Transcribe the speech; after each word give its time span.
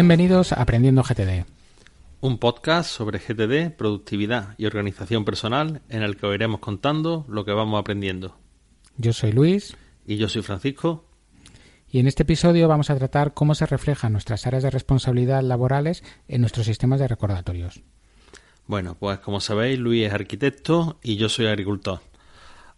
Bienvenidos 0.00 0.52
a 0.52 0.62
Aprendiendo 0.62 1.02
GTD. 1.02 1.44
Un 2.22 2.38
podcast 2.38 2.90
sobre 2.90 3.18
GTD, 3.18 3.76
productividad 3.76 4.54
y 4.56 4.64
organización 4.64 5.26
personal 5.26 5.82
en 5.90 6.02
el 6.02 6.16
que 6.16 6.24
os 6.24 6.34
iremos 6.34 6.60
contando 6.60 7.26
lo 7.28 7.44
que 7.44 7.52
vamos 7.52 7.78
aprendiendo. 7.78 8.34
Yo 8.96 9.12
soy 9.12 9.32
Luis. 9.32 9.76
Y 10.06 10.16
yo 10.16 10.30
soy 10.30 10.40
Francisco. 10.40 11.04
Y 11.90 11.98
en 11.98 12.06
este 12.06 12.22
episodio 12.22 12.66
vamos 12.66 12.88
a 12.88 12.96
tratar 12.96 13.34
cómo 13.34 13.54
se 13.54 13.66
reflejan 13.66 14.12
nuestras 14.12 14.46
áreas 14.46 14.62
de 14.62 14.70
responsabilidad 14.70 15.42
laborales 15.42 16.02
en 16.28 16.40
nuestros 16.40 16.64
sistemas 16.64 16.98
de 16.98 17.06
recordatorios. 17.06 17.82
Bueno, 18.66 18.96
pues 18.98 19.18
como 19.18 19.38
sabéis, 19.38 19.78
Luis 19.78 20.06
es 20.06 20.14
arquitecto 20.14 20.98
y 21.02 21.16
yo 21.16 21.28
soy 21.28 21.44
agricultor. 21.44 22.00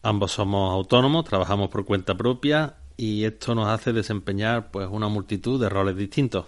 Ambos 0.02 0.32
somos 0.32 0.74
autónomos, 0.74 1.24
trabajamos 1.24 1.68
por 1.68 1.84
cuenta 1.84 2.16
propia 2.16 2.78
y 2.96 3.22
esto 3.22 3.54
nos 3.54 3.68
hace 3.68 3.92
desempeñar 3.92 4.72
pues 4.72 4.88
una 4.90 5.06
multitud 5.06 5.60
de 5.60 5.68
roles 5.68 5.96
distintos. 5.96 6.46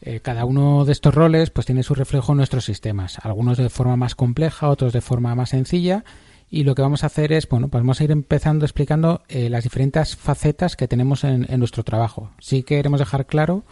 Eh, 0.00 0.20
cada 0.20 0.44
uno 0.44 0.84
de 0.84 0.92
estos 0.92 1.14
roles 1.14 1.50
pues 1.50 1.66
tiene 1.66 1.82
su 1.82 1.94
reflejo 1.94 2.32
en 2.32 2.38
nuestros 2.38 2.64
sistemas, 2.64 3.18
algunos 3.22 3.56
de 3.56 3.70
forma 3.70 3.96
más 3.96 4.14
compleja, 4.14 4.68
otros 4.68 4.92
de 4.92 5.00
forma 5.00 5.34
más 5.34 5.50
sencilla. 5.50 6.04
Y 6.50 6.64
lo 6.64 6.74
que 6.74 6.82
vamos 6.82 7.02
a 7.02 7.06
hacer 7.06 7.32
es, 7.32 7.48
bueno, 7.48 7.68
pues 7.68 7.82
vamos 7.82 8.00
a 8.00 8.04
ir 8.04 8.10
empezando 8.10 8.64
explicando 8.64 9.22
eh, 9.28 9.48
las 9.48 9.64
diferentes 9.64 10.14
facetas 10.14 10.76
que 10.76 10.86
tenemos 10.86 11.24
en, 11.24 11.46
nuestro 11.58 11.82
trabajo. 11.84 12.30
Sí 12.38 12.62
queremos 12.62 13.00
dejar 13.00 13.26
claro 13.26 13.64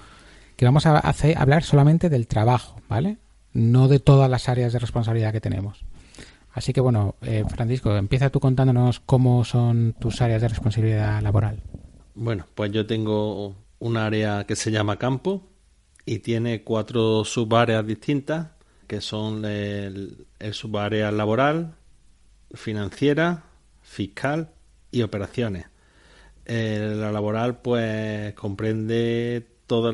que 0.56 0.64
vamos 0.64 0.86
a 0.86 0.98
hacer, 0.98 1.38
hablar 1.38 1.64
solamente 1.64 2.08
del 2.08 2.26
trabajo, 2.26 2.80
¿vale? 2.88 3.18
No 3.52 3.88
de 3.88 4.00
todas 4.00 4.30
las 4.30 4.48
áreas 4.48 4.72
de 4.72 4.78
responsabilidad 4.78 5.32
que 5.32 5.40
tenemos. 5.40 5.84
Así 6.52 6.72
que 6.72 6.80
bueno, 6.80 7.14
eh, 7.22 7.44
Francisco, 7.48 7.96
empieza 7.96 8.30
tú 8.30 8.40
contándonos 8.40 9.00
cómo 9.00 9.44
son 9.44 9.94
tus 9.98 10.20
áreas 10.20 10.42
de 10.42 10.48
responsabilidad 10.48 11.22
laboral. 11.22 11.62
Bueno, 12.14 12.46
pues 12.54 12.72
yo 12.72 12.86
tengo 12.86 13.54
un 13.78 13.96
área 13.96 14.44
que 14.44 14.56
se 14.56 14.70
llama 14.70 14.96
campo, 14.98 15.42
y 16.04 16.18
tiene 16.18 16.62
cuatro 16.62 17.24
subáreas 17.24 17.86
distintas 17.86 18.48
que 18.92 19.00
son 19.00 19.46
el, 19.46 20.26
subárea 20.50 21.10
laboral, 21.10 21.76
financiera, 22.52 23.44
fiscal 23.80 24.50
y 24.90 25.00
operaciones. 25.00 25.64
la 26.44 27.10
laboral 27.10 27.62
pues 27.62 28.34
comprende 28.34 29.46
todo 29.66 29.88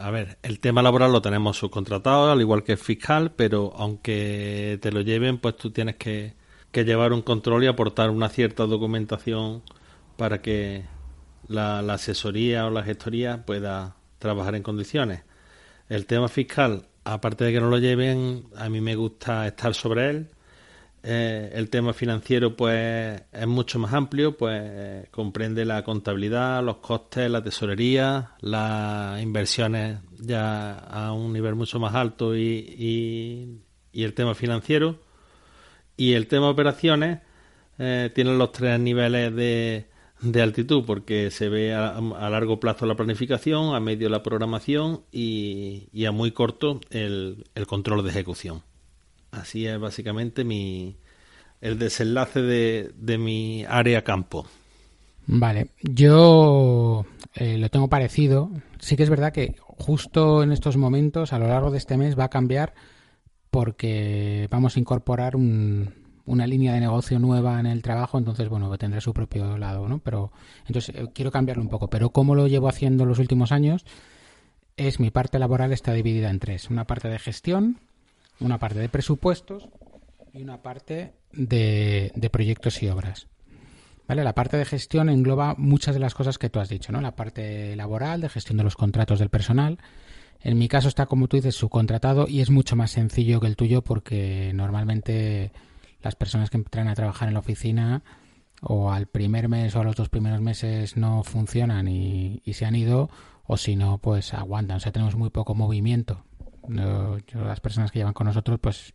a 0.00 0.10
ver, 0.10 0.38
el 0.42 0.58
tema 0.60 0.80
laboral 0.80 1.12
lo 1.12 1.20
tenemos 1.20 1.58
subcontratado 1.58 2.30
al 2.30 2.40
igual 2.40 2.62
que 2.62 2.72
el 2.72 2.78
fiscal, 2.78 3.32
pero 3.36 3.74
aunque 3.76 4.78
te 4.80 4.90
lo 4.90 5.02
lleven 5.02 5.36
pues 5.36 5.58
tú 5.58 5.70
tienes 5.70 5.96
que, 5.96 6.32
que 6.72 6.84
llevar 6.86 7.12
un 7.12 7.20
control 7.20 7.64
y 7.64 7.66
aportar 7.66 8.08
una 8.08 8.30
cierta 8.30 8.64
documentación 8.64 9.62
para 10.16 10.40
que 10.40 10.86
la, 11.46 11.82
la 11.82 11.94
asesoría 11.94 12.64
o 12.64 12.70
la 12.70 12.84
gestoría 12.84 13.44
pueda 13.44 13.97
trabajar 14.18 14.54
en 14.54 14.62
condiciones. 14.62 15.22
El 15.88 16.06
tema 16.06 16.28
fiscal, 16.28 16.86
aparte 17.04 17.44
de 17.44 17.52
que 17.52 17.60
no 17.60 17.70
lo 17.70 17.78
lleven, 17.78 18.44
a 18.56 18.68
mí 18.68 18.80
me 18.80 18.94
gusta 18.94 19.46
estar 19.46 19.74
sobre 19.74 20.10
él. 20.10 20.28
Eh, 21.02 21.52
el 21.54 21.70
tema 21.70 21.92
financiero, 21.92 22.56
pues, 22.56 23.22
es 23.32 23.46
mucho 23.46 23.78
más 23.78 23.94
amplio, 23.94 24.36
pues 24.36 25.08
comprende 25.10 25.64
la 25.64 25.82
contabilidad, 25.84 26.62
los 26.62 26.78
costes, 26.78 27.30
la 27.30 27.42
tesorería, 27.42 28.32
las 28.40 29.22
inversiones 29.22 30.00
ya 30.18 30.74
a 30.74 31.12
un 31.12 31.32
nivel 31.32 31.54
mucho 31.54 31.78
más 31.78 31.94
alto 31.94 32.36
y, 32.36 33.60
y, 33.92 34.02
el 34.02 34.14
tema 34.14 34.34
financiero. 34.34 34.98
Y 35.96 36.12
el 36.14 36.26
tema 36.26 36.48
operaciones 36.50 37.20
eh, 37.78 38.10
tiene 38.14 38.36
los 38.36 38.52
tres 38.52 38.78
niveles 38.78 39.34
de, 39.34 39.88
de 40.20 40.42
altitud 40.42 40.84
porque 40.84 41.30
se 41.30 41.48
ve 41.48 41.74
a, 41.74 42.00
largo 42.00 42.60
plazo 42.60 42.86
la 42.86 42.96
planificación, 42.96 43.74
a 43.74 43.80
medio 43.80 44.08
la 44.08 44.22
programación 44.22 45.02
y, 45.12 46.04
a 46.04 46.12
muy 46.12 46.32
corto 46.32 46.80
el, 46.90 47.44
control 47.66 48.02
de 48.04 48.10
ejecución. 48.10 48.62
Así 49.30 49.66
es 49.66 49.78
básicamente 49.78 50.44
mi, 50.44 50.96
el 51.60 51.78
desenlace 51.78 52.42
de, 52.42 52.90
de 52.96 53.18
mi 53.18 53.64
área 53.64 54.02
campo. 54.02 54.46
Vale, 55.26 55.68
yo 55.82 57.04
eh, 57.34 57.58
lo 57.58 57.68
tengo 57.68 57.88
parecido. 57.88 58.50
Sí 58.78 58.96
que 58.96 59.02
es 59.02 59.10
verdad 59.10 59.32
que 59.32 59.56
justo 59.60 60.42
en 60.42 60.52
estos 60.52 60.76
momentos, 60.76 61.32
a 61.32 61.38
lo 61.38 61.48
largo 61.48 61.70
de 61.70 61.78
este 61.78 61.98
mes, 61.98 62.18
va 62.18 62.24
a 62.24 62.30
cambiar 62.30 62.74
porque 63.50 64.48
vamos 64.50 64.76
a 64.76 64.80
incorporar 64.80 65.36
un, 65.36 65.92
una 66.28 66.46
línea 66.46 66.74
de 66.74 66.80
negocio 66.80 67.18
nueva 67.18 67.58
en 67.58 67.66
el 67.66 67.82
trabajo, 67.82 68.18
entonces, 68.18 68.48
bueno, 68.48 68.76
tendrá 68.76 69.00
su 69.00 69.14
propio 69.14 69.56
lado, 69.56 69.88
¿no? 69.88 69.98
Pero, 69.98 70.30
entonces, 70.66 70.94
eh, 70.94 71.08
quiero 71.14 71.32
cambiarlo 71.32 71.62
un 71.62 71.70
poco. 71.70 71.88
Pero 71.88 72.10
cómo 72.10 72.34
lo 72.34 72.46
llevo 72.46 72.68
haciendo 72.68 73.06
los 73.06 73.18
últimos 73.18 73.50
años 73.50 73.84
es 74.76 75.00
mi 75.00 75.10
parte 75.10 75.38
laboral 75.38 75.72
está 75.72 75.92
dividida 75.92 76.30
en 76.30 76.38
tres. 76.38 76.70
Una 76.70 76.86
parte 76.86 77.08
de 77.08 77.18
gestión, 77.18 77.78
una 78.40 78.58
parte 78.58 78.78
de 78.78 78.88
presupuestos 78.88 79.68
y 80.32 80.42
una 80.42 80.62
parte 80.62 81.14
de, 81.32 82.12
de 82.14 82.30
proyectos 82.30 82.82
y 82.82 82.88
obras. 82.88 83.26
¿Vale? 84.06 84.22
La 84.22 84.34
parte 84.34 84.56
de 84.56 84.64
gestión 84.64 85.08
engloba 85.08 85.54
muchas 85.58 85.94
de 85.94 86.00
las 86.00 86.14
cosas 86.14 86.38
que 86.38 86.48
tú 86.48 86.60
has 86.60 86.68
dicho, 86.68 86.92
¿no? 86.92 87.00
La 87.00 87.16
parte 87.16 87.74
laboral, 87.74 88.20
de 88.20 88.28
gestión 88.28 88.56
de 88.56 88.64
los 88.64 88.76
contratos 88.76 89.18
del 89.18 89.28
personal. 89.30 89.78
En 90.40 90.56
mi 90.56 90.68
caso 90.68 90.88
está, 90.88 91.06
como 91.06 91.26
tú 91.26 91.36
dices, 91.36 91.56
subcontratado 91.56 92.26
y 92.28 92.40
es 92.40 92.50
mucho 92.50 92.76
más 92.76 92.92
sencillo 92.92 93.40
que 93.40 93.48
el 93.48 93.56
tuyo 93.56 93.82
porque 93.82 94.52
normalmente 94.54 95.50
las 96.02 96.14
personas 96.14 96.50
que 96.50 96.56
entran 96.56 96.88
a 96.88 96.94
trabajar 96.94 97.28
en 97.28 97.34
la 97.34 97.40
oficina 97.40 98.02
o 98.60 98.90
al 98.90 99.06
primer 99.06 99.48
mes 99.48 99.74
o 99.76 99.80
a 99.80 99.84
los 99.84 99.96
dos 99.96 100.08
primeros 100.08 100.40
meses 100.40 100.96
no 100.96 101.22
funcionan 101.22 101.88
y, 101.88 102.42
se 102.52 102.64
han 102.64 102.74
ido 102.74 103.10
o 103.46 103.56
si 103.56 103.76
no 103.76 103.98
pues 103.98 104.34
aguantan. 104.34 104.78
O 104.78 104.80
sea 104.80 104.92
tenemos 104.92 105.16
muy 105.16 105.30
poco 105.30 105.54
movimiento. 105.54 106.24
Las 106.68 107.60
personas 107.60 107.90
que 107.90 108.00
llevan 108.00 108.14
con 108.14 108.26
nosotros 108.26 108.58
pues 108.60 108.94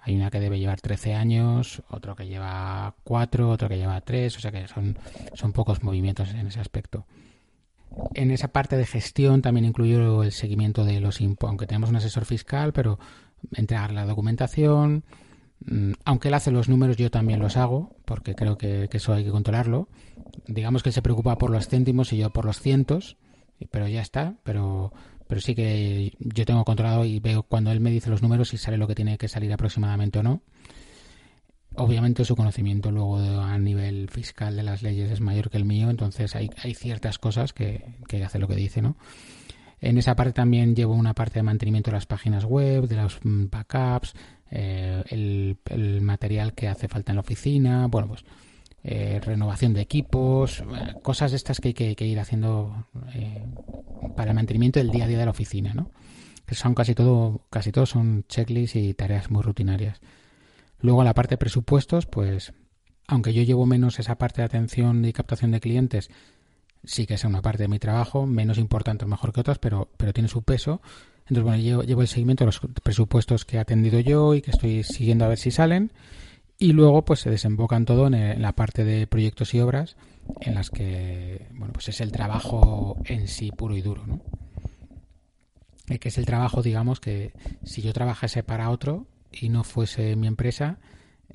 hay 0.00 0.16
una 0.16 0.30
que 0.30 0.40
debe 0.40 0.58
llevar 0.58 0.80
13 0.80 1.14
años 1.14 1.82
otro 1.88 2.14
que 2.14 2.26
lleva 2.26 2.94
4 3.04 3.48
otro 3.48 3.68
que 3.68 3.76
lleva 3.76 4.00
3 4.00 4.36
o 4.36 4.40
sea 4.40 4.52
que 4.52 4.68
son, 4.68 4.98
son 5.34 5.52
pocos 5.52 5.82
movimientos 5.82 6.30
en 6.30 6.46
ese 6.46 6.60
aspecto. 6.60 7.06
En 8.14 8.30
esa 8.30 8.48
parte 8.48 8.76
de 8.76 8.86
gestión 8.86 9.40
también 9.40 9.64
incluyo 9.66 10.22
el 10.22 10.32
seguimiento 10.32 10.84
de 10.84 11.00
los 11.00 11.20
impuestos 11.20 11.48
aunque 11.48 11.66
tenemos 11.66 11.90
un 11.90 11.96
asesor 11.96 12.24
fiscal 12.24 12.72
pero 12.72 12.98
entregar 13.52 13.92
la 13.92 14.06
documentación 14.06 15.04
aunque 16.04 16.28
él 16.28 16.34
hace 16.34 16.50
los 16.50 16.68
números, 16.68 16.96
yo 16.96 17.10
también 17.10 17.40
los 17.40 17.56
hago, 17.56 17.96
porque 18.04 18.34
creo 18.34 18.58
que, 18.58 18.88
eso 18.92 19.14
hay 19.14 19.24
que 19.24 19.30
controlarlo. 19.30 19.88
Digamos 20.46 20.82
que 20.82 20.90
él 20.90 20.94
se 20.94 21.02
preocupa 21.02 21.38
por 21.38 21.50
los 21.50 21.68
céntimos 21.68 22.12
y 22.12 22.18
yo 22.18 22.30
por 22.30 22.44
los 22.44 22.60
cientos, 22.60 23.16
pero 23.70 23.88
ya 23.88 24.02
está. 24.02 24.34
Pero, 24.42 24.92
pero 25.26 25.40
sí 25.40 25.54
que 25.54 26.12
yo 26.18 26.44
tengo 26.44 26.64
controlado 26.64 27.04
y 27.04 27.18
veo 27.20 27.44
cuando 27.44 27.70
él 27.70 27.80
me 27.80 27.90
dice 27.90 28.10
los 28.10 28.22
números 28.22 28.48
si 28.48 28.58
sale 28.58 28.76
lo 28.76 28.86
que 28.86 28.94
tiene 28.94 29.16
que 29.16 29.28
salir 29.28 29.52
aproximadamente 29.52 30.18
o 30.18 30.22
no. 30.22 30.42
Obviamente 31.76 32.24
su 32.24 32.36
conocimiento 32.36 32.92
luego 32.92 33.18
a 33.18 33.58
nivel 33.58 34.08
fiscal 34.08 34.54
de 34.54 34.62
las 34.62 34.82
leyes 34.82 35.10
es 35.10 35.20
mayor 35.20 35.50
que 35.50 35.56
el 35.56 35.64
mío, 35.64 35.90
entonces 35.90 36.36
hay, 36.36 36.48
hay 36.62 36.72
ciertas 36.74 37.18
cosas 37.18 37.52
que, 37.52 37.96
que 38.06 38.22
hace 38.22 38.38
lo 38.38 38.46
que 38.46 38.54
dice, 38.54 38.80
¿no? 38.80 38.96
En 39.80 39.98
esa 39.98 40.16
parte 40.16 40.32
también 40.32 40.74
llevo 40.74 40.94
una 40.94 41.14
parte 41.14 41.40
de 41.40 41.42
mantenimiento 41.42 41.90
de 41.90 41.96
las 41.96 42.06
páginas 42.06 42.44
web, 42.44 42.86
de 42.86 42.96
los 42.96 43.18
mm, 43.22 43.46
backups, 43.50 44.14
eh, 44.56 45.02
el, 45.10 46.00
material 46.00 46.54
que 46.54 46.68
hace 46.68 46.86
falta 46.86 47.10
en 47.10 47.16
la 47.16 47.22
oficina, 47.22 47.88
bueno, 47.88 48.06
pues 48.06 48.24
eh, 48.84 49.20
renovación 49.20 49.74
de 49.74 49.80
equipos, 49.80 50.62
cosas 51.02 51.32
estas 51.32 51.60
que 51.60 51.68
hay 51.68 51.94
que, 51.94 52.06
ir 52.06 52.20
haciendo 52.20 52.86
para 54.16 54.30
el 54.30 54.36
mantenimiento 54.36 54.78
del 54.78 54.90
día 54.90 55.06
a 55.06 55.08
día 55.08 55.18
de 55.18 55.24
la 55.24 55.32
oficina, 55.32 55.74
¿no? 55.74 55.90
Que 56.46 56.54
son 56.54 56.74
casi 56.74 56.94
todo, 56.94 57.40
casi 57.50 57.72
todo 57.72 57.84
son 57.84 58.24
checklists 58.28 58.76
y 58.76 58.94
tareas 58.94 59.28
muy 59.28 59.42
rutinarias. 59.42 60.00
Luego 60.78 61.02
la 61.02 61.14
parte 61.14 61.34
de 61.34 61.38
presupuestos, 61.38 62.06
pues 62.06 62.52
aunque 63.08 63.32
yo 63.32 63.42
llevo 63.42 63.66
menos 63.66 63.98
esa 63.98 64.18
parte 64.18 64.42
de 64.42 64.46
atención 64.46 65.04
y 65.04 65.12
captación 65.12 65.50
de 65.50 65.60
clientes, 65.60 66.10
sí 66.84 67.06
que 67.06 67.14
es 67.14 67.24
una 67.24 67.42
parte 67.42 67.64
de 67.64 67.68
mi 67.68 67.80
trabajo, 67.80 68.24
menos 68.24 68.58
importante 68.58 69.04
o 69.04 69.08
mejor 69.08 69.32
que 69.32 69.40
otras, 69.40 69.58
pero, 69.58 69.88
pero 69.96 70.12
tiene 70.12 70.28
su 70.28 70.42
peso. 70.42 70.80
Entonces, 71.24 71.44
bueno, 71.44 71.62
llevo, 71.62 71.82
llevo 71.82 72.02
el 72.02 72.08
seguimiento 72.08 72.44
de 72.44 72.46
los 72.46 72.60
presupuestos 72.82 73.44
que 73.44 73.56
he 73.56 73.60
atendido 73.60 73.98
yo 74.00 74.34
y 74.34 74.42
que 74.42 74.50
estoy 74.50 74.82
siguiendo 74.82 75.24
a 75.24 75.28
ver 75.28 75.38
si 75.38 75.50
salen. 75.50 75.90
Y 76.58 76.72
luego, 76.72 77.04
pues 77.04 77.20
se 77.20 77.30
desembocan 77.30 77.84
todo 77.84 78.06
en, 78.06 78.40
la 78.40 78.52
parte 78.52 78.84
de 78.84 79.06
proyectos 79.06 79.54
y 79.54 79.60
obras, 79.60 79.96
en 80.40 80.54
las 80.54 80.70
que, 80.70 81.46
bueno, 81.52 81.72
pues 81.72 81.88
es 81.88 82.00
el 82.00 82.12
trabajo 82.12 82.96
en 83.06 83.26
sí 83.26 83.50
puro 83.50 83.76
y 83.76 83.82
duro, 83.82 84.06
¿no? 84.06 84.20
Eh, 85.88 85.98
que 85.98 86.08
es 86.08 86.18
el 86.18 86.26
trabajo, 86.26 86.62
digamos, 86.62 87.00
que 87.00 87.32
si 87.64 87.82
yo 87.82 87.92
trabajase 87.92 88.42
para 88.42 88.70
otro 88.70 89.06
y 89.32 89.48
no 89.48 89.64
fuese 89.64 90.16
mi 90.16 90.26
empresa, 90.26 90.78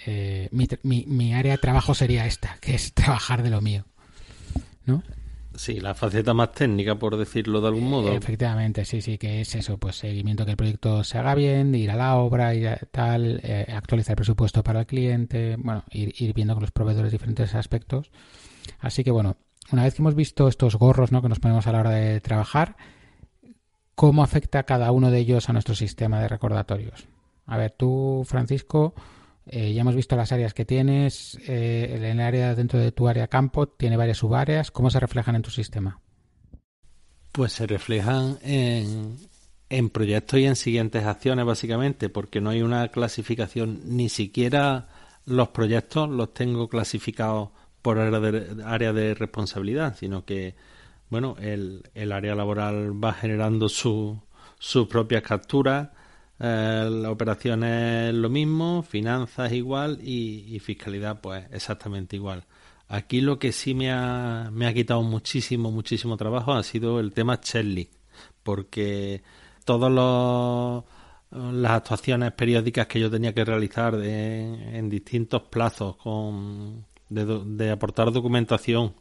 eh, 0.06 0.48
mi, 0.52 0.68
mi, 0.84 1.06
mi 1.06 1.34
área 1.34 1.54
de 1.54 1.58
trabajo 1.58 1.94
sería 1.94 2.26
esta, 2.26 2.58
que 2.62 2.76
es 2.76 2.94
trabajar 2.96 3.44
de 3.44 3.50
lo 3.50 3.62
mío, 3.62 3.86
¿no? 4.86 5.04
Sí, 5.60 5.82
la 5.82 5.94
faceta 5.94 6.34
más 6.34 6.54
técnica, 6.54 6.96
por 6.96 7.18
decirlo 7.18 7.60
de 7.60 7.68
algún 7.68 7.90
modo. 7.90 8.14
Efectivamente, 8.14 8.86
sí, 8.86 9.02
sí, 9.02 9.18
que 9.18 9.42
es 9.42 9.56
eso, 9.56 9.78
pues 9.78 9.98
seguimiento 9.98 10.46
que 10.46 10.52
el 10.52 10.58
proyecto 10.58 11.04
se 11.04 11.18
haga 11.18 11.36
bien, 11.36 11.76
ir 11.76 11.92
a 11.92 11.98
la 11.98 12.16
obra, 12.16 12.56
y 12.56 12.64
tal, 12.92 13.42
eh, 13.44 13.66
actualizar 13.68 14.14
el 14.14 14.16
presupuesto 14.16 14.64
para 14.64 14.80
el 14.80 14.86
cliente, 14.86 15.58
bueno, 15.58 15.84
ir, 15.92 16.14
ir 16.18 16.34
viendo 16.34 16.54
con 16.54 16.62
los 16.62 16.72
proveedores 16.72 17.12
diferentes 17.12 17.54
aspectos. 17.56 18.10
Así 18.80 19.04
que 19.04 19.12
bueno, 19.12 19.36
una 19.74 19.84
vez 19.84 19.96
que 19.96 20.02
hemos 20.02 20.16
visto 20.16 20.48
estos 20.48 20.78
gorros 20.78 21.12
¿no? 21.12 21.22
que 21.22 21.28
nos 21.28 21.42
ponemos 21.42 21.68
a 21.68 21.74
la 21.74 21.82
hora 21.82 21.90
de 21.90 22.22
trabajar, 22.22 22.78
¿cómo 23.96 24.24
afecta 24.24 24.64
cada 24.64 24.94
uno 24.94 25.12
de 25.12 25.20
ellos 25.20 25.50
a 25.50 25.52
nuestro 25.52 25.76
sistema 25.76 26.22
de 26.22 26.30
recordatorios? 26.30 27.10
A 27.46 27.58
ver, 27.58 27.72
tú, 27.72 28.24
Francisco, 28.26 28.94
eh, 29.52 29.74
ya 29.74 29.82
hemos 29.82 29.96
visto 29.96 30.16
las 30.16 30.32
áreas 30.32 30.54
que 30.54 30.66
tienes. 30.66 31.38
Eh, 31.48 32.00
el 32.02 32.20
área 32.20 32.56
dentro 32.56 32.80
de 32.80 32.92
tu 32.92 33.08
área 33.08 33.28
campo 33.28 33.68
tiene 33.68 33.98
varias 33.98 34.20
subáreas. 34.20 34.72
¿Cómo 34.72 34.90
se 34.90 35.00
reflejan 35.00 35.36
en 35.36 35.42
tu 35.42 35.50
sistema? 35.50 36.00
Pues 37.32 37.54
se 37.54 37.66
reflejan 37.68 38.38
en, 38.44 39.18
en 39.70 39.90
proyectos 39.90 40.40
y 40.40 40.46
en 40.46 40.56
siguientes 40.56 41.04
acciones, 41.06 41.46
básicamente, 41.46 42.10
porque 42.10 42.42
no 42.42 42.52
hay 42.52 42.62
una 42.62 42.88
clasificación, 42.90 43.82
ni 43.86 44.10
siquiera 44.10 44.88
los 45.26 45.50
proyectos 45.50 46.10
los 46.10 46.34
tengo 46.34 46.70
clasificados 46.70 47.50
por 47.82 48.00
área 48.00 48.20
de, 48.20 48.64
área 48.64 48.94
de 48.94 49.14
responsabilidad, 49.14 49.96
sino 49.98 50.26
que, 50.26 50.56
bueno, 51.10 51.36
el, 51.40 51.84
el 51.94 52.12
área 52.12 52.36
laboral 52.36 53.04
va 53.04 53.14
generando 53.14 53.70
su, 53.70 54.22
sus 54.60 54.88
propias 54.88 55.24
capturas 55.24 55.90
eh, 56.40 56.88
la 56.90 57.12
operación 57.12 57.64
es 57.64 58.14
lo 58.14 58.30
mismo, 58.30 58.84
finanzas 58.84 59.52
igual 59.52 60.00
y, 60.02 60.60
fiscalidad 60.60 61.22
pues 61.22 61.46
exactamente 61.52 62.16
igual. 62.16 62.46
Aquí 62.88 63.22
lo 63.22 63.38
que 63.40 63.52
sí 63.52 63.74
me 63.74 63.92
ha, 63.92 64.50
me 64.52 64.66
ha 64.68 64.74
quitado 64.74 65.04
muchísimo, 65.04 65.72
muchísimo 65.72 66.18
trabajo 66.18 66.54
ha 66.54 66.64
sido 66.64 67.00
el 67.00 67.14
tema 67.14 67.40
Cherly, 67.40 67.90
porque 68.44 69.22
todas 69.66 69.92
las 71.32 71.72
actuaciones 71.72 72.32
periódicas 72.34 72.88
que 72.88 73.00
yo 73.00 73.12
tenía 73.12 73.34
que 73.34 73.46
realizar 73.46 73.96
en 73.96 74.90
distintos 74.90 75.44
plazos 75.44 75.98
con, 75.98 76.86
de, 77.10 77.72
aportar 77.72 78.12
documentación, 78.12 78.94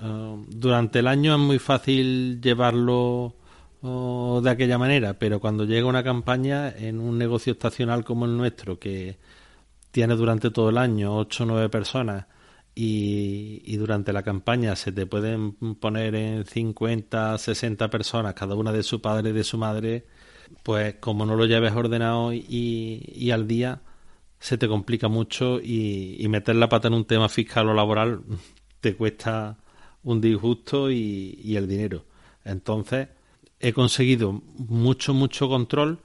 eh, 0.00 0.44
durante 0.48 0.98
el 0.98 1.06
año 1.06 1.34
es 1.34 1.40
muy 1.40 1.58
fácil 1.58 2.40
llevarlo 2.40 3.34
o 3.82 4.40
de 4.42 4.50
aquella 4.50 4.78
manera, 4.78 5.18
pero 5.18 5.40
cuando 5.40 5.64
llega 5.64 5.86
una 5.86 6.04
campaña 6.04 6.70
en 6.70 7.00
un 7.00 7.18
negocio 7.18 7.52
estacional 7.52 8.04
como 8.04 8.26
el 8.26 8.36
nuestro, 8.36 8.78
que 8.78 9.18
tiene 9.90 10.14
durante 10.16 10.50
todo 10.50 10.70
el 10.70 10.78
año 10.78 11.16
8 11.16 11.44
o 11.44 11.46
9 11.46 11.68
personas 11.70 12.26
y, 12.74 13.62
y, 13.64 13.76
durante 13.76 14.12
la 14.12 14.22
campaña 14.22 14.76
se 14.76 14.92
te 14.92 15.06
pueden 15.06 15.52
poner 15.76 16.14
en 16.14 16.44
50, 16.44 17.38
60 17.38 17.90
personas, 17.90 18.34
cada 18.34 18.54
una 18.54 18.72
de 18.72 18.82
su 18.82 19.00
padre 19.00 19.30
y 19.30 19.32
de 19.32 19.44
su 19.44 19.58
madre, 19.58 20.06
pues 20.62 20.96
como 21.00 21.26
no 21.26 21.36
lo 21.36 21.46
lleves 21.46 21.72
ordenado 21.72 22.32
y, 22.32 23.02
y 23.14 23.30
al 23.32 23.46
día, 23.48 23.82
se 24.38 24.58
te 24.58 24.68
complica 24.68 25.08
mucho 25.08 25.60
y, 25.60 26.16
y, 26.18 26.28
meter 26.28 26.56
la 26.56 26.68
pata 26.68 26.88
en 26.88 26.94
un 26.94 27.04
tema 27.06 27.28
fiscal 27.28 27.68
o 27.68 27.74
laboral 27.74 28.22
te 28.80 28.96
cuesta 28.96 29.58
un 30.02 30.20
disgusto 30.20 30.90
y, 30.90 31.38
y 31.42 31.56
el 31.56 31.68
dinero. 31.68 32.04
Entonces, 32.44 33.08
he 33.60 33.72
conseguido 33.72 34.42
mucho, 34.56 35.14
mucho 35.14 35.48
control 35.48 35.98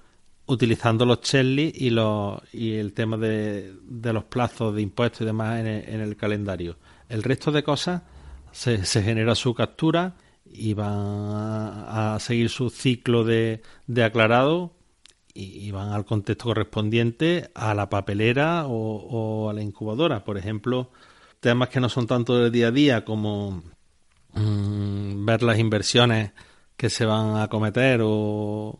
utilizando 0.48 1.06
los 1.06 1.22
checklists 1.22 1.80
y, 1.81 1.92
y 2.54 2.74
el 2.75 2.94
tema 2.94 3.18
de, 3.18 3.74
de 3.81 4.13
los 4.13 4.25
plazos 4.25 4.75
de 4.75 4.81
impuestos 4.81 5.22
y 5.22 5.25
demás 5.25 5.60
en 5.60 5.68
el, 5.68 5.90
en 5.90 6.02
el 6.02 6.16
calendario. 6.16 6.78
El 7.10 7.24
resto 7.24 7.52
de 7.52 7.63
cosas 7.63 8.04
se, 8.52 8.86
se 8.86 9.02
genera 9.02 9.36
su 9.36 9.54
captura 9.54 10.16
y 10.46 10.74
van 10.74 10.94
a, 10.94 12.18
seguir 12.19 12.50
su 12.50 12.69
ciclo 12.69 13.24
de, 13.24 13.62
de 13.88 14.04
aclarado 14.04 14.74
y, 15.34 15.69
van 15.72 15.90
al 15.90 16.06
contexto 16.06 16.46
correspondiente 16.46 17.52
a 17.56 17.74
la 17.74 17.90
papelera 17.90 18.66
o, 18.68 19.50
a 19.50 19.54
la 19.54 19.62
incubadora. 19.62 20.24
Por 20.24 20.38
ejemplo, 20.38 20.92
temas 21.42 21.68
que 21.69 21.81
no 21.81 21.90
son 21.90 22.07
tanto 22.07 22.38
del 22.38 22.54
día 22.54 22.68
a 22.68 22.72
día 22.72 23.04
como 23.04 23.63
mm, 24.34 25.25
ver 25.25 25.44
las 25.44 25.60
inversiones 25.60 26.31
que 26.77 26.89
se 26.89 27.06
van 27.06 27.38
a 27.38 27.48
cometer 27.48 28.01
o 28.04 28.80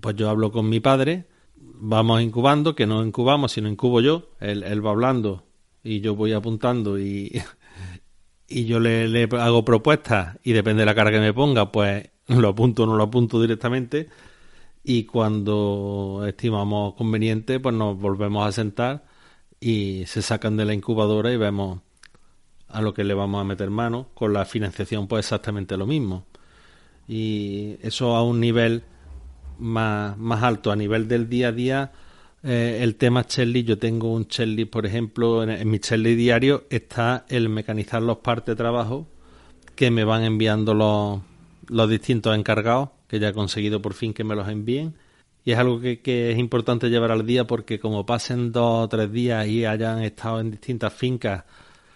pues 0.00 0.16
yo 0.16 0.28
hablo 0.28 0.50
con 0.50 0.68
mi 0.68 0.80
padre, 0.80 1.26
vamos 1.56 2.22
incubando, 2.22 2.74
que 2.74 2.86
no 2.86 3.04
incubamos, 3.04 3.52
sino 3.52 3.68
incubo 3.68 4.00
yo, 4.00 4.30
él, 4.40 4.62
él 4.64 4.84
va 4.84 4.90
hablando 4.90 5.44
y 5.82 6.00
yo 6.00 6.14
voy 6.14 6.32
apuntando 6.32 6.98
y, 6.98 7.40
y 8.48 8.64
yo 8.64 8.80
le, 8.80 9.08
le, 9.08 9.28
hago 9.38 9.64
propuestas 9.64 10.38
y 10.42 10.52
depende 10.52 10.82
de 10.82 10.86
la 10.86 10.94
cara 10.94 11.10
que 11.10 11.20
me 11.20 11.32
ponga, 11.32 11.70
pues 11.70 12.10
lo 12.26 12.48
apunto 12.48 12.84
o 12.84 12.86
no 12.86 12.96
lo 12.96 13.04
apunto 13.04 13.40
directamente. 13.40 14.08
Y 14.84 15.04
cuando 15.04 16.24
estimamos 16.26 16.94
conveniente, 16.94 17.60
pues 17.60 17.74
nos 17.74 17.98
volvemos 17.98 18.46
a 18.46 18.52
sentar 18.52 19.04
y 19.60 20.04
se 20.06 20.22
sacan 20.22 20.56
de 20.56 20.64
la 20.64 20.72
incubadora 20.72 21.32
y 21.32 21.36
vemos 21.36 21.80
a 22.68 22.80
lo 22.80 22.94
que 22.94 23.04
le 23.04 23.12
vamos 23.12 23.40
a 23.40 23.44
meter 23.44 23.70
mano. 23.70 24.08
Con 24.14 24.32
la 24.32 24.44
financiación, 24.46 25.06
pues 25.06 25.26
exactamente 25.26 25.76
lo 25.76 25.86
mismo 25.86 26.24
y 27.08 27.76
eso 27.82 28.14
a 28.14 28.22
un 28.22 28.38
nivel 28.38 28.84
más, 29.58 30.16
más 30.18 30.42
alto, 30.42 30.70
a 30.70 30.76
nivel 30.76 31.08
del 31.08 31.28
día 31.28 31.48
a 31.48 31.52
día. 31.52 31.92
Eh, 32.42 32.80
el 32.82 32.94
tema 32.96 33.26
Chelly, 33.26 33.64
yo 33.64 33.78
tengo 33.78 34.12
un 34.12 34.28
Chelly, 34.28 34.66
por 34.66 34.86
ejemplo, 34.86 35.42
en, 35.42 35.68
mi 35.68 35.80
Chelly 35.80 36.14
diario 36.14 36.64
está 36.70 37.24
el 37.28 37.48
mecanizar 37.48 38.02
los 38.02 38.18
partes 38.18 38.54
de 38.54 38.56
trabajo 38.56 39.08
que 39.74 39.90
me 39.90 40.04
van 40.04 40.22
enviando 40.22 40.74
los, 40.74 41.20
los 41.68 41.88
distintos 41.88 42.36
encargados, 42.36 42.90
que 43.08 43.18
ya 43.18 43.28
he 43.28 43.32
conseguido 43.32 43.80
por 43.82 43.94
fin 43.94 44.12
que 44.12 44.24
me 44.24 44.36
los 44.36 44.48
envíen. 44.48 44.94
Y 45.44 45.52
es 45.52 45.58
algo 45.58 45.80
que, 45.80 46.00
que, 46.00 46.30
es 46.30 46.38
importante 46.38 46.90
llevar 46.90 47.10
al 47.10 47.24
día 47.24 47.46
porque 47.46 47.80
como 47.80 48.04
pasen 48.04 48.52
dos 48.52 48.84
o 48.84 48.88
tres 48.88 49.10
días 49.10 49.46
y 49.46 49.64
hayan 49.64 50.02
estado 50.02 50.40
en 50.40 50.50
distintas 50.50 50.92
fincas, 50.92 51.44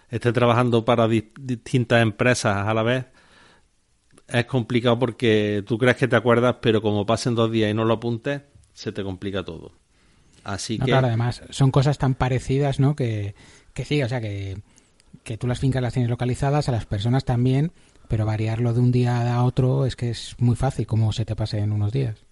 esté 0.09 0.33
trabajando 0.33 0.83
para 0.83 1.07
distintas 1.07 2.01
empresas 2.01 2.67
a 2.67 2.73
la 2.73 2.83
vez, 2.83 3.05
es 4.33 4.45
complicado 4.45 4.97
porque 4.97 5.63
tú 5.65 5.77
crees 5.77 5.95
que 5.95 6.07
te 6.07 6.15
acuerdas, 6.15 6.55
pero 6.59 6.81
como 6.81 7.05
pasen 7.05 7.35
dos 7.35 7.51
días 7.51 7.69
y 7.69 7.73
no 7.73 7.85
lo 7.85 7.93
apuntes, 7.93 8.41
se 8.73 8.91
te 8.91 9.03
complica 9.03 9.43
todo. 9.43 9.71
Así 10.43 10.79
que. 10.79 10.85
Claro, 10.85 11.07
además, 11.07 11.43
son 11.51 11.69
cosas 11.69 11.99
tan 11.99 12.15
parecidas, 12.15 12.79
¿no? 12.79 12.95
Que, 12.95 13.35
que 13.73 13.85
sí, 13.85 14.01
o 14.01 14.09
sea, 14.09 14.19
que, 14.19 14.57
que 15.23 15.37
tú 15.37 15.47
las 15.47 15.59
fincas 15.59 15.83
las 15.83 15.93
tienes 15.93 16.09
localizadas, 16.09 16.67
a 16.67 16.71
las 16.71 16.87
personas 16.87 17.25
también, 17.25 17.71
pero 18.07 18.25
variarlo 18.25 18.73
de 18.73 18.79
un 18.79 18.91
día 18.91 19.35
a 19.35 19.43
otro 19.43 19.85
es 19.85 19.95
que 19.95 20.09
es 20.09 20.35
muy 20.39 20.55
fácil, 20.55 20.87
como 20.87 21.13
se 21.13 21.25
te 21.25 21.35
pase 21.35 21.59
en 21.59 21.71
unos 21.71 21.91
días. 21.91 22.25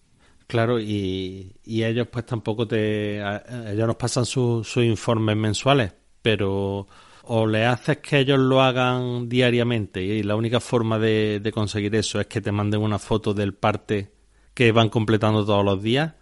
Claro, 0.47 0.79
y, 0.81 1.55
y 1.63 1.83
ellos 1.83 2.07
pues 2.11 2.25
tampoco 2.25 2.67
te... 2.67 3.19
Ellos 3.19 3.87
nos 3.87 3.95
pasan 3.95 4.25
sus 4.25 4.75
informes 4.77 5.37
mensuales, 5.37 5.93
pero 6.21 6.87
o 7.23 7.45
le 7.45 7.65
haces 7.65 7.97
que 7.97 8.19
ellos 8.19 8.39
lo 8.39 8.61
hagan 8.61 9.29
diariamente 9.29 10.03
y 10.03 10.23
la 10.23 10.35
única 10.35 10.59
forma 10.59 10.99
de, 10.99 11.51
conseguir 11.53 11.95
eso 11.95 12.19
es 12.19 12.27
que 12.27 12.41
te 12.41 12.51
manden 12.51 12.81
una 12.81 12.99
foto 12.99 13.33
del 13.33 13.53
parte 13.53 14.11
que 14.53 14.71
van 14.71 14.89
completando 14.89 15.45
todos 15.45 15.63
los 15.63 15.81
días 15.81 16.13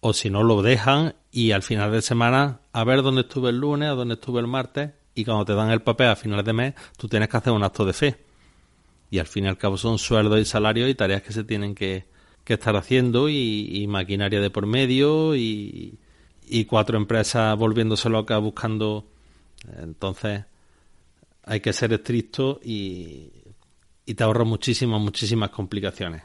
o 0.00 0.12
si 0.12 0.30
no 0.30 0.42
lo 0.42 0.62
dejan 0.62 1.14
y 1.30 1.52
al 1.52 1.62
final 1.62 1.92
de 1.92 2.02
semana 2.02 2.60
a 2.72 2.84
ver 2.84 3.02
dónde 3.02 3.22
estuve 3.22 3.50
el 3.50 3.58
lunes 3.58 3.90
o 3.90 3.96
dónde 3.96 4.14
estuve 4.14 4.40
el 4.40 4.46
martes 4.46 4.90
y 5.14 5.24
cuando 5.24 5.44
te 5.44 5.54
dan 5.54 5.70
el 5.70 5.82
papel 5.82 6.08
a 6.08 6.16
finales 6.16 6.44
de 6.44 6.52
mes 6.52 6.74
tú 6.96 7.08
tienes 7.08 7.28
que 7.28 7.36
hacer 7.36 7.52
un 7.52 7.64
acto 7.64 7.84
de 7.84 7.92
fe 7.92 8.16
y 9.10 9.18
al 9.18 9.26
fin 9.26 9.44
y 9.44 9.48
al 9.48 9.58
cabo 9.58 9.76
son 9.76 9.98
sueldos 9.98 10.40
y 10.40 10.44
salarios 10.44 10.88
y 10.88 10.94
tareas 10.94 11.22
que 11.22 11.32
se 11.32 11.44
tienen 11.44 11.74
que, 11.74 12.10
estar 12.46 12.76
haciendo 12.76 13.30
y, 13.30 13.86
maquinaria 13.88 14.38
de 14.38 14.50
por 14.50 14.66
medio 14.66 15.34
y, 15.34 15.98
y 16.46 16.64
cuatro 16.66 16.98
empresas 16.98 17.56
volviéndose 17.56 18.10
locas 18.10 18.42
buscando. 18.42 19.06
Entonces, 19.80 20.44
hay 21.44 21.60
que 21.60 21.72
ser 21.72 21.92
estricto 21.92 22.60
y, 22.62 23.30
y 24.06 24.14
te 24.14 24.24
ahorra 24.24 24.44
muchísimas, 24.44 25.00
muchísimas 25.00 25.50
complicaciones. 25.50 26.22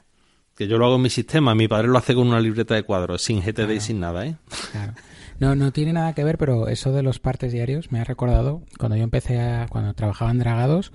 Que 0.56 0.68
yo 0.68 0.78
lo 0.78 0.86
hago 0.86 0.96
en 0.96 1.04
mi 1.04 1.10
sistema, 1.10 1.54
mi 1.54 1.68
padre 1.68 1.88
lo 1.88 1.98
hace 1.98 2.16
con 2.16 2.28
una 2.28 2.40
libreta 2.40 2.74
de 2.74 2.84
cuadros, 2.84 3.22
sin 3.22 3.42
GTD 3.42 3.72
y 3.72 3.80
sin 3.80 4.00
nada, 4.00 4.26
¿eh? 4.26 4.38
Claro. 4.72 4.94
No, 5.40 5.54
no 5.54 5.72
tiene 5.72 5.94
nada 5.94 6.14
que 6.14 6.24
ver, 6.24 6.40
pero 6.40 6.68
eso 6.68 6.92
de 6.92 7.04
los 7.04 7.20
partes 7.20 7.52
diarios 7.52 7.92
me 7.92 8.00
ha 8.00 8.04
recordado 8.04 8.64
cuando 8.80 8.98
yo 8.98 9.04
empecé 9.04 9.40
a, 9.40 9.68
cuando 9.70 9.94
trabajaba 9.94 10.32
en 10.32 10.40
Dragados, 10.40 10.92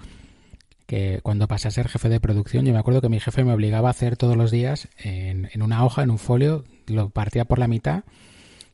que 0.86 1.20
cuando 1.22 1.46
pasé 1.46 1.68
a 1.68 1.70
ser 1.70 1.88
jefe 1.88 2.08
de 2.08 2.18
producción, 2.18 2.64
yo 2.64 2.72
me 2.72 2.80
acuerdo 2.80 3.00
que 3.00 3.08
mi 3.08 3.20
jefe 3.20 3.44
me 3.44 3.52
obligaba 3.52 3.86
a 3.86 3.92
hacer 3.92 4.16
todos 4.16 4.36
los 4.36 4.50
días 4.50 4.88
en, 4.98 5.48
en 5.52 5.62
una 5.62 5.84
hoja, 5.84 6.02
en 6.02 6.10
un 6.10 6.18
folio, 6.18 6.64
lo 6.88 7.10
partía 7.10 7.44
por 7.44 7.60
la 7.60 7.68
mitad 7.68 8.02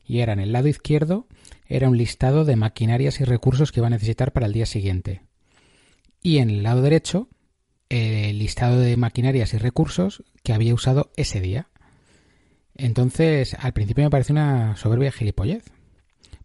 y 0.07 0.21
era 0.21 0.33
en 0.33 0.39
el 0.39 0.51
lado 0.51 0.67
izquierdo, 0.67 1.27
era 1.69 1.87
un 1.87 1.97
listado 1.97 2.43
de 2.43 2.55
maquinarias 2.55 3.21
y 3.21 3.23
recursos 3.23 3.71
que 3.71 3.79
iba 3.79 3.87
a 3.87 3.91
necesitar 3.91 4.33
para 4.33 4.47
el 4.47 4.53
día 4.53 4.65
siguiente. 4.65 5.21
Y 6.21 6.39
en 6.39 6.49
el 6.49 6.63
lado 6.63 6.81
derecho, 6.81 7.29
el 7.89 8.39
listado 8.39 8.79
de 8.79 8.97
maquinarias 8.97 9.53
y 9.53 9.57
recursos 9.57 10.23
que 10.43 10.51
había 10.51 10.73
usado 10.73 11.11
ese 11.15 11.39
día. 11.39 11.69
Entonces, 12.75 13.55
al 13.59 13.73
principio 13.73 14.03
me 14.03 14.09
pareció 14.09 14.33
una 14.33 14.75
soberbia 14.75 15.11
gilipollez. 15.11 15.63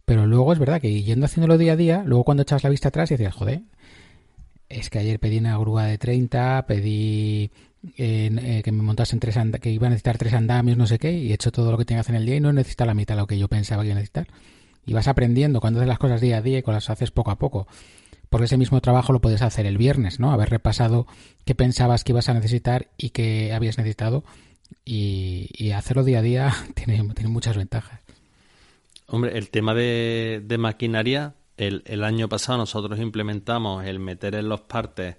Pero 0.04 0.26
luego 0.26 0.52
es 0.52 0.58
verdad 0.58 0.82
que 0.82 1.02
yendo 1.02 1.24
haciéndolo 1.24 1.56
día 1.56 1.72
a 1.72 1.76
día, 1.76 2.02
luego 2.04 2.24
cuando 2.24 2.42
echabas 2.42 2.64
la 2.64 2.70
vista 2.70 2.88
atrás 2.88 3.10
y 3.10 3.14
decías, 3.14 3.34
joder, 3.34 3.62
es 4.68 4.90
que 4.90 4.98
ayer 4.98 5.18
pedí 5.18 5.38
una 5.38 5.56
grúa 5.56 5.86
de 5.86 5.96
30, 5.96 6.66
pedí 6.66 7.50
eh, 7.96 8.60
que 8.62 8.72
me 8.72 8.82
montasen 8.82 9.20
tres 9.20 9.38
que 9.60 9.70
iba 9.70 9.86
a 9.86 9.90
necesitar 9.90 10.18
tres 10.18 10.34
andamios, 10.34 10.76
no 10.76 10.86
sé 10.86 10.98
qué, 10.98 11.12
y 11.12 11.30
he 11.30 11.34
hecho 11.34 11.52
todo 11.52 11.70
lo 11.70 11.78
que 11.78 11.86
tenía 11.86 11.98
que 11.98 12.00
hacer 12.00 12.16
en 12.16 12.20
el 12.20 12.26
día 12.26 12.36
y 12.36 12.40
no 12.40 12.52
necesita 12.52 12.84
la 12.84 12.94
mitad 12.94 13.14
de 13.14 13.22
lo 13.22 13.26
que 13.26 13.38
yo 13.38 13.48
pensaba 13.48 13.82
que 13.82 13.88
iba 13.88 13.96
a 13.96 14.00
necesitar. 14.00 14.26
Y 14.86 14.92
vas 14.92 15.08
aprendiendo 15.08 15.60
cuando 15.60 15.80
haces 15.80 15.88
las 15.88 15.98
cosas 15.98 16.20
día 16.20 16.38
a 16.38 16.42
día 16.42 16.58
y 16.58 16.62
cuando 16.62 16.76
las 16.76 16.90
haces 16.90 17.10
poco 17.10 17.30
a 17.30 17.38
poco. 17.38 17.66
Porque 18.28 18.46
ese 18.46 18.56
mismo 18.56 18.80
trabajo 18.80 19.12
lo 19.12 19.20
puedes 19.20 19.42
hacer 19.42 19.66
el 19.66 19.78
viernes, 19.78 20.20
¿no? 20.20 20.32
Haber 20.32 20.50
repasado 20.50 21.06
qué 21.44 21.54
pensabas 21.54 22.04
que 22.04 22.12
ibas 22.12 22.28
a 22.28 22.34
necesitar 22.34 22.88
y 22.96 23.10
qué 23.10 23.52
habías 23.52 23.78
necesitado 23.78 24.24
y, 24.84 25.70
hacerlo 25.72 26.04
día 26.04 26.18
a 26.18 26.22
día 26.22 26.54
tiene, 26.74 27.02
tiene, 27.14 27.30
muchas 27.30 27.56
ventajas. 27.56 28.00
Hombre, 29.06 29.36
el 29.36 29.50
tema 29.50 29.74
de, 29.74 30.56
maquinaria, 30.58 31.34
el, 31.56 31.82
el, 31.86 32.04
año 32.04 32.28
pasado 32.28 32.58
nosotros 32.58 32.98
implementamos 32.98 33.84
el 33.84 33.98
meter 33.98 34.34
en 34.34 34.48
los 34.48 34.62
partes 34.62 35.16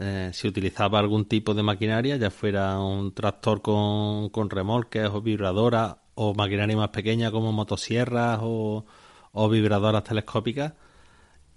eh, 0.00 0.30
si 0.32 0.46
utilizaba 0.46 1.00
algún 1.00 1.24
tipo 1.24 1.54
de 1.54 1.64
maquinaria, 1.64 2.16
ya 2.16 2.30
fuera 2.30 2.78
un 2.80 3.12
tractor 3.12 3.62
con, 3.62 4.28
con 4.28 4.48
remolques 4.48 5.08
o 5.08 5.20
vibradoras 5.20 5.96
o 6.20 6.34
maquinaria 6.34 6.76
más 6.76 6.90
pequeña 6.90 7.30
como 7.30 7.52
motosierras 7.52 8.40
o, 8.42 8.84
vibradoras 9.50 10.04
telescópicas. 10.04 10.72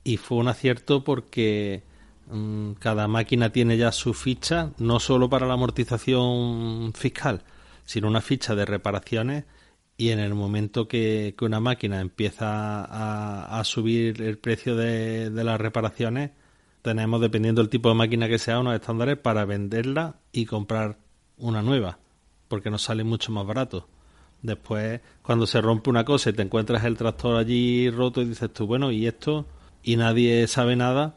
Y 0.04 0.18
fue 0.18 0.38
un 0.38 0.48
acierto 0.48 1.04
porque 1.04 1.84
Mm, 2.32 2.74
cada 2.76 3.08
máquina 3.10 3.52
tiene 3.52 3.78
ya 3.78 3.92
su 3.92 4.14
ficha, 4.14 4.72
no 4.78 5.00
solo 5.02 5.30
para 5.30 5.48
la 5.48 5.56
amortización 5.56 6.94
fiscal, 6.94 7.44
sino 7.86 8.08
una 8.08 8.22
ficha 8.22 8.56
de 8.56 8.66
reparaciones 8.66 9.44
y 9.98 10.10
en 10.12 10.20
el 10.20 10.34
momento 10.34 10.88
que, 10.88 11.36
una 11.42 11.60
máquina 11.60 12.00
empieza 12.00 13.58
a, 13.60 13.64
subir 13.66 14.22
el 14.22 14.38
precio 14.38 14.76
de, 14.76 15.30
las 15.30 15.60
reparaciones, 15.60 16.32
tenemos, 16.82 17.22
dependiendo 17.22 17.62
del 17.62 17.70
tipo 17.70 17.90
de 17.90 17.96
máquina 17.96 18.28
que 18.30 18.40
sea, 18.40 18.60
unos 18.60 18.76
estándares 18.76 19.18
para 19.18 19.46
venderla 19.46 20.16
y 20.32 20.46
comprar 20.46 20.98
una 21.38 21.62
nueva, 21.62 22.00
porque 22.48 22.72
nos 22.72 22.84
sale 22.84 23.04
mucho 23.04 23.32
más 23.32 23.46
barato. 23.46 23.88
Después, 24.42 25.02
cuando 25.22 25.46
se 25.46 25.62
rompe 25.62 25.90
una 25.90 26.04
cosa 26.04 26.32
y 26.32 26.34
te 26.34 26.42
encuentras 26.42 26.84
el 26.84 26.98
tractor 26.98 27.38
allí 27.38 27.90
roto 27.90 28.22
y 28.22 28.26
dices 28.26 28.52
tú, 28.52 28.66
bueno, 28.66 28.92
¿y 28.92 29.06
esto? 29.06 29.46
Y 29.84 29.96
nadie 29.96 30.48
sabe 30.48 30.76
nada, 30.76 31.16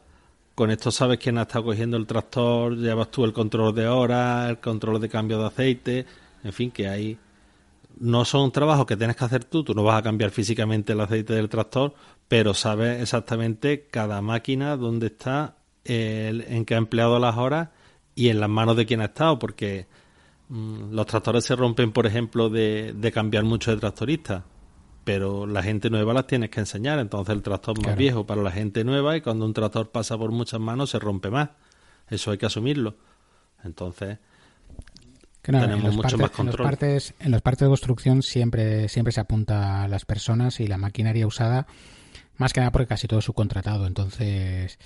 con 0.53 0.71
esto 0.71 0.91
sabes 0.91 1.17
quién 1.17 1.37
ha 1.37 1.43
estado 1.43 1.65
cogiendo 1.65 1.97
el 1.97 2.07
tractor, 2.07 2.77
llevas 2.77 3.11
tú 3.11 3.25
el 3.25 3.33
control 3.33 3.73
de 3.75 3.87
horas, 3.87 4.49
el 4.49 4.59
control 4.59 5.01
de 5.01 5.09
cambio 5.09 5.39
de 5.39 5.45
aceite, 5.47 6.05
en 6.43 6.53
fin, 6.53 6.71
que 6.71 6.87
hay... 6.87 7.17
No 7.97 8.25
son 8.25 8.51
trabajos 8.51 8.85
que 8.85 8.97
tienes 8.97 9.15
que 9.15 9.25
hacer 9.25 9.45
tú, 9.45 9.63
tú 9.63 9.73
no 9.73 9.83
vas 9.83 9.97
a 9.97 10.03
cambiar 10.03 10.29
físicamente 10.29 10.93
el 10.93 10.99
aceite 10.99 11.33
del 11.33 11.49
tractor, 11.49 11.93
pero 12.27 12.53
sabes 12.53 13.01
exactamente 13.01 13.87
cada 13.89 14.21
máquina 14.21 14.75
dónde 14.75 15.07
está, 15.07 15.55
en 15.85 16.65
qué 16.65 16.75
ha 16.75 16.77
empleado 16.77 17.19
las 17.19 17.37
horas 17.37 17.69
y 18.15 18.29
en 18.29 18.39
las 18.39 18.49
manos 18.49 18.75
de 18.75 18.85
quién 18.85 19.01
ha 19.01 19.05
estado, 19.05 19.39
porque 19.39 19.87
los 20.49 21.05
tractores 21.05 21.43
se 21.43 21.55
rompen, 21.55 21.91
por 21.91 22.05
ejemplo, 22.05 22.49
de, 22.49 22.93
de 22.93 23.11
cambiar 23.11 23.43
mucho 23.43 23.71
de 23.71 23.77
tractorista 23.77 24.45
pero 25.05 25.45
la 25.45 25.61
gente 25.61 25.89
nueva 25.89 26.13
las 26.13 26.27
tienes 26.27 26.49
que 26.49 26.59
enseñar. 26.59 26.99
Entonces 26.99 27.33
el 27.33 27.43
tractor 27.43 27.81
más 27.85 27.95
viejo 27.95 28.25
para 28.25 28.41
la 28.41 28.51
gente 28.51 28.83
nueva 28.83 29.15
y 29.15 29.21
cuando 29.21 29.45
un 29.45 29.53
tractor 29.53 29.91
pasa 29.91 30.17
por 30.17 30.31
muchas 30.31 30.59
manos 30.59 30.89
se 30.89 30.99
rompe 30.99 31.29
más. 31.29 31.49
Eso 32.09 32.31
hay 32.31 32.37
que 32.37 32.47
asumirlo. 32.47 32.97
Entonces 33.63 34.17
tenemos 35.43 35.95
mucho 35.95 36.17
más 36.17 36.31
control. 36.31 36.65
En 36.65 36.71
los, 36.71 36.79
partes, 36.79 37.13
en 37.19 37.31
los 37.31 37.41
partes 37.41 37.61
de 37.61 37.69
construcción 37.69 38.23
siempre, 38.23 38.89
siempre 38.89 39.11
se 39.11 39.21
apunta 39.21 39.83
a 39.83 39.87
las 39.87 40.05
personas 40.05 40.59
y 40.59 40.67
la 40.67 40.77
maquinaria 40.77 41.27
usada, 41.27 41.67
más 42.37 42.51
que 42.51 42.61
nada 42.61 42.71
porque 42.71 42.87
casi 42.87 43.07
todo 43.07 43.19
es 43.19 43.25
subcontratado. 43.25 43.85
Entonces 43.85 44.79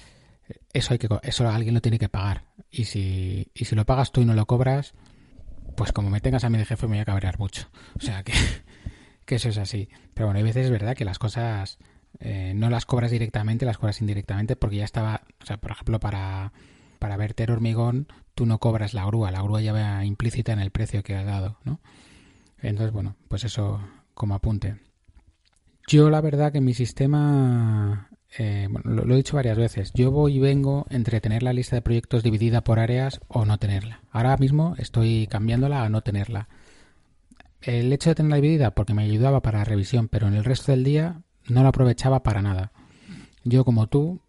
eso 0.74 0.94
hay 0.94 1.00
que 1.00 1.08
eso 1.24 1.48
alguien 1.48 1.74
lo 1.76 1.82
tiene 1.82 1.98
que 1.98 2.10
pagar. 2.10 2.44
Y 2.70 2.86
si, 2.86 3.48
y 3.54 3.66
si 3.66 3.76
lo 3.76 3.86
pagas 3.86 4.12
tú 4.12 4.20
y 4.20 4.26
no 4.26 4.34
lo 4.34 4.46
cobras, 4.46 4.94
pues 5.80 5.94
como 5.94 6.10
me 6.10 6.20
tengas 6.20 6.44
a 6.44 6.50
mí 6.50 6.58
de 6.58 6.66
jefe 6.66 6.88
me 6.88 6.96
voy 6.96 7.00
a 7.00 7.06
cabrear 7.06 7.40
mucho. 7.40 7.70
O 7.98 8.02
sea 8.02 8.22
que 8.22 8.34
que 9.26 9.36
eso 9.36 9.48
es 9.48 9.58
así. 9.58 9.88
Pero 10.14 10.28
bueno, 10.28 10.40
hay 10.40 10.44
veces 10.44 10.66
es 10.66 10.72
verdad 10.72 10.94
que 10.94 11.06
las 11.06 11.20
cosas 11.20 11.78
eh, 12.20 12.52
no 12.54 12.70
las 12.70 12.86
cobras 12.86 13.12
directamente, 13.12 13.66
las 13.66 13.78
cobras 13.78 14.02
indirectamente, 14.02 14.58
porque 14.58 14.76
ya 14.76 14.84
estaba, 14.84 15.22
o 15.42 15.46
sea, 15.46 15.56
por 15.56 15.72
ejemplo, 15.72 15.98
para, 16.02 16.52
para 17.00 17.16
verter 17.16 17.50
hormigón, 17.50 18.08
tú 18.36 18.46
no 18.46 18.60
cobras 18.60 18.94
la 18.94 19.06
grúa, 19.06 19.32
la 19.32 19.42
grúa 19.42 19.62
ya 19.62 19.72
va 19.72 20.04
implícita 20.04 20.52
en 20.52 20.60
el 20.60 20.70
precio 20.70 21.02
que 21.02 21.16
has 21.16 21.26
dado, 21.26 21.60
¿no? 21.64 21.80
Entonces, 22.58 22.92
bueno, 22.92 23.16
pues 23.30 23.46
eso 23.46 23.80
como 24.14 24.36
apunte. 24.36 24.82
Yo 25.88 26.10
la 26.10 26.20
verdad 26.20 26.52
que 26.52 26.60
mi 26.60 26.74
sistema, 26.74 28.09
eh, 28.38 28.68
bueno, 28.70 29.04
lo, 29.04 29.14
he 29.14 29.18
dicho 29.18 29.36
varias 29.36 29.58
veces, 29.58 29.92
yo 29.94 30.12
voy 30.12 30.36
y 30.36 30.40
vengo 30.40 30.86
entre 30.90 31.20
tener 31.20 31.44
la 31.44 31.54
lista 31.54 31.76
de 31.76 31.82
proyectos 31.82 32.24
dividida 32.24 32.62
por 32.62 32.80
áreas 32.80 33.20
o 33.28 33.46
no 33.46 33.58
tenerla. 33.58 34.02
Ahora 34.12 34.38
mismo 34.38 34.76
estoy 34.78 35.28
cambiándola 35.28 35.84
a 35.84 35.90
no 35.90 36.02
tenerla 36.02 36.48
el 37.62 37.92
hecho 37.92 38.10
de 38.10 38.16
tenerla 38.16 38.38
dividida 38.38 38.72
porque 38.72 38.94
me 38.94 39.04
ayudaba 39.04 39.42
para 39.42 39.60
la 39.60 39.66
revisión, 39.66 40.08
pero 40.08 40.28
en 40.28 40.36
el 40.36 40.46
resto 40.46 40.72
del 40.72 40.84
día 40.84 41.22
no 41.48 41.64
lo 41.64 41.70
aprovechaba 41.70 42.24
para 42.24 42.42
nada. 42.42 42.72
Yo 43.44 43.66
como 43.66 43.88
tú 43.88 44.22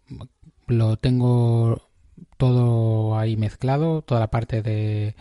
lo 0.67 0.97
tengo 0.97 1.81
todo 2.37 3.17
ahí 3.17 3.37
mezclado, 3.37 4.01
toda 4.01 4.19
la 4.19 4.31
parte 4.31 4.61
de, 4.61 5.15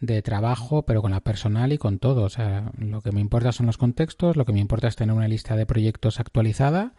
de 0.00 0.22
trabajo, 0.22 0.82
pero 0.82 1.02
con 1.02 1.12
la 1.12 1.20
personal 1.20 1.72
y 1.72 1.78
con 1.78 1.98
todo. 1.98 2.24
O 2.24 2.28
sea, 2.28 2.72
lo 2.78 3.02
que 3.02 3.12
me 3.12 3.20
importa 3.20 3.52
son 3.52 3.66
los 3.66 3.78
contextos, 3.78 4.36
lo 4.36 4.44
que 4.44 4.52
me 4.52 4.60
importa 4.60 4.88
es 4.88 4.96
tener 4.96 5.14
una 5.14 5.28
lista 5.28 5.56
de 5.56 5.66
proyectos 5.66 6.18
actualizada 6.18 6.94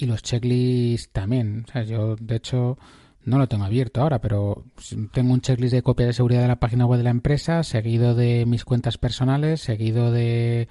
y 0.00 0.06
los 0.06 0.22
checklists 0.22 1.10
también. 1.12 1.64
O 1.68 1.72
sea, 1.72 1.82
yo 1.82 2.16
de 2.16 2.36
hecho 2.36 2.78
no 3.24 3.38
lo 3.38 3.48
tengo 3.48 3.64
abierto 3.64 4.00
ahora, 4.00 4.20
pero 4.20 4.64
tengo 5.12 5.32
un 5.32 5.40
checklist 5.40 5.74
de 5.74 5.82
copia 5.82 6.06
de 6.06 6.12
seguridad 6.12 6.42
de 6.42 6.48
la 6.48 6.60
página 6.60 6.86
web 6.86 6.98
de 6.98 7.04
la 7.04 7.10
empresa, 7.10 7.62
seguido 7.62 8.14
de 8.14 8.46
mis 8.46 8.64
cuentas 8.64 8.96
personales, 8.96 9.60
seguido 9.60 10.10
de 10.10 10.68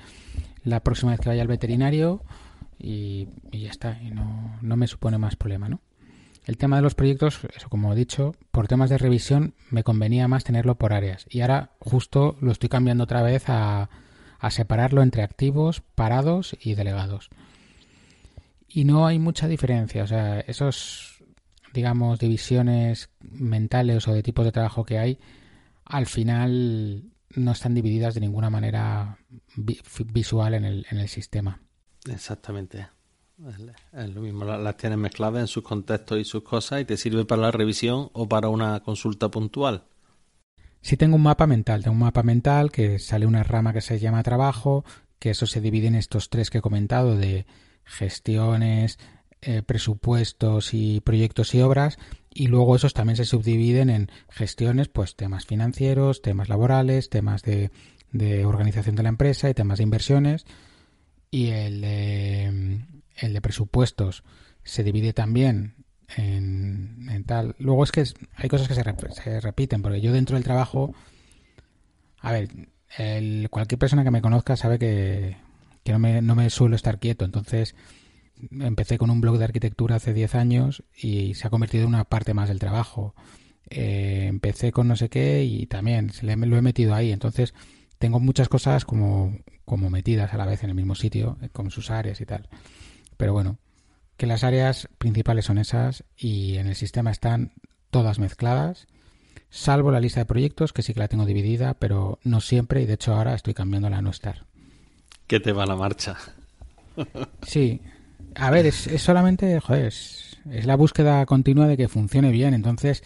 la 0.63 0.81
próxima 0.81 1.11
vez 1.11 1.19
que 1.19 1.29
vaya 1.29 1.41
al 1.41 1.47
veterinario 1.47 2.23
y, 2.79 3.27
ya 3.51 3.69
está, 3.69 4.01
y 4.01 4.11
no, 4.11 4.57
no, 4.61 4.75
me 4.75 4.87
supone 4.87 5.17
más 5.17 5.35
problema, 5.35 5.69
¿no? 5.69 5.81
El 6.45 6.57
tema 6.57 6.77
de 6.77 6.81
los 6.81 6.95
proyectos, 6.95 7.41
eso 7.55 7.69
como 7.69 7.91
he 7.91 7.95
dicho, 7.95 8.33
por 8.51 8.67
temas 8.67 8.89
de 8.89 8.97
revisión 8.97 9.53
me 9.69 9.83
convenía 9.83 10.27
más 10.27 10.45
tenerlo 10.45 10.75
por 10.77 10.93
áreas 10.93 11.25
y 11.29 11.41
ahora 11.41 11.71
justo 11.79 12.37
lo 12.39 12.51
estoy 12.51 12.69
cambiando 12.69 13.03
otra 13.03 13.21
vez 13.21 13.49
a, 13.49 13.89
a 14.39 14.51
separarlo 14.51 15.03
entre 15.03 15.23
activos, 15.23 15.81
parados 15.95 16.55
y 16.61 16.75
delegados. 16.75 17.29
Y 18.67 18.83
no 18.83 19.07
hay 19.07 19.17
mucha 19.19 19.47
diferencia, 19.47 20.03
o 20.03 20.07
sea, 20.07 20.39
esos 20.41 21.17
digamos, 21.73 22.19
divisiones 22.19 23.09
mentales 23.21 24.07
o 24.07 24.13
de 24.13 24.23
tipos 24.23 24.43
de 24.45 24.51
trabajo 24.51 24.83
que 24.83 24.97
hay, 24.97 25.19
al 25.85 26.07
final 26.07 27.03
no 27.35 27.51
están 27.51 27.75
divididas 27.75 28.15
de 28.15 28.21
ninguna 28.21 28.49
manera 28.49 29.19
visual 29.55 30.55
en 30.55 30.65
el, 30.65 30.85
en 30.89 30.97
el 30.97 31.07
sistema. 31.07 31.61
Exactamente. 32.09 32.87
Es 33.93 34.09
lo 34.15 34.21
mismo, 34.21 34.43
las 34.43 34.77
tienes 34.77 34.97
mezcladas 34.97 35.41
en 35.41 35.47
sus 35.47 35.63
contextos 35.63 36.19
y 36.19 36.25
sus 36.25 36.41
cosas 36.41 36.81
y 36.81 36.85
te 36.85 36.97
sirve 36.97 37.25
para 37.25 37.43
la 37.43 37.51
revisión 37.51 38.09
o 38.13 38.27
para 38.27 38.49
una 38.49 38.79
consulta 38.79 39.29
puntual. 39.29 39.83
Si 40.81 40.97
tengo 40.97 41.15
un 41.15 41.23
mapa 41.23 41.45
mental, 41.45 41.83
tengo 41.83 41.93
un 41.93 41.99
mapa 41.99 42.23
mental 42.23 42.71
que 42.71 42.97
sale 42.97 43.27
una 43.27 43.43
rama 43.43 43.73
que 43.73 43.81
se 43.81 43.99
llama 43.99 44.23
trabajo, 44.23 44.83
que 45.19 45.29
eso 45.29 45.45
se 45.45 45.61
divide 45.61 45.87
en 45.87 45.95
estos 45.95 46.29
tres 46.29 46.49
que 46.49 46.57
he 46.57 46.61
comentado 46.61 47.15
de 47.15 47.45
gestiones, 47.87 48.99
eh, 49.41 49.63
presupuestos 49.63 50.73
y 50.73 50.99
proyectos 51.01 51.55
y 51.55 51.61
obras 51.61 51.97
y 52.33 52.47
luego 52.47 52.75
esos 52.75 52.93
también 52.93 53.17
se 53.17 53.25
subdividen 53.25 53.89
en 53.89 54.11
gestiones, 54.29 54.89
pues 54.89 55.15
temas 55.15 55.45
financieros, 55.45 56.21
temas 56.21 56.49
laborales, 56.49 57.09
temas 57.09 57.41
de, 57.41 57.71
de 58.11 58.45
organización 58.45 58.95
de 58.95 59.03
la 59.03 59.09
empresa 59.09 59.49
y 59.49 59.53
temas 59.53 59.77
de 59.77 59.83
inversiones 59.83 60.45
y 61.31 61.47
el 61.47 61.81
de, 61.81 62.81
el 63.17 63.33
de 63.33 63.41
presupuestos 63.41 64.23
se 64.63 64.83
divide 64.83 65.13
también 65.13 65.75
en, 66.15 67.23
tal. 67.25 67.55
Luego 67.59 67.83
es 67.83 67.91
que 67.91 68.03
hay 68.35 68.49
cosas 68.49 68.67
que 68.67 68.75
se, 68.75 68.83
se, 68.83 69.39
repiten, 69.39 69.81
porque 69.81 70.01
yo 70.01 70.11
dentro 70.11 70.35
del 70.35 70.43
trabajo, 70.43 70.93
a 72.19 72.31
ver, 72.31 72.49
el, 72.97 73.49
cualquier 73.49 73.79
persona 73.79 74.03
que 74.03 74.11
me 74.11 74.21
conozca 74.21 74.55
sabe 74.55 74.79
que, 74.79 75.37
que 75.87 75.93
no, 75.93 75.99
me, 75.99 76.21
no 76.21 76.35
me 76.35 76.49
suelo 76.49 76.75
estar 76.75 76.99
quieto, 76.99 77.23
entonces 77.23 77.73
empecé 78.51 78.97
con 78.97 79.09
un 79.09 79.21
blog 79.21 79.37
de 79.37 79.45
arquitectura 79.45 79.95
hace 79.95 80.13
10 80.13 80.35
años 80.35 80.83
y 80.93 81.33
se 81.35 81.47
ha 81.47 81.49
convertido 81.49 81.83
en 81.83 81.89
una 81.91 82.03
parte 82.03 82.33
más 82.33 82.49
del 82.49 82.59
trabajo. 82.59 83.15
Eh, 83.69 84.25
empecé 84.27 84.73
con 84.73 84.89
no 84.89 84.97
sé 84.97 85.07
qué 85.07 85.45
y 85.45 85.65
también 85.65 86.09
se 86.09 86.25
lo 86.25 86.57
he 86.57 86.61
metido 86.61 86.93
ahí, 86.93 87.13
entonces 87.13 87.53
tengo 87.99 88.19
muchas 88.19 88.49
cosas 88.49 88.83
como, 88.83 89.39
como 89.63 89.89
metidas 89.89 90.33
a 90.33 90.37
la 90.37 90.45
vez 90.45 90.61
en 90.65 90.71
el 90.71 90.75
mismo 90.75 90.93
sitio, 90.93 91.37
con 91.53 91.71
sus 91.71 91.89
áreas 91.89 92.19
y 92.19 92.25
tal. 92.25 92.49
Pero 93.15 93.31
bueno, 93.31 93.57
que 94.17 94.27
las 94.27 94.43
áreas 94.43 94.89
principales 94.97 95.45
son 95.45 95.57
esas 95.57 96.03
y 96.17 96.57
en 96.57 96.67
el 96.67 96.75
sistema 96.75 97.11
están 97.11 97.53
todas 97.91 98.19
mezcladas, 98.19 98.87
salvo 99.49 99.91
la 99.91 100.01
lista 100.01 100.19
de 100.19 100.25
proyectos, 100.25 100.73
que 100.73 100.81
sí 100.81 100.93
que 100.93 100.99
la 100.99 101.07
tengo 101.07 101.25
dividida, 101.25 101.75
pero 101.75 102.19
no 102.25 102.41
siempre 102.41 102.81
y 102.81 102.85
de 102.85 102.95
hecho 102.95 103.15
ahora 103.15 103.35
estoy 103.35 103.53
cambiándola 103.53 103.99
a 103.99 104.01
no 104.01 104.09
estar. 104.09 104.47
¿Qué 105.27 105.39
te 105.39 105.51
va 105.51 105.65
la 105.65 105.75
marcha? 105.75 106.17
sí. 107.43 107.81
A 108.35 108.51
ver, 108.51 108.65
es, 108.65 108.87
solamente, 108.97 109.59
joder, 109.59 109.87
es, 109.87 110.37
la 110.45 110.75
búsqueda 110.75 111.25
continua 111.25 111.67
de 111.67 111.77
que 111.77 111.87
funcione 111.87 112.31
bien. 112.31 112.53
Entonces, 112.53 113.03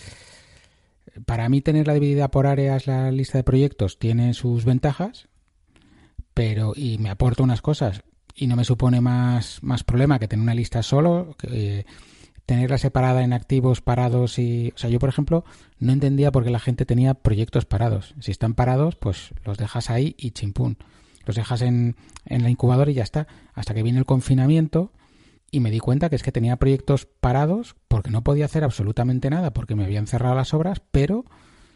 para 1.26 1.50
mí 1.50 1.62
tenerla 1.62 1.94
dividida 1.94 2.30
por 2.30 2.48
áreas 2.48 2.88
la 2.88 3.12
lista 3.12 3.38
de 3.38 3.44
proyectos 3.44 3.98
tiene 3.98 4.34
sus 4.34 4.66
ventajas, 4.66 5.28
pero 6.34 6.74
y 6.76 6.98
me 6.98 7.10
aporta 7.10 7.44
unas 7.44 7.62
cosas 7.62 8.04
y 8.36 8.48
no 8.48 8.56
me 8.56 8.66
supone 8.66 9.02
más, 9.02 9.62
más 9.64 9.84
problema 9.84 10.20
que 10.20 10.28
tener 10.28 10.44
una 10.44 10.56
lista 10.56 10.84
solo, 10.84 11.36
que, 11.38 11.86
tenerla 12.46 12.78
separada 12.78 13.24
en 13.24 13.32
activos, 13.32 13.80
parados 13.80 14.38
y... 14.38 14.74
O 14.76 14.78
sea, 14.78 14.90
yo, 14.90 15.00
por 15.00 15.08
ejemplo, 15.08 15.46
no 15.80 15.94
entendía 15.94 16.32
por 16.32 16.44
qué 16.44 16.50
la 16.50 16.60
gente 16.60 16.86
tenía 16.86 17.14
proyectos 17.14 17.64
parados. 17.66 18.14
Si 18.20 18.32
están 18.32 18.56
parados, 18.56 18.98
pues 18.98 19.34
los 19.46 19.58
dejas 19.58 19.90
ahí 19.90 20.16
y 20.18 20.32
chimpún. 20.32 20.78
Los 21.32 21.38
dejas 21.38 21.62
en, 21.62 21.96
en 22.26 22.44
la 22.44 22.50
incubadora 22.50 22.92
y 22.92 22.96
ya 22.96 23.04
está. 23.04 23.26
Hasta 23.54 23.74
que 23.74 23.84
viene 23.84 24.00
el 24.00 24.06
confinamiento 24.06 24.92
y 25.50 25.62
me 25.62 25.72
di 25.72 25.80
cuenta 25.80 26.10
que 26.10 26.18
es 26.18 26.24
que 26.24 26.34
tenía 26.34 26.58
proyectos 26.58 27.06
parados 27.06 27.78
porque 27.88 28.12
no 28.12 28.22
podía 28.22 28.44
hacer 28.44 28.66
absolutamente 28.66 29.30
nada 29.30 29.54
porque 29.54 29.76
me 29.76 29.86
habían 29.86 30.08
cerrado 30.08 30.36
las 30.36 30.54
obras, 30.54 30.82
pero 30.92 31.24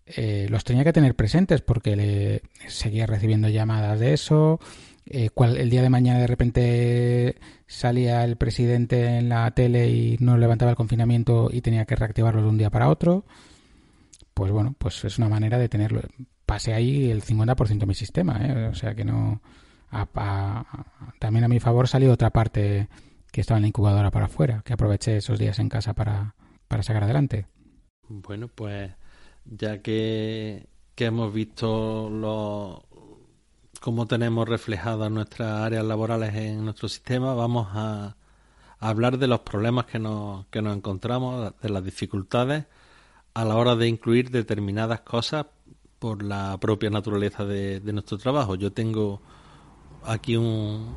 eh, 0.07 0.47
los 0.49 0.65
tenía 0.65 0.83
que 0.83 0.91
tener 0.91 1.15
presentes 1.15 1.61
porque 1.61 1.95
le 1.95 2.41
seguía 2.67 3.05
recibiendo 3.05 3.47
llamadas 3.47 4.01
de 4.01 4.13
eso, 4.13 4.59
eh, 5.05 5.29
el 5.39 5.69
día 5.69 5.81
de 5.81 5.89
mañana 5.89 6.19
de 6.19 6.27
repente 6.27 7.37
salía 7.65 8.25
el 8.25 8.35
presidente 8.35 9.17
en 9.19 9.29
la 9.29 9.49
tele 9.51 9.89
y 9.89 10.17
no 10.19 10.37
levantaba 10.37 10.71
el 10.71 10.77
confinamiento 10.77 11.47
y 11.49 11.61
tenía 11.61 11.85
que 11.85 11.95
reactivarlo 11.95 12.41
de 12.41 12.49
un 12.49 12.57
día 12.57 12.69
para 12.69 12.89
otro, 12.89 13.23
pues 14.35 14.51
bueno, 14.51 14.75
pues 14.77 15.03
es 15.05 15.17
una 15.17 15.29
manera 15.29 15.57
de 15.57 15.69
tenerlo. 15.69 16.01
Pasé 16.45 16.73
ahí 16.73 17.09
el 17.09 17.23
50% 17.23 17.79
de 17.79 17.85
mi 17.85 17.95
sistema, 17.95 18.37
¿eh? 18.45 18.67
o 18.67 18.75
sea 18.75 18.93
que 18.93 19.05
no... 19.05 19.41
también 21.19 21.45
a 21.45 21.47
mi 21.47 21.59
favor 21.59 21.87
salió 21.87 22.11
otra 22.11 22.29
parte 22.29 22.89
que 23.31 23.41
estaba 23.41 23.57
en 23.57 23.63
la 23.63 23.69
incubadora 23.69 24.11
para 24.11 24.25
afuera, 24.25 24.61
que 24.63 24.73
aproveché 24.73 25.17
esos 25.17 25.39
días 25.39 25.57
en 25.59 25.69
casa 25.69 25.93
para, 25.93 26.35
para 26.67 26.83
sacar 26.83 27.05
adelante. 27.05 27.47
Bueno, 28.09 28.49
pues 28.49 28.91
ya 29.45 29.81
que, 29.81 30.67
que 30.95 31.05
hemos 31.05 31.33
visto 31.33 32.09
los, 32.09 32.81
cómo 33.79 34.05
tenemos 34.05 34.49
reflejadas 34.49 35.09
nuestras 35.11 35.61
áreas 35.61 35.85
laborales 35.85 36.35
en 36.35 36.65
nuestro 36.65 36.89
sistema, 36.89 37.33
vamos 37.33 37.69
a, 37.71 38.17
hablar 38.79 39.17
de 39.17 39.27
los 39.27 39.39
problemas 39.39 39.85
que 39.85 39.97
nos, 39.97 40.45
que 40.47 40.61
nos 40.61 40.75
encontramos, 40.75 41.53
de 41.61 41.69
las 41.69 41.83
dificultades 41.85 42.65
a 43.35 43.45
la 43.45 43.55
hora 43.55 43.75
de 43.75 43.87
incluir 43.87 44.31
determinadas 44.31 45.01
cosas 45.01 45.45
por 45.99 46.23
la 46.23 46.57
propia 46.59 46.89
naturaleza 46.89 47.45
de, 47.45 47.81
nuestro 47.93 48.17
trabajo. 48.17 48.55
Yo 48.55 48.71
tengo 48.71 49.21
aquí 50.03 50.37
un, 50.37 50.95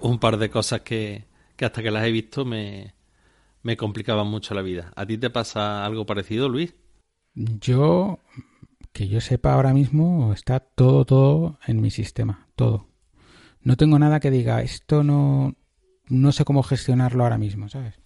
un 0.00 0.18
par 0.18 0.38
de 0.38 0.50
cosas 0.50 0.80
que, 0.80 1.26
que 1.56 1.64
hasta 1.64 1.82
que 1.82 1.90
las 1.90 2.06
he 2.06 2.12
visto 2.12 2.44
me, 2.44 2.94
me 3.62 3.76
complicaban 3.76 4.28
mucho 4.28 4.54
la 4.54 4.62
vida. 4.62 4.92
¿A 4.96 5.04
ti 5.04 5.18
te 5.18 5.30
pasa 5.30 5.84
algo 5.84 6.06
parecido, 6.06 6.48
Luis? 6.48 6.74
Yo 7.34 8.20
que 8.92 9.08
yo 9.08 9.20
sepa 9.20 9.54
ahora 9.54 9.72
mismo 9.72 10.32
está 10.32 10.60
todo, 10.60 11.04
todo 11.04 11.58
en 11.66 11.80
mi 11.80 11.90
sistema, 11.90 12.46
todo. 12.56 12.86
No 13.62 13.76
tengo 13.76 13.98
nada 13.98 14.20
que 14.20 14.30
diga, 14.30 14.62
esto 14.62 15.02
no, 15.02 15.54
no 16.08 16.32
sé 16.32 16.44
cómo 16.44 16.62
gestionarlo 16.62 17.24
ahora 17.24 17.38
mismo, 17.38 17.68
¿sabes? 17.68 18.00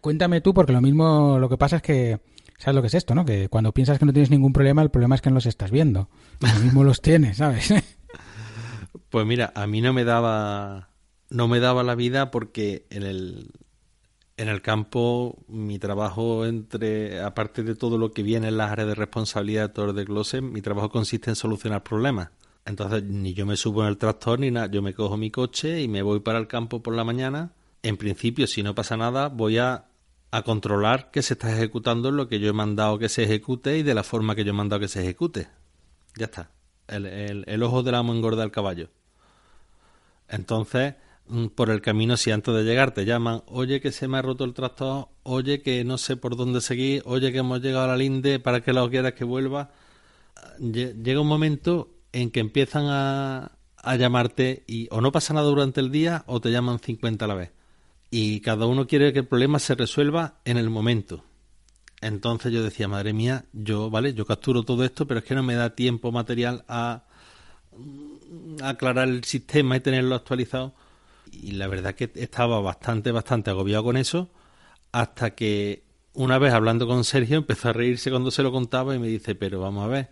Cuéntame 0.00 0.40
tú, 0.40 0.52
porque 0.52 0.72
lo 0.72 0.80
mismo, 0.80 1.38
lo 1.38 1.48
que 1.48 1.56
pasa 1.56 1.76
es 1.76 1.82
que, 1.82 2.20
¿sabes 2.62 2.76
lo 2.76 2.80
que 2.80 2.86
es 2.86 2.94
esto, 2.94 3.16
no? 3.16 3.24
Que 3.24 3.48
cuando 3.48 3.72
piensas 3.72 3.98
que 3.98 4.04
no 4.04 4.12
tienes 4.12 4.30
ningún 4.30 4.52
problema, 4.52 4.82
el 4.82 4.90
problema 4.90 5.16
es 5.16 5.20
que 5.20 5.30
no 5.30 5.34
los 5.34 5.46
estás 5.46 5.72
viendo. 5.72 6.08
Lo 6.38 6.60
mismo 6.60 6.84
los 6.84 7.00
tienes, 7.00 7.38
¿sabes? 7.38 7.74
Pues 9.08 9.26
mira, 9.26 9.52
a 9.54 9.66
mí 9.66 9.82
no 9.82 9.92
me 9.92 10.04
daba, 10.04 10.88
no 11.28 11.46
me 11.46 11.60
daba 11.60 11.82
la 11.82 11.94
vida 11.94 12.30
porque 12.30 12.86
en 12.88 13.02
el, 13.02 13.50
en 14.38 14.48
el 14.48 14.62
campo, 14.62 15.44
mi 15.48 15.78
trabajo 15.78 16.46
entre, 16.46 17.20
aparte 17.20 17.62
de 17.62 17.74
todo 17.74 17.98
lo 17.98 18.12
que 18.12 18.22
viene 18.22 18.48
en 18.48 18.56
las 18.56 18.70
áreas 18.70 18.88
de 18.88 18.94
responsabilidad 18.94 19.68
de 19.68 19.74
todos 19.74 19.94
de 19.94 20.04
Glose, 20.04 20.40
mi 20.40 20.62
trabajo 20.62 20.88
consiste 20.88 21.28
en 21.28 21.36
solucionar 21.36 21.82
problemas. 21.82 22.30
Entonces, 22.64 23.02
ni 23.04 23.34
yo 23.34 23.44
me 23.44 23.56
subo 23.58 23.82
en 23.82 23.88
el 23.88 23.98
tractor 23.98 24.40
ni 24.40 24.50
nada, 24.50 24.70
yo 24.70 24.80
me 24.80 24.94
cojo 24.94 25.18
mi 25.18 25.30
coche 25.30 25.82
y 25.82 25.88
me 25.88 26.00
voy 26.00 26.20
para 26.20 26.38
el 26.38 26.46
campo 26.46 26.82
por 26.82 26.94
la 26.94 27.04
mañana. 27.04 27.52
En 27.82 27.98
principio, 27.98 28.46
si 28.46 28.62
no 28.62 28.74
pasa 28.74 28.96
nada, 28.96 29.28
voy 29.28 29.58
a, 29.58 29.88
a 30.32 30.42
controlar 30.42 31.12
que 31.12 31.22
se 31.22 31.34
está 31.34 31.52
ejecutando 31.52 32.10
lo 32.10 32.26
que 32.26 32.40
yo 32.40 32.50
he 32.50 32.52
mandado 32.52 32.98
que 32.98 33.08
se 33.08 33.22
ejecute 33.22 33.78
y 33.78 33.84
de 33.84 33.94
la 33.94 34.02
forma 34.02 34.34
que 34.34 34.42
yo 34.42 34.50
he 34.50 34.54
mandado 34.54 34.80
que 34.80 34.88
se 34.88 35.02
ejecute. 35.02 35.46
Ya 36.16 36.24
está. 36.24 36.50
El, 36.88 37.06
el, 37.46 37.62
ojo 37.62 37.84
del 37.84 37.94
amo 37.94 38.12
engorda 38.12 38.42
al 38.42 38.50
caballo. 38.50 38.88
Entonces, 40.28 40.94
Mm, 41.28 41.46
por 41.48 41.70
el 41.70 41.80
camino 41.80 42.16
si 42.16 42.30
antes 42.30 42.54
de 42.54 42.64
llegar 42.64 42.92
te 42.92 43.04
llaman, 43.04 43.42
oye 43.46 43.80
que 43.80 43.92
se 43.92 44.08
me 44.08 44.18
ha 44.18 44.22
roto 44.22 44.44
el 44.44 44.54
tractor, 44.54 45.08
oye 45.22 45.62
que 45.62 45.84
no 45.84 45.96
sé 45.98 46.16
por 46.16 46.36
dónde 46.36 46.60
seguir, 46.60 47.02
oye 47.06 47.32
que 47.32 47.38
hemos 47.38 47.60
llegado 47.62 47.84
a 47.84 47.88
la 47.88 47.96
linde, 47.96 48.38
para 48.40 48.60
que 48.62 48.72
lo 48.72 48.90
quieras 48.90 49.14
que 49.14 49.24
vuelva. 49.24 49.70
Llega 50.58 51.20
un 51.20 51.28
momento 51.28 51.90
en 52.12 52.30
que 52.30 52.40
empiezan 52.40 52.86
a, 52.88 53.52
a 53.76 53.96
llamarte 53.96 54.64
y 54.66 54.88
o 54.90 55.00
no 55.00 55.12
pasa 55.12 55.34
nada 55.34 55.46
durante 55.46 55.80
el 55.80 55.90
día 55.90 56.24
o 56.26 56.40
te 56.40 56.50
llaman 56.50 56.78
50 56.80 57.24
a 57.24 57.28
la 57.28 57.34
vez. 57.34 57.52
Y 58.12 58.40
cada 58.40 58.66
uno 58.66 58.86
quiere 58.86 59.12
que 59.12 59.20
el 59.20 59.26
problema 59.26 59.58
se 59.58 59.74
resuelva 59.74 60.34
en 60.44 60.58
el 60.58 60.70
momento. 60.70 61.24
Entonces 62.00 62.52
yo 62.52 62.62
decía, 62.62 62.86
madre 62.86 63.12
mía, 63.12 63.46
yo, 63.52 63.90
vale, 63.90 64.14
yo 64.14 64.24
capturo 64.24 64.62
todo 64.62 64.84
esto, 64.84 65.08
pero 65.08 65.18
es 65.18 65.26
que 65.26 65.34
no 65.34 65.42
me 65.42 65.54
da 65.54 65.74
tiempo 65.74 66.12
material 66.12 66.64
a 66.68 67.04
aclarar 68.62 69.08
el 69.08 69.24
sistema 69.24 69.76
y 69.76 69.80
tenerlo 69.80 70.14
actualizado 70.14 70.74
y 71.32 71.52
la 71.52 71.66
verdad 71.66 71.94
que 71.94 72.10
estaba 72.14 72.60
bastante, 72.60 73.10
bastante 73.10 73.50
agobiado 73.50 73.84
con 73.84 73.96
eso, 73.96 74.30
hasta 74.92 75.34
que 75.34 75.84
una 76.12 76.38
vez 76.38 76.52
hablando 76.52 76.86
con 76.86 77.04
Sergio 77.04 77.38
empezó 77.38 77.70
a 77.70 77.72
reírse 77.72 78.10
cuando 78.10 78.30
se 78.30 78.42
lo 78.42 78.52
contaba 78.52 78.94
y 78.94 78.98
me 78.98 79.08
dice, 79.08 79.34
pero 79.34 79.60
vamos 79.60 79.84
a 79.84 79.88
ver, 79.88 80.10